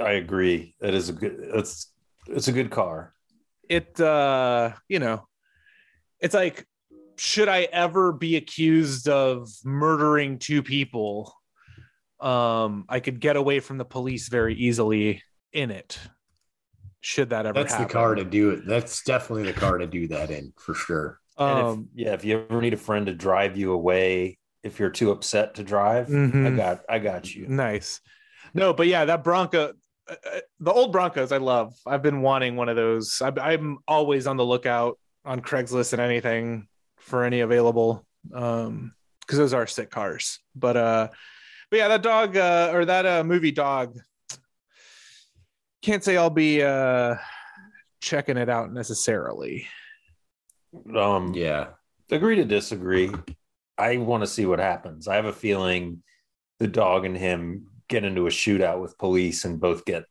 I 0.00 0.12
agree. 0.12 0.74
That 0.80 0.94
is 0.94 1.08
a 1.08 1.12
good. 1.12 1.38
It's 1.54 1.92
it's 2.28 2.48
a 2.48 2.52
good 2.52 2.70
car. 2.70 3.12
it 3.68 4.00
uh 4.00 4.72
you 4.88 4.98
know 4.98 5.26
it's 6.20 6.34
like 6.34 6.66
should 7.16 7.48
i 7.48 7.62
ever 7.72 8.12
be 8.12 8.36
accused 8.36 9.08
of 9.08 9.48
murdering 9.64 10.38
two 10.38 10.62
people 10.62 11.34
um 12.20 12.84
i 12.88 13.00
could 13.00 13.20
get 13.20 13.36
away 13.36 13.60
from 13.60 13.78
the 13.78 13.84
police 13.84 14.28
very 14.28 14.54
easily 14.54 15.22
in 15.52 15.70
it 15.70 15.98
should 17.00 17.30
that 17.30 17.46
ever 17.46 17.60
That's 17.60 17.72
happen 17.74 17.86
the 17.86 17.92
car 17.92 18.14
to 18.16 18.24
do 18.24 18.50
it. 18.50 18.66
That's 18.66 19.04
definitely 19.04 19.44
the 19.44 19.52
car 19.52 19.78
to 19.78 19.86
do 19.86 20.08
that 20.08 20.30
in 20.32 20.52
for 20.58 20.74
sure. 20.74 21.20
And 21.38 21.58
if- 21.60 21.64
um 21.66 21.88
yeah, 21.94 22.12
if 22.12 22.24
you 22.24 22.44
ever 22.50 22.60
need 22.60 22.74
a 22.74 22.76
friend 22.78 23.06
to 23.06 23.14
drive 23.14 23.56
you 23.56 23.72
away, 23.72 24.38
if 24.64 24.80
you're 24.80 24.90
too 24.90 25.12
upset 25.12 25.54
to 25.54 25.62
drive, 25.64 26.08
I 26.08 26.12
Mhm. 26.12 26.56
got 26.56 26.80
I 26.88 26.98
got 26.98 27.32
you. 27.34 27.46
nice 27.48 28.00
no 28.52 28.72
but 28.72 28.86
yeah 28.88 29.04
that 29.04 29.22
bronco 29.22 29.72
uh, 30.10 30.14
uh, 30.34 30.40
the 30.58 30.72
old 30.72 30.90
broncos 30.90 31.30
i 31.32 31.36
love 31.36 31.72
i've 31.86 32.02
been 32.02 32.20
wanting 32.22 32.56
one 32.56 32.68
of 32.68 32.76
those 32.76 33.22
I, 33.22 33.30
i'm 33.52 33.78
always 33.86 34.26
on 34.26 34.36
the 34.36 34.44
lookout 34.44 34.98
on 35.24 35.40
craigslist 35.40 35.92
and 35.92 36.00
anything 36.02 36.66
for 36.96 37.24
any 37.24 37.40
available 37.40 38.04
um 38.34 38.92
because 39.20 39.38
those 39.38 39.52
are 39.54 39.66
sick 39.66 39.90
cars 39.90 40.40
but 40.56 40.76
uh 40.76 41.08
but 41.70 41.76
yeah 41.78 41.88
that 41.88 42.02
dog 42.02 42.36
uh 42.36 42.70
or 42.72 42.84
that 42.84 43.06
uh 43.06 43.22
movie 43.24 43.52
dog 43.52 43.96
can't 45.82 46.02
say 46.04 46.16
i'll 46.16 46.30
be 46.30 46.62
uh 46.62 47.14
checking 48.00 48.36
it 48.36 48.48
out 48.48 48.72
necessarily 48.72 49.66
Um, 50.94 51.32
Yeah. 51.34 51.68
agree 52.10 52.36
to 52.36 52.44
disagree. 52.44 53.10
I 53.78 53.96
want 53.96 54.22
to 54.22 54.26
see 54.26 54.44
what 54.44 54.58
happens. 54.58 55.08
I 55.08 55.16
have 55.16 55.24
a 55.24 55.32
feeling 55.32 56.02
the 56.58 56.66
dog 56.68 57.04
and 57.06 57.16
him 57.16 57.68
get 57.88 58.04
into 58.04 58.26
a 58.26 58.30
shootout 58.30 58.80
with 58.82 58.98
police 58.98 59.44
and 59.44 59.58
both 59.60 59.84
get 59.84 60.04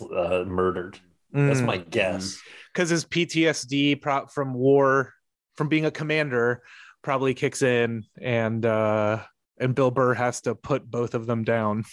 uh, 0.00 0.44
murdered. 0.46 0.98
That's 1.32 1.60
Mm. 1.60 1.66
my 1.66 1.76
guess. 1.78 2.40
because 2.72 2.88
his 2.90 3.04
PTSD 3.04 4.00
prop 4.00 4.32
from 4.32 4.54
war, 4.54 5.12
from 5.56 5.68
being 5.68 5.84
a 5.86 5.90
commander, 5.90 6.62
probably 7.02 7.32
kicks 7.34 7.62
in, 7.62 8.04
and 8.20 8.64
uh, 8.66 9.22
and 9.58 9.74
Bill 9.74 9.90
Burr 9.90 10.14
has 10.14 10.40
to 10.42 10.54
put 10.54 10.90
both 10.90 11.14
of 11.14 11.26
them 11.26 11.44
down. 11.44 11.84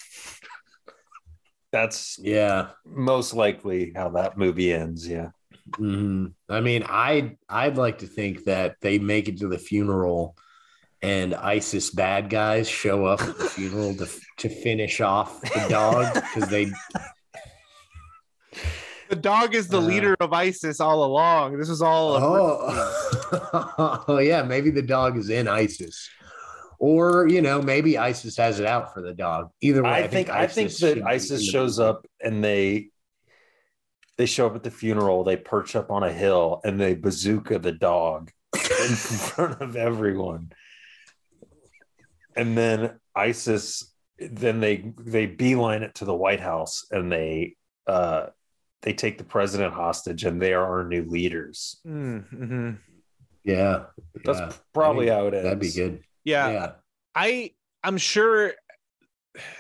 That's 1.72 2.20
Yeah. 2.22 2.70
most 2.86 3.34
likely 3.34 3.94
how 3.96 4.10
that 4.10 4.38
movie 4.38 4.72
ends. 4.74 5.08
Yeah. 5.08 5.30
hmm 5.76 6.28
I 6.50 6.60
mean, 6.62 6.84
I 6.88 7.38
I'd 7.50 7.78
like 7.78 8.00
to 8.00 8.08
think 8.08 8.44
that 8.46 8.76
they 8.82 9.00
make 9.00 9.28
it 9.28 9.38
to 9.40 9.48
the 9.48 9.58
funeral, 9.58 10.36
and 11.02 11.34
ISIS 11.34 11.90
bad 11.90 12.30
guys 12.30 12.68
show 12.70 13.06
up 13.06 13.22
at 13.22 13.38
the 13.38 13.46
funeral 13.50 13.96
to 13.96 14.08
to 14.40 14.50
finish 14.50 15.02
off 15.02 15.42
the 15.42 15.66
dog 15.70 16.14
because 16.14 16.50
they. 16.50 16.72
The 19.10 19.16
dog 19.20 19.54
is 19.54 19.68
the 19.68 19.78
Uh, 19.78 19.82
leader 19.82 20.16
of 20.20 20.34
ISIS 20.34 20.80
all 20.80 21.04
along. 21.04 21.60
This 21.60 21.70
is 21.70 21.82
all. 21.84 22.14
Oh, 22.16 24.04
oh 24.08 24.18
yeah, 24.20 24.42
maybe 24.42 24.72
the 24.72 24.82
dog 24.82 25.18
is 25.18 25.30
in 25.30 25.48
ISIS, 25.48 26.10
or 26.84 27.30
you 27.30 27.42
know, 27.42 27.62
maybe 27.62 27.98
ISIS 27.98 28.36
has 28.36 28.60
it 28.60 28.66
out 28.66 28.94
for 28.94 29.02
the 29.02 29.14
dog. 29.14 29.52
Either 29.62 29.84
way, 29.84 29.90
I, 29.90 30.06
think, 30.06 30.30
I 30.30 30.48
think 30.48 30.70
that 30.80 31.02
ISIS 31.02 31.32
in 31.32 31.38
the 31.38 31.44
shows 31.46 31.80
up 31.80 32.06
and 32.22 32.44
they 32.44 32.90
they 34.18 34.26
show 34.26 34.48
up 34.48 34.56
at 34.58 34.64
the 34.64 34.70
funeral. 34.70 35.24
They 35.24 35.38
perch 35.38 35.78
up 35.78 35.92
on 35.92 36.04
a 36.04 36.12
hill 36.12 36.60
and 36.66 36.78
they 36.78 36.94
bazooka 36.94 37.60
the 37.60 37.72
dog 37.72 38.32
in 38.54 38.60
front 38.96 39.62
of 39.62 39.78
everyone. 39.78 40.52
And 42.36 42.58
then 42.58 43.00
ISIS, 43.16 43.90
then 44.20 44.60
they 44.60 44.92
they 45.00 45.26
beeline 45.26 45.84
it 45.84 45.96
to 45.96 46.06
the 46.06 46.14
White 46.14 46.42
House 46.42 46.86
and 46.92 47.10
they 47.10 47.56
uh 47.88 48.26
they 48.82 48.92
take 48.92 49.18
the 49.18 49.24
president 49.24 49.74
hostage 49.74 50.26
and 50.26 50.42
they 50.42 50.52
are 50.52 50.80
our 50.80 50.84
new 50.84 51.06
leaders. 51.06 51.80
Mm, 51.88 52.26
mhm. 52.34 52.78
Yeah, 53.46 53.86
That's 54.26 54.40
yeah. 54.40 54.52
probably 54.74 55.10
I 55.10 55.16
how 55.16 55.22
think 55.30 55.36
it 55.36 55.44
That'd 55.44 55.60
be 55.62 55.72
good. 55.72 56.04
Yeah, 56.24 56.50
Yeah. 56.52 56.72
I 57.16 57.52
I'm 57.84 57.98
sure. 57.98 58.54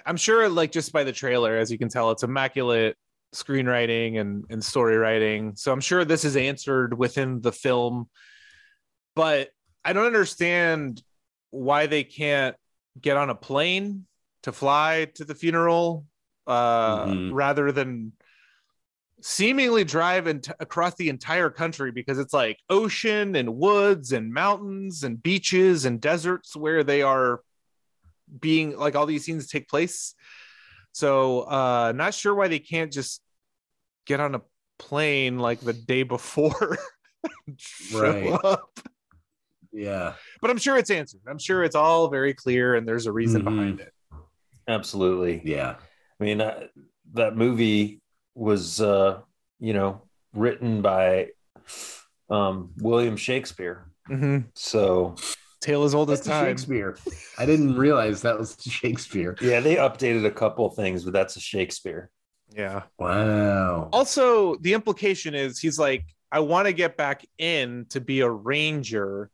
I'm 0.06 0.18
sure, 0.18 0.48
like 0.50 0.72
just 0.72 0.94
by 0.94 1.04
the 1.04 1.12
trailer, 1.12 1.58
as 1.58 1.72
you 1.72 1.80
can 1.80 1.90
tell, 1.90 2.12
it's 2.12 2.22
immaculate 2.24 2.96
screenwriting 3.34 4.20
and 4.20 4.46
and 4.50 4.64
story 4.64 4.98
writing. 4.98 5.56
So 5.56 5.72
I'm 5.72 5.82
sure 5.82 6.06
this 6.06 6.24
is 6.24 6.36
answered 6.38 6.96
within 6.98 7.42
the 7.42 7.52
film, 7.52 8.08
but 9.16 9.50
I 9.84 9.94
don't 9.94 10.06
understand 10.06 11.02
why 11.50 11.88
they 11.88 12.04
can't 12.04 12.56
get 13.02 13.18
on 13.18 13.30
a 13.32 13.36
plane 13.36 14.06
to 14.44 14.52
fly 14.52 15.08
to 15.16 15.26
the 15.26 15.34
funeral 15.36 16.06
uh 16.46 17.06
Mhm. 17.08 17.30
rather 17.34 17.72
than 17.72 18.14
seemingly 19.26 19.86
drive 19.86 20.28
ent- 20.28 20.50
across 20.60 20.96
the 20.96 21.08
entire 21.08 21.50
country 21.50 21.92
because 21.92 22.20
it's 22.20 22.34
like 22.34 22.58
ocean 22.70 23.36
and 23.38 23.56
woods 23.56 24.12
and 24.12 24.34
mountains 24.34 25.04
and 25.04 25.24
beaches 25.24 25.86
and 25.86 26.02
deserts 26.02 26.56
where 26.58 26.84
they 26.84 27.02
are 27.02 27.40
being 28.40 28.78
like 28.78 28.96
all 28.96 29.06
these 29.06 29.24
scenes 29.24 29.48
take 29.48 29.70
place. 29.70 30.14
So 30.92 31.42
uh 31.44 31.94
not 31.96 32.14
sure 32.14 32.36
why 32.36 32.50
they 32.50 32.60
can't 32.60 32.92
just 32.92 33.22
get 34.06 34.20
on 34.20 34.36
a 34.36 34.42
plane 34.78 35.40
like 35.40 35.62
the 35.62 35.74
day 35.74 36.04
before. 36.04 36.78
Right. 37.94 38.28
up. 38.44 38.70
Yeah. 39.72 40.16
But 40.42 40.52
I'm 40.52 40.58
sure 40.58 40.78
it's 40.78 40.90
answered. 40.92 41.22
I'm 41.26 41.38
sure 41.40 41.64
it's 41.64 41.76
all 41.76 42.10
very 42.10 42.34
clear 42.34 42.76
and 42.76 42.86
there's 42.86 43.06
a 43.06 43.14
reason 43.14 43.42
Mhm. 43.42 43.46
behind 43.46 43.80
it. 43.80 43.94
Absolutely. 44.68 45.42
Yeah. 45.46 45.78
I 46.20 46.24
mean, 46.24 46.42
uh, 46.42 46.68
that 47.14 47.38
movie 47.38 48.02
was, 48.36 48.82
uh, 48.82 49.20
you 49.60 49.74
know, 49.74 50.02
written 50.34 50.82
by 50.82 51.30
um, 52.30 52.72
William 52.78 53.16
Shakespeare. 53.18 53.86
Mhm. 54.10 54.46
So, 54.56 55.16
Tale 55.62 55.84
as 55.84 55.96
old 55.96 56.12
as 56.12 56.20
time. 56.22 56.46
Shakespeare. 56.46 56.98
I 57.38 57.46
didn't 57.46 57.78
realize 57.78 58.22
that 58.24 58.38
was 58.38 58.58
Shakespeare. 58.68 59.38
yeah, 59.42 59.60
they 59.62 59.76
updated 59.78 60.26
a 60.26 60.32
couple 60.32 60.66
of 60.66 60.76
things, 60.76 61.04
but 61.04 61.14
that's 61.14 61.36
a 61.36 61.40
Shakespeare. 61.40 62.10
Yeah. 62.56 62.84
Wow. 63.00 63.90
also 63.94 64.56
the 64.58 64.74
implication 64.74 65.34
is 65.34 65.58
he's 65.58 65.80
like 65.80 66.04
i 66.32 66.40
want 66.40 66.68
to 66.68 66.74
get 66.74 66.96
back 66.98 67.26
in 67.40 67.88
to 67.90 68.00
be 68.00 68.20
a 68.20 68.30
ranger 68.30 69.32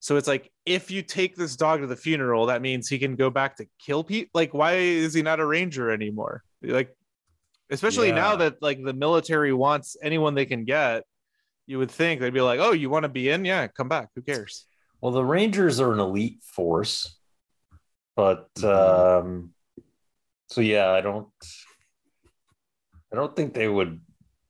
so 0.00 0.16
it's 0.16 0.26
like 0.26 0.50
if 0.66 0.90
you 0.90 1.02
take 1.02 1.36
this 1.36 1.54
dog 1.54 1.82
to 1.82 1.86
the 1.86 1.94
funeral 1.94 2.46
that 2.46 2.60
means 2.60 2.88
he 2.88 2.98
can 2.98 3.14
go 3.14 3.30
back 3.30 3.56
to 3.58 3.66
kill 3.78 4.02
people 4.02 4.30
like 4.34 4.52
why 4.54 4.72
is 4.74 5.14
he 5.14 5.22
not 5.22 5.38
a 5.38 5.46
ranger 5.46 5.92
anymore 5.92 6.42
like 6.62 6.96
especially 7.70 8.10
now 8.12 8.36
that 8.36 8.56
like 8.62 8.82
the 8.82 8.92
military 8.94 9.52
wants 9.52 9.96
anyone 10.02 10.34
they 10.34 10.46
can 10.46 10.64
get 10.64 11.04
you 11.66 11.78
would 11.78 11.90
think 11.90 12.20
they'd 12.20 12.32
be 12.32 12.40
like 12.40 12.60
oh 12.60 12.72
you 12.72 12.88
want 12.90 13.02
to 13.04 13.08
be 13.08 13.28
in 13.30 13.44
yeah 13.44 13.66
come 13.68 13.88
back 13.88 14.08
who 14.14 14.22
cares 14.22 14.64
Well, 15.00 15.12
the 15.12 15.24
Rangers 15.24 15.78
are 15.80 15.92
an 15.92 16.00
elite 16.00 16.42
force, 16.42 17.16
but 18.16 18.48
Mm-hmm. 18.54 19.28
um, 19.28 19.54
so 20.48 20.60
yeah, 20.60 20.88
I 20.90 21.00
don't, 21.02 21.28
I 23.12 23.16
don't 23.16 23.36
think 23.36 23.54
they 23.54 23.68
would, 23.68 24.00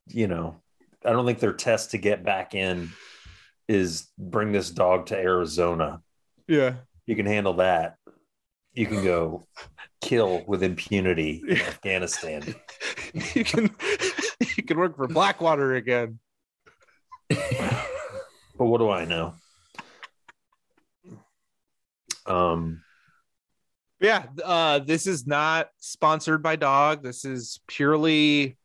you 0.07 0.27
know, 0.27 0.55
I 1.05 1.11
don't 1.11 1.25
think 1.25 1.37
their 1.39 1.53
test 1.53 1.91
to 1.91 1.97
get 1.99 2.23
back 2.23 2.55
in 2.55 2.89
is 3.67 4.07
bring 4.17 4.51
this 4.51 4.71
dog 4.71 5.05
to 5.07 5.15
Arizona. 5.17 6.01
yeah 6.47 6.77
You 7.05 7.15
can 7.15 7.27
handle 7.27 7.55
that. 7.55 7.97
You 8.79 8.85
can 8.85 9.03
go 9.03 9.45
kill 9.99 10.45
with 10.47 10.63
impunity 10.63 11.43
in 11.45 11.57
Afghanistan. 11.73 12.55
you 13.35 13.43
can 13.43 13.69
you 14.55 14.63
can 14.63 14.77
work 14.77 14.95
for 14.95 15.05
blackwater 15.05 15.75
again 15.75 16.19
But 17.29 17.37
what 18.57 18.77
do 18.77 18.89
I 18.89 19.03
know? 19.03 19.33
Um, 22.25 22.81
yeah 23.99 24.27
uh 24.45 24.79
this 24.79 25.07
is 25.07 25.27
not 25.27 25.71
sponsored 25.79 26.41
by 26.41 26.55
dog 26.55 27.03
this 27.03 27.25
is 27.25 27.59
purely 27.67 28.55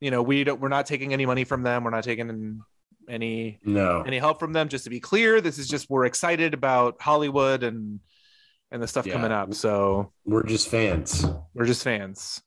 you 0.00 0.10
know 0.10 0.20
we 0.20 0.42
don't 0.42 0.60
we're 0.60 0.68
not 0.68 0.86
taking 0.86 1.12
any 1.12 1.26
money 1.26 1.44
from 1.44 1.62
them 1.62 1.84
we're 1.84 1.90
not 1.90 2.02
taking 2.02 2.60
any 3.08 3.60
No. 3.64 4.02
any 4.02 4.18
help 4.18 4.40
from 4.40 4.52
them 4.52 4.68
just 4.68 4.82
to 4.82 4.90
be 4.90 4.98
clear 4.98 5.40
this 5.40 5.58
is 5.58 5.68
just 5.68 5.88
we're 5.88 6.06
excited 6.06 6.54
about 6.54 7.00
hollywood 7.00 7.62
and 7.62 8.00
and 8.74 8.82
the 8.82 8.88
stuff 8.88 9.06
Yeah. 9.06 9.12
coming 9.14 9.30
up 9.32 9.54
so 9.54 10.12
We're 10.26 10.42
just 10.42 10.68
fans. 10.68 11.24
we're 11.54 11.64
just 11.64 11.84
fans 11.84 12.42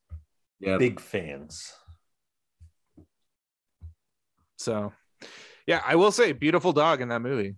Yeah. 0.59 0.77
big 0.77 0.99
fans. 0.99 1.71
so 4.57 4.91
yeah 5.65 5.81
i 5.85 5.95
will 5.95 6.11
say 6.11 6.31
beautiful 6.33 6.73
dog 6.73 6.99
in 7.01 7.07
that 7.09 7.21
movie 7.21 7.55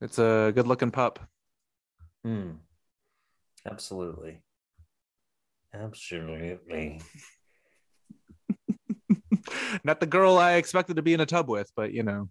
it's 0.00 0.18
a 0.18 0.52
good 0.54 0.66
looking 0.66 0.90
pup 0.92 1.18
Hmm. 2.24 2.50
Absolutely. 3.68 4.42
Absolutely. 5.74 7.00
not 9.84 9.98
the 9.98 10.06
girl 10.06 10.36
i 10.38 10.52
expected 10.54 10.96
to 10.96 11.02
be 11.02 11.14
in 11.14 11.20
a 11.20 11.26
tub 11.26 11.48
with 11.48 11.70
but 11.74 11.92
you 11.92 12.02
know 12.04 12.28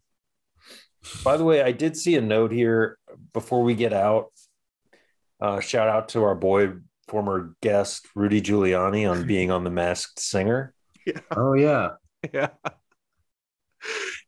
By 1.25 1.35
the 1.35 1.43
way, 1.43 1.63
I 1.63 1.71
did 1.71 1.97
see 1.97 2.15
a 2.15 2.21
note 2.21 2.51
here 2.51 2.99
before 3.33 3.63
we 3.63 3.73
get 3.73 3.91
out. 3.91 4.27
Uh, 5.41 5.59
shout 5.59 5.89
out 5.89 6.09
to 6.09 6.23
our 6.23 6.35
boy, 6.35 6.73
former 7.07 7.55
guest 7.61 8.07
Rudy 8.15 8.41
Giuliani, 8.41 9.09
on 9.09 9.25
being 9.27 9.51
on 9.51 9.63
The 9.63 9.71
Masked 9.71 10.19
Singer. 10.19 10.73
Oh 11.35 11.53
yeah. 11.53 11.91
yeah 12.33 12.49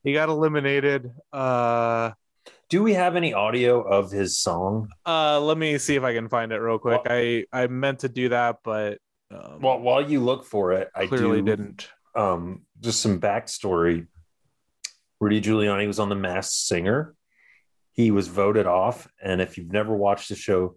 he 0.03 0.13
got 0.13 0.29
eliminated 0.29 1.11
uh 1.31 2.11
Do 2.69 2.83
we 2.83 2.93
have 2.93 3.15
any 3.15 3.33
audio 3.33 3.81
of 3.81 4.11
his 4.11 4.37
song? 4.37 4.89
Uh, 5.05 5.39
let 5.39 5.57
me 5.57 5.77
see 5.77 5.95
if 5.95 6.03
I 6.03 6.13
can 6.13 6.29
find 6.29 6.51
it 6.51 6.57
real 6.57 6.79
quick. 6.79 7.01
I 7.05 7.45
I 7.51 7.67
meant 7.67 7.99
to 7.99 8.09
do 8.09 8.29
that, 8.29 8.57
but 8.63 8.99
um, 9.31 9.59
Well, 9.61 9.79
while 9.79 10.01
you 10.01 10.19
look 10.19 10.45
for 10.45 10.73
it, 10.73 10.89
I 10.95 11.07
clearly 11.07 11.41
do, 11.41 11.45
didn't. 11.45 11.89
Um, 12.15 12.63
just 12.81 13.01
some 13.01 13.19
backstory. 13.19 14.07
Rudy 15.19 15.41
Giuliani 15.41 15.87
was 15.87 15.99
on 15.99 16.09
The 16.09 16.15
Masked 16.15 16.53
Singer. 16.53 17.15
He 17.93 18.11
was 18.11 18.27
voted 18.27 18.67
off, 18.67 19.07
and 19.23 19.39
if 19.39 19.57
you've 19.57 19.71
never 19.71 19.95
watched 19.95 20.29
the 20.29 20.35
show, 20.35 20.75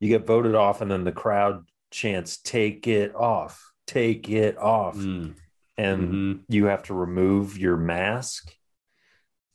you 0.00 0.08
get 0.08 0.26
voted 0.26 0.54
off, 0.54 0.80
and 0.80 0.90
then 0.90 1.04
the 1.04 1.12
crowd 1.12 1.68
chants 1.90 2.36
"Take 2.38 2.86
it 2.86 3.14
off, 3.14 3.72
take 3.86 4.28
it 4.28 4.56
off," 4.58 4.96
Mm. 4.96 5.34
and 5.76 6.12
Mhm. 6.12 6.44
you 6.48 6.66
have 6.66 6.82
to 6.84 6.94
remove 6.94 7.58
your 7.58 7.76
mask, 7.76 8.54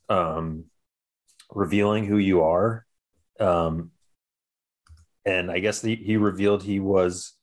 um, 0.09 0.65
revealing 1.51 2.05
who 2.05 2.17
you 2.17 2.41
are. 2.41 2.85
Um, 3.39 3.91
and 5.25 5.49
I 5.51 5.59
guess 5.59 5.81
the, 5.81 5.95
he 5.95 6.17
revealed 6.17 6.63
he 6.63 6.79
was 6.79 7.33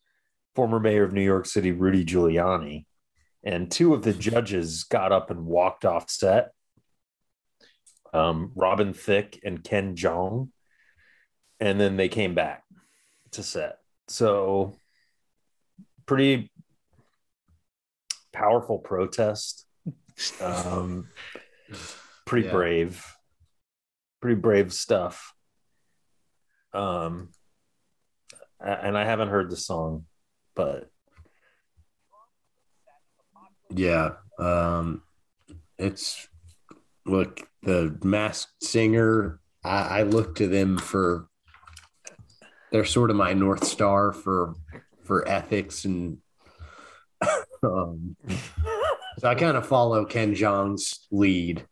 former 0.54 0.80
mayor 0.80 1.04
of 1.04 1.12
New 1.12 1.22
York 1.22 1.46
City, 1.46 1.72
Rudy 1.72 2.04
Giuliani. 2.04 2.86
And 3.42 3.70
two 3.70 3.94
of 3.94 4.02
the 4.02 4.12
judges 4.12 4.84
got 4.84 5.12
up 5.12 5.30
and 5.30 5.46
walked 5.46 5.84
off 5.86 6.10
set. 6.10 6.52
Um, 8.12 8.52
Robin 8.54 8.92
Thicke 8.92 9.40
and 9.44 9.64
Ken 9.64 9.94
Jeong. 9.96 10.50
And 11.58 11.80
then 11.80 11.96
they 11.96 12.08
came 12.08 12.34
back 12.34 12.64
to 13.32 13.42
set. 13.42 13.78
So 14.08 14.76
pretty 16.06 16.50
powerful 18.32 18.78
protest. 18.78 19.66
Um, 20.40 21.08
pretty 22.26 22.46
Yeah. 22.46 22.52
brave, 22.52 23.04
pretty 24.20 24.40
brave 24.40 24.72
stuff. 24.72 25.34
Um, 26.72 27.30
and 28.60 28.96
I 28.96 29.04
haven't 29.04 29.28
heard 29.28 29.50
the 29.50 29.56
song, 29.56 30.06
but 30.54 30.90
Yeah. 33.70 34.16
Um 34.38 35.02
it's 35.78 36.28
look, 37.06 37.48
the 37.62 37.98
masked 38.04 38.62
singer, 38.62 39.40
I, 39.64 40.00
I 40.00 40.02
look 40.02 40.34
to 40.36 40.46
them 40.46 40.76
for 40.76 41.28
they're 42.72 42.84
sort 42.84 43.10
of 43.10 43.16
my 43.16 43.32
North 43.32 43.64
Star 43.64 44.12
for 44.12 44.54
for 45.04 45.26
ethics 45.28 45.84
and 45.84 46.18
um 47.62 48.16
so 49.18 49.28
I 49.28 49.34
kind 49.34 49.56
of 49.56 49.66
follow 49.66 50.04
Ken 50.04 50.34
Jeong's 50.34 51.06
lead 51.10 51.66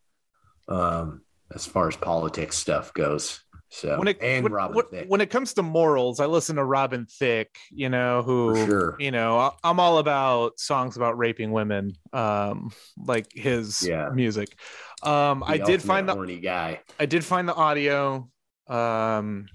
um 0.69 1.23
as 1.55 1.65
far 1.67 1.89
as 1.89 1.97
politics 1.97 2.57
stuff 2.59 2.93
goes. 2.93 3.41
So 3.71 3.99
When 3.99 4.09
it 4.09 4.19
and 4.23 4.45
when, 4.45 4.53
Robin 4.53 4.77
when- 4.91 5.09
when 5.09 5.21
it 5.21 5.29
comes 5.31 5.53
to 5.55 5.63
morals, 5.63 6.21
I 6.21 6.27
listen 6.27 6.57
to 6.57 6.65
Robin 6.65 7.07
Thicke. 7.07 7.57
You 7.71 7.89
know 7.91 8.23
who? 8.23 8.67
Sure. 8.67 8.97
You 8.99 9.11
know 9.11 9.53
I'm 9.63 9.79
all 9.79 9.99
about 9.99 10.59
songs 10.59 10.97
about 10.97 11.17
raping 11.19 11.53
women. 11.53 11.93
Um, 12.13 12.71
like 12.97 13.27
his 13.33 13.87
Yeah. 13.87 14.09
music. 14.11 14.59
Um, 15.03 15.43
I 15.47 15.59
did 15.59 15.83
find 15.83 16.09
the 16.09 16.15
horny 16.15 16.41
guy. 16.41 16.81
I 16.99 17.07
did 17.07 17.25
find 17.25 17.49
the 17.49 17.55
audio. 17.55 18.29
Um, 18.69 19.47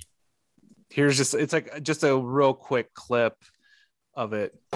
here's 0.94 1.18
just 1.18 1.34
it's 1.34 1.54
like 1.54 1.82
just 1.82 2.04
a 2.04 2.16
real 2.16 2.54
quick 2.54 2.94
clip 2.94 3.36
of 4.16 4.34
it. 4.34 4.54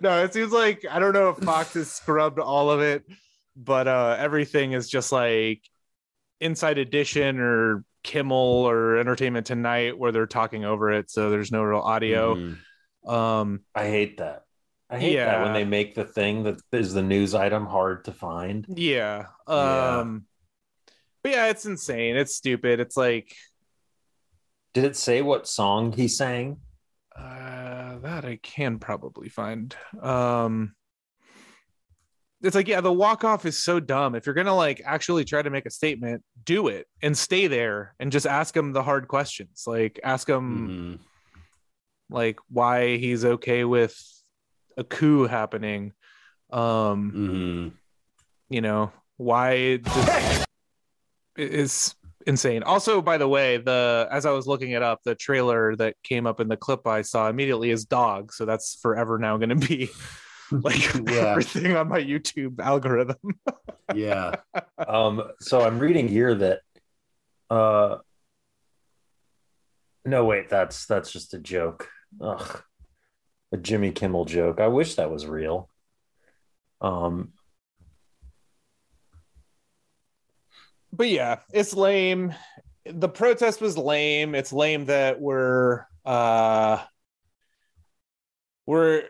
no, 0.00 0.24
it 0.24 0.34
seems 0.34 0.52
like 0.52 0.84
I 0.90 0.98
don't 0.98 1.12
know 1.12 1.30
if 1.30 1.38
Fox 1.38 1.74
has 1.74 1.90
scrubbed 1.90 2.40
all 2.40 2.70
of 2.70 2.80
it, 2.80 3.04
but 3.56 3.86
uh 3.86 4.16
everything 4.18 4.72
is 4.72 4.88
just 4.88 5.12
like 5.12 5.62
Inside 6.40 6.78
Edition 6.78 7.38
or 7.38 7.84
Kimmel 8.02 8.36
or 8.68 8.96
Entertainment 8.96 9.46
Tonight 9.46 9.96
where 9.96 10.10
they're 10.10 10.26
talking 10.26 10.64
over 10.64 10.90
it, 10.90 11.10
so 11.10 11.30
there's 11.30 11.52
no 11.52 11.62
real 11.62 11.80
audio. 11.80 12.34
Mhm. 12.34 12.58
Um, 13.06 13.60
I 13.74 13.84
hate 13.84 14.16
that. 14.18 14.45
I 14.88 14.98
hate 14.98 15.16
that 15.16 15.42
when 15.42 15.52
they 15.52 15.64
make 15.64 15.94
the 15.94 16.04
thing 16.04 16.44
that 16.44 16.60
is 16.72 16.94
the 16.94 17.02
news 17.02 17.34
item 17.34 17.66
hard 17.66 18.04
to 18.04 18.12
find. 18.12 18.64
yeah. 18.68 19.26
Yeah. 19.48 19.98
Um, 19.98 20.26
but 21.22 21.32
yeah, 21.32 21.46
it's 21.46 21.66
insane. 21.66 22.16
It's 22.16 22.36
stupid. 22.36 22.78
It's 22.78 22.96
like 22.96 23.34
Did 24.74 24.84
it 24.84 24.96
say 24.96 25.22
what 25.22 25.48
song 25.48 25.92
he 25.92 26.06
sang? 26.08 26.58
uh 27.16 27.98
that 28.00 28.24
I 28.24 28.38
can 28.42 28.78
probably 28.78 29.28
find. 29.28 29.74
Um, 30.00 30.74
it's 32.42 32.54
like, 32.54 32.68
yeah, 32.68 32.82
the 32.82 32.92
walk 32.92 33.24
off 33.24 33.46
is 33.46 33.60
so 33.64 33.80
dumb. 33.80 34.14
If 34.14 34.26
you're 34.26 34.34
gonna 34.34 34.54
like 34.54 34.82
actually 34.84 35.24
try 35.24 35.42
to 35.42 35.50
make 35.50 35.66
a 35.66 35.70
statement, 35.70 36.22
do 36.44 36.68
it 36.68 36.86
and 37.02 37.16
stay 37.16 37.46
there 37.48 37.94
and 37.98 38.12
just 38.12 38.26
ask 38.26 38.54
him 38.56 38.72
the 38.72 38.82
hard 38.82 39.08
questions. 39.08 39.64
Like, 39.66 39.98
ask 40.04 40.28
him 40.28 41.00
like 42.10 42.38
why 42.50 42.98
he's 42.98 43.24
okay 43.24 43.64
with 43.64 43.98
a 44.76 44.84
coup 44.84 45.26
happening. 45.26 45.92
Um, 46.50 47.72
you 48.48 48.60
know, 48.60 48.92
why 49.16 49.78
just 49.78 50.46
it 51.36 51.52
is 51.54 51.94
insane. 52.26 52.62
Also, 52.62 53.02
by 53.02 53.18
the 53.18 53.28
way, 53.28 53.56
the 53.58 54.08
as 54.10 54.26
I 54.26 54.30
was 54.30 54.46
looking 54.46 54.70
it 54.72 54.82
up, 54.82 55.00
the 55.04 55.14
trailer 55.14 55.74
that 55.76 55.96
came 56.02 56.26
up 56.26 56.40
in 56.40 56.48
the 56.48 56.56
clip 56.56 56.86
I 56.86 57.02
saw 57.02 57.28
immediately 57.28 57.70
is 57.70 57.84
dog. 57.84 58.32
So 58.32 58.44
that's 58.44 58.76
forever 58.80 59.18
now 59.18 59.36
going 59.36 59.48
to 59.50 59.54
be 59.56 59.88
like 60.50 60.94
Yeah. 60.94 61.30
everything 61.32 61.76
on 61.76 61.88
my 61.88 62.00
YouTube 62.00 62.60
algorithm. 62.60 63.16
Yeah. 63.94 64.32
um 64.84 65.22
so 65.40 65.60
i'm 65.60 65.78
reading 65.78 66.08
here 66.08 66.34
that 66.34 66.58
uh 67.50 67.98
no 70.04 70.24
wait 70.24 70.48
that's 70.48 70.86
that's 70.86 71.12
just 71.12 71.34
a 71.34 71.38
joke 71.38 71.88
Ugh. 72.20 72.62
A 73.52 73.56
jimmy 73.56 73.92
kimmel 73.92 74.24
joke 74.24 74.60
i 74.60 74.68
wish 74.68 74.96
that 74.96 75.10
was 75.10 75.26
real 75.26 75.68
um 76.80 77.32
but 80.96 81.08
yeah, 81.08 81.40
it's 81.52 81.74
lame. 81.74 82.34
The 82.84 83.08
protest 83.08 83.60
was 83.60 83.76
lame. 83.76 84.34
It's 84.34 84.52
lame 84.52 84.86
that 84.86 85.20
we're 85.20 85.84
uh 86.04 86.82
we're 88.66 89.04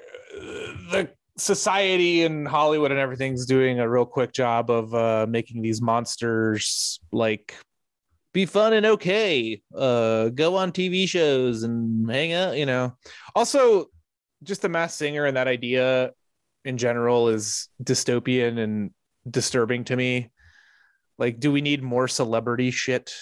the 0.91 1.11
society 1.39 2.24
and 2.24 2.49
Hollywood 2.49 2.91
and 2.91 3.01
everything's 3.01 3.47
doing 3.47 3.78
a 3.78 3.89
real 3.89 4.07
quick 4.07 4.32
job 4.32 4.70
of 4.70 4.95
uh 4.95 5.26
making 5.28 5.62
these 5.62 5.80
monsters 5.80 6.99
like 7.12 7.55
be 8.32 8.47
fun 8.47 8.72
and 8.72 8.87
okay. 8.87 9.62
Uh 9.74 10.30
go 10.30 10.57
on 10.57 10.72
TV 10.72 11.09
shows 11.09 11.62
and 11.62 12.11
hang 12.11 12.32
out, 12.32 12.57
you 12.57 12.66
know. 12.66 12.97
Also, 13.34 13.87
just 14.43 14.62
the 14.62 14.68
masked 14.68 14.99
singer 14.99 15.24
and 15.24 15.37
that 15.37 15.49
idea 15.49 16.12
in 16.64 16.76
general 16.78 17.28
is 17.28 17.68
dystopian 17.82 18.59
and 18.59 18.91
disturbing 19.30 19.84
to 19.84 19.97
me 19.97 20.30
like 21.18 21.41
do 21.41 21.51
we 21.51 21.61
need 21.61 21.82
more 21.82 22.07
celebrity 22.09 22.70
shit 22.70 23.12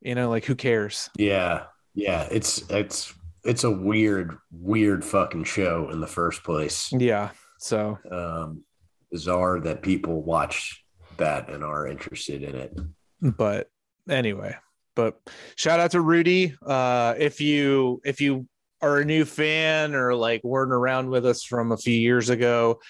you 0.00 0.14
know 0.14 0.28
like 0.28 0.44
who 0.44 0.54
cares 0.54 1.08
Yeah. 1.16 1.64
Yeah. 1.94 2.28
It's 2.30 2.62
it's 2.70 3.12
it's 3.42 3.64
a 3.64 3.70
weird, 3.70 4.36
weird 4.52 5.02
fucking 5.04 5.44
show 5.44 5.88
in 5.90 6.00
the 6.00 6.06
first 6.06 6.42
place. 6.44 6.90
yeah 6.92 7.30
so 7.58 7.98
Um 8.10 8.64
bizarre 9.10 9.58
that 9.60 9.82
people 9.82 10.22
watch 10.22 10.84
that 11.16 11.48
and 11.50 11.64
are 11.64 11.86
interested 11.86 12.42
in 12.42 12.54
it. 12.54 12.78
but 13.20 13.68
anyway 14.08 14.54
but 14.94 15.20
shout 15.56 15.80
out 15.80 15.90
to 15.92 16.00
rudy 16.00 16.54
uh 16.64 17.14
if 17.18 17.40
you 17.40 18.00
if 18.04 18.20
you 18.20 18.46
are 18.82 18.98
a 18.98 19.04
new 19.04 19.24
fan 19.24 19.94
or 19.94 20.14
like 20.14 20.42
weren't 20.44 20.72
around 20.72 21.10
with 21.10 21.26
us 21.26 21.44
from 21.44 21.72
a 21.72 21.76
few 21.76 21.94
years 21.94 22.30
ago. 22.30 22.80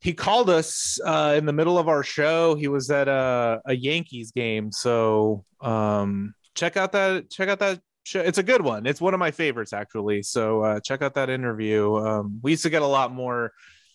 He 0.00 0.14
called 0.14 0.48
us 0.48 0.98
uh 1.04 1.34
in 1.36 1.46
the 1.46 1.52
middle 1.52 1.78
of 1.78 1.88
our 1.88 2.02
show. 2.02 2.54
He 2.54 2.68
was 2.68 2.90
at 2.90 3.08
a, 3.08 3.60
a 3.66 3.74
yankees 3.74 4.30
game. 4.32 4.72
So 4.72 5.44
um 5.60 6.34
check 6.54 6.76
out 6.76 6.92
that 6.92 7.30
check 7.30 7.48
out 7.48 7.58
that 7.58 7.80
show 8.04 8.20
it's 8.20 8.38
a 8.38 8.42
good 8.42 8.62
one. 8.62 8.86
It's 8.86 9.00
one 9.00 9.12
of 9.14 9.20
my 9.20 9.30
favorites 9.30 9.72
actually. 9.72 10.22
So 10.22 10.62
uh 10.62 10.80
check 10.80 11.02
out 11.02 11.14
that 11.14 11.28
interview. 11.28 11.96
Um 11.96 12.40
we 12.42 12.52
used 12.52 12.62
to 12.62 12.70
get 12.70 12.82
a 12.82 12.86
lot 12.86 13.12
more 13.12 13.52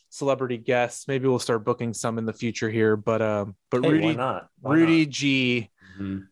celebrity 0.09 0.57
guests. 0.57 1.07
Maybe 1.07 1.27
we'll 1.27 1.39
start 1.39 1.65
booking 1.65 1.93
some 1.93 2.17
in 2.17 2.25
the 2.25 2.33
future 2.33 2.69
here. 2.69 2.95
But 2.97 3.21
um 3.21 3.55
but 3.71 3.83
Hey, 3.83 3.87
why 3.89 3.93
rudy 3.95 4.15
not? 4.15 4.49
Why 4.61 4.75
rudy 4.75 5.05
not? 5.05 5.11
g 5.13 5.71
Mhm. 5.99 6.27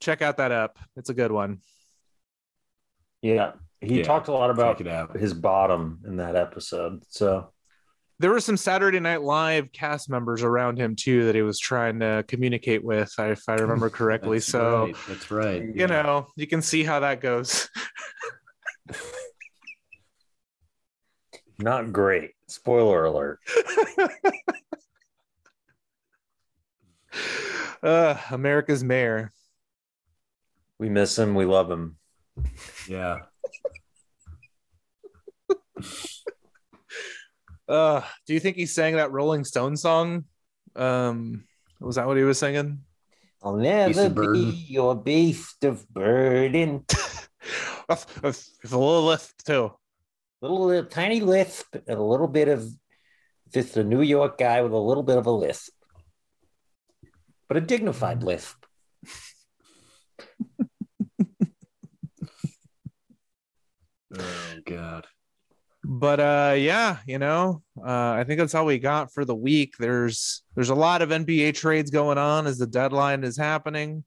check 0.00 0.20
out 0.22 0.36
that 0.36 0.52
up 0.52 0.78
it's 0.96 1.08
a 1.10 1.14
good 1.14 1.32
one. 1.32 1.60
Yeah 3.22 3.52
he 3.80 3.98
Yeah, 3.98 4.04
talked 4.04 4.28
a 4.28 4.32
lot 4.32 4.50
about 4.50 4.80
it 4.80 4.86
out. 4.88 5.16
his 5.16 5.32
bottom 5.34 6.00
in 6.06 6.16
that 6.16 6.34
episode 6.36 7.02
so 7.08 7.50
there 8.18 8.30
were 8.30 8.40
some 8.40 8.56
saturday 8.56 8.98
night 9.00 9.22
live 9.22 9.70
cast 9.72 10.10
members 10.10 10.42
around 10.42 10.78
him 10.78 10.96
too 10.96 11.26
that 11.26 11.34
he 11.36 11.42
was 11.42 11.58
trying 11.60 12.00
to 12.00 12.24
communicate 12.26 12.82
with 12.84 13.12
if 13.18 13.42
i 13.48 13.54
remember 13.54 13.88
correctly 13.98 14.38
That's 14.38 14.46
so 14.46 14.86
right. 14.86 14.96
That's 15.06 15.30
right. 15.30 15.62
you 15.62 15.86
know 15.86 16.26
you 16.36 16.46
can 16.48 16.60
see 16.62 16.82
how 16.82 17.00
that 17.00 17.20
goes 17.20 17.68
not 21.60 21.92
great 21.92 22.30
spoiler 22.46 23.04
alert 23.04 23.38
uh 27.82 28.16
america's 28.30 28.82
mayor 28.84 29.32
we 30.78 30.88
miss 30.88 31.18
him 31.18 31.34
we 31.34 31.44
love 31.44 31.70
him 31.70 31.96
Yeah. 32.88 33.18
Uh 37.68 38.00
do 38.26 38.34
you 38.34 38.40
think 38.40 38.56
he 38.56 38.66
sang 38.66 38.96
that 38.96 39.12
rolling 39.12 39.44
stone 39.44 39.76
song? 39.76 40.24
Um 40.76 41.44
was 41.80 41.96
that 41.96 42.06
what 42.06 42.16
he 42.16 42.24
was 42.24 42.38
singing? 42.38 42.80
I'll 43.42 43.56
never 43.56 44.06
of 44.06 44.14
burden. 44.14 44.50
be 44.50 44.66
your 44.68 44.96
beast 44.96 45.64
of 45.64 45.88
burden. 45.88 46.84
With 47.88 48.06
with 48.22 48.72
a 48.72 48.78
little 48.78 49.06
lift 49.06 49.46
too. 49.46 49.72
Little, 50.42 50.66
little 50.66 50.90
tiny 50.90 51.20
lisp 51.20 51.74
and 51.74 51.98
a 51.98 52.02
little 52.02 52.28
bit 52.28 52.48
of 52.48 52.68
just 53.52 53.78
a 53.78 53.84
New 53.84 54.02
York 54.02 54.36
guy 54.36 54.60
with 54.60 54.72
a 54.72 54.76
little 54.78 55.02
bit 55.02 55.16
of 55.16 55.26
a 55.26 55.30
lisp, 55.30 55.72
but 57.48 57.56
a 57.56 57.62
dignified 57.62 58.22
lisp. 58.22 58.56
Oh 64.16 64.54
god. 64.66 65.06
but 65.84 66.18
uh 66.20 66.54
yeah 66.56 66.98
you 67.06 67.18
know 67.18 67.62
uh 67.78 68.10
i 68.18 68.24
think 68.24 68.38
that's 68.40 68.54
all 68.54 68.66
we 68.66 68.78
got 68.78 69.12
for 69.12 69.24
the 69.24 69.34
week. 69.34 69.74
There's 69.78 70.42
there's 70.54 70.70
a 70.70 70.74
lot 70.74 71.02
of 71.02 71.10
nba 71.10 71.54
trades 71.54 71.90
going 71.90 72.18
on 72.18 72.46
as 72.46 72.58
the 72.58 72.66
deadline 72.66 73.24
is 73.24 73.36
happening. 73.36 74.04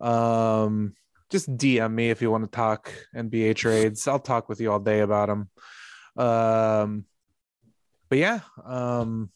Um 0.00 0.94
just 1.30 1.50
dm 1.56 1.92
me 1.92 2.10
if 2.10 2.22
you 2.22 2.30
want 2.30 2.44
to 2.44 2.50
talk 2.50 2.92
nba 3.16 3.54
trades. 3.56 4.06
I'll 4.06 4.18
talk 4.20 4.48
with 4.48 4.60
you 4.60 4.70
all 4.72 4.80
day 4.80 5.00
about 5.00 5.28
them 5.28 5.50
um 6.16 7.04
but 8.08 8.18
yeah 8.18 8.40
um 8.64 9.30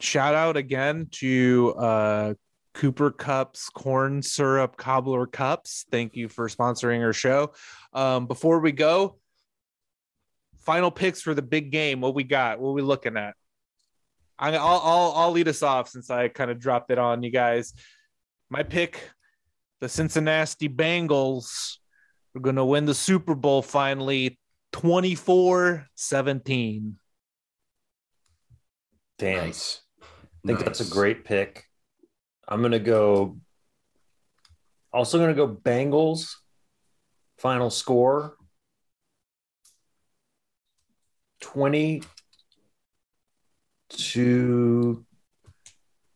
shout 0.00 0.34
out 0.34 0.56
again 0.56 1.08
to 1.10 1.74
uh 1.76 2.34
cooper 2.74 3.10
kupp's 3.10 3.68
corn 3.68 4.22
syrup 4.22 4.76
cobbler 4.76 5.26
cups 5.26 5.84
thank 5.90 6.16
you 6.16 6.28
for 6.28 6.48
sponsoring 6.48 7.02
our 7.02 7.12
show 7.12 7.52
um 7.92 8.26
before 8.26 8.60
we 8.60 8.72
go 8.72 9.16
final 10.64 10.90
picks 10.92 11.20
for 11.20 11.34
the 11.34 11.42
big 11.42 11.70
game. 11.72 12.00
What 12.00 12.14
we 12.14 12.22
got? 12.24 12.60
What 12.60 12.72
we 12.74 12.82
looking 12.82 13.16
at? 13.16 13.34
I- 14.38 14.56
I'll 14.56 14.80
I'll 14.84 15.12
I'll 15.16 15.30
lead 15.32 15.48
us 15.48 15.60
off 15.62 15.88
since 15.88 16.08
I 16.08 16.28
kind 16.28 16.50
of 16.52 16.60
dropped 16.60 16.90
it 16.90 16.98
on 16.98 17.22
you 17.24 17.30
guys. 17.30 17.74
My 18.48 18.62
pick, 18.62 19.00
the 19.80 19.88
Cincinnati 19.88 20.68
Bengals, 20.68 21.78
are 22.36 22.40
going 22.40 22.56
to 22.56 22.64
win 22.64 22.86
the 22.86 22.94
Super 22.94 23.34
Bowl 23.34 23.60
finally, 23.62 24.38
24-17. 24.72 26.92
Damn, 29.18 29.46
Nice. 29.46 29.80
I 30.00 30.46
think 30.46 30.64
that's 30.64 30.80
a 30.80 30.90
great 30.90 31.24
pick. 31.24 31.66
I'm 32.52 32.62
gonna 32.62 32.78
go. 32.78 33.38
Also 34.92 35.18
gonna 35.18 35.34
go 35.34 35.48
Bengals. 35.48 36.34
Final 37.38 37.70
score. 37.70 38.36
20 41.40 42.02
to 43.88 45.04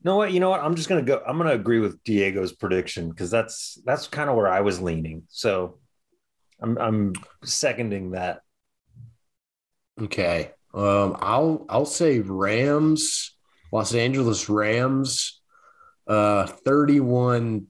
no 0.04 0.16
what 0.16 0.32
you 0.32 0.38
know 0.38 0.48
what 0.48 0.60
i'm 0.60 0.76
just 0.76 0.88
gonna 0.88 1.02
go 1.02 1.20
i'm 1.26 1.36
gonna 1.36 1.50
agree 1.50 1.80
with 1.80 2.02
diego's 2.04 2.52
prediction 2.52 3.10
because 3.10 3.28
that's 3.28 3.76
that's 3.84 4.06
kind 4.06 4.30
of 4.30 4.36
where 4.36 4.48
i 4.48 4.60
was 4.60 4.80
leaning 4.80 5.24
so 5.28 5.78
i'm 6.62 6.78
i'm 6.78 7.12
seconding 7.44 8.12
that 8.12 8.40
Okay. 10.00 10.50
Um 10.74 11.16
I'll 11.20 11.64
I'll 11.68 11.86
say 11.86 12.20
Rams, 12.20 13.34
Los 13.72 13.94
Angeles 13.94 14.48
Rams, 14.48 15.35
uh 16.06 16.46
31 16.46 17.66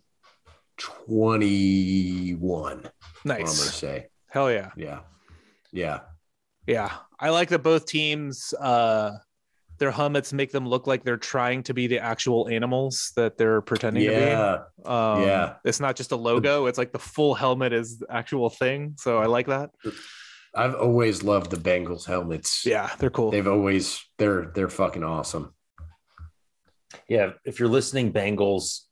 21. 0.76 2.90
Nice. 3.24 3.40
I'm 3.40 3.46
say. 3.48 4.06
Hell 4.28 4.50
yeah. 4.50 4.70
Yeah. 4.76 5.00
Yeah. 5.72 6.00
Yeah. 6.66 6.92
I 7.18 7.30
like 7.30 7.48
that 7.50 7.62
both 7.62 7.86
teams 7.86 8.52
uh 8.60 9.12
their 9.78 9.90
helmets 9.90 10.32
make 10.32 10.52
them 10.52 10.66
look 10.66 10.86
like 10.86 11.04
they're 11.04 11.18
trying 11.18 11.62
to 11.64 11.74
be 11.74 11.86
the 11.86 11.98
actual 11.98 12.48
animals 12.48 13.12
that 13.16 13.36
they're 13.36 13.60
pretending 13.60 14.04
Yeah. 14.04 14.12
to 14.12 14.66
be. 14.78 14.84
Um, 14.88 15.22
Yeah. 15.22 15.54
It's 15.64 15.80
not 15.80 15.96
just 15.96 16.12
a 16.12 16.16
logo, 16.16 16.64
it's 16.66 16.78
like 16.78 16.92
the 16.92 16.98
full 16.98 17.34
helmet 17.34 17.72
is 17.74 17.98
the 17.98 18.06
actual 18.10 18.48
thing. 18.50 18.94
So 18.98 19.18
I 19.18 19.26
like 19.26 19.46
that. 19.48 19.70
I've 20.54 20.74
always 20.74 21.22
loved 21.22 21.50
the 21.50 21.58
Bengals 21.58 22.06
helmets. 22.06 22.64
Yeah, 22.64 22.90
they're 22.98 23.10
cool. 23.10 23.30
They've 23.30 23.46
always 23.46 24.02
they're 24.16 24.50
they're 24.54 24.70
fucking 24.70 25.04
awesome. 25.04 25.52
Yeah, 27.08 27.32
if 27.44 27.58
you're 27.60 27.68
listening, 27.68 28.12
Bengals, 28.12 28.82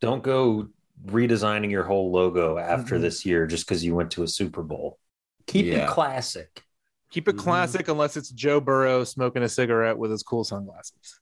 don't 0.00 0.22
go 0.22 0.68
redesigning 1.06 1.70
your 1.70 1.84
whole 1.84 2.10
logo 2.10 2.58
after 2.58 2.96
Mhm. 2.96 3.02
this 3.02 3.24
year 3.24 3.46
just 3.46 3.66
because 3.66 3.84
you 3.84 3.94
went 3.94 4.10
to 4.12 4.22
a 4.22 4.28
Super 4.28 4.62
Bowl. 4.62 4.98
Keep 5.46 5.66
Yeah. 5.66 5.84
it 5.84 5.88
classic. 5.90 6.64
Keep 7.10 7.28
it 7.28 7.36
classic 7.38 7.88
unless 7.88 8.16
it's 8.16 8.30
Joe 8.30 8.60
Burrow 8.60 9.04
smoking 9.04 9.42
a 9.42 9.48
cigarette 9.48 9.96
with 9.96 10.10
his 10.10 10.22
cool 10.22 10.44
sunglasses. 10.44 11.20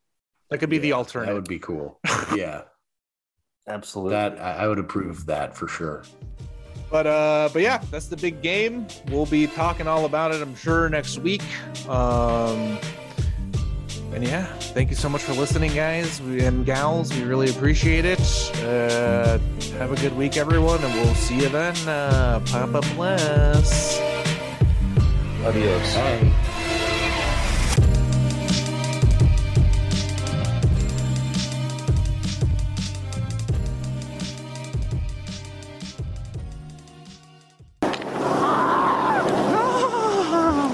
That 0.51 0.59
could 0.59 0.71
be 0.71 0.79
the 0.79 0.93
alternative. 0.95 1.35
That 1.35 1.41
would 1.41 1.49
be 1.49 1.59
cool. 1.59 2.01
Yeah, 2.37 2.63
Absolutely. 3.69 4.11
that 4.13 4.41
I, 4.41 4.65
I 4.65 4.69
would 4.69 4.79
approve 4.79 5.11
of 5.19 5.27
that 5.27 5.57
for 5.57 5.69
sure. 5.69 6.03
But 6.91 7.07
uh, 7.07 7.49
but 7.53 7.63
yeah, 7.63 7.79
that's 7.91 8.07
the 8.07 8.17
big 8.17 8.43
game. 8.43 8.87
We'll 9.11 9.27
be 9.27 9.47
talking 9.49 9.87
all 9.89 10.05
about 10.05 10.33
it, 10.35 10.41
I'm 10.41 10.55
sure, 10.55 10.89
next 10.89 11.19
week. 11.19 11.43
Um, 11.89 12.79
and 14.17 14.25
yeah, 14.27 14.47
thank 14.73 14.89
you 14.89 14.97
so 14.97 15.11
much 15.11 15.23
for 15.23 15.35
listening, 15.35 15.75
guys 15.75 16.21
and 16.21 16.65
gals. 16.65 17.13
We 17.13 17.23
really 17.23 17.51
appreciate 17.51 18.07
it. 18.07 18.19
Uh, 18.65 19.39
have 19.77 19.93
a 19.93 19.97
good 19.97 20.17
week, 20.17 20.39
everyone, 20.39 20.83
and 20.83 20.95
we'll 20.95 21.15
see 21.15 21.37
you 21.39 21.51
then. 21.51 21.77
Uh, 21.87 22.41
Papa 22.47 22.81
bless. 22.95 24.01
Adios. 25.45 25.95
Bye. 25.95 26.33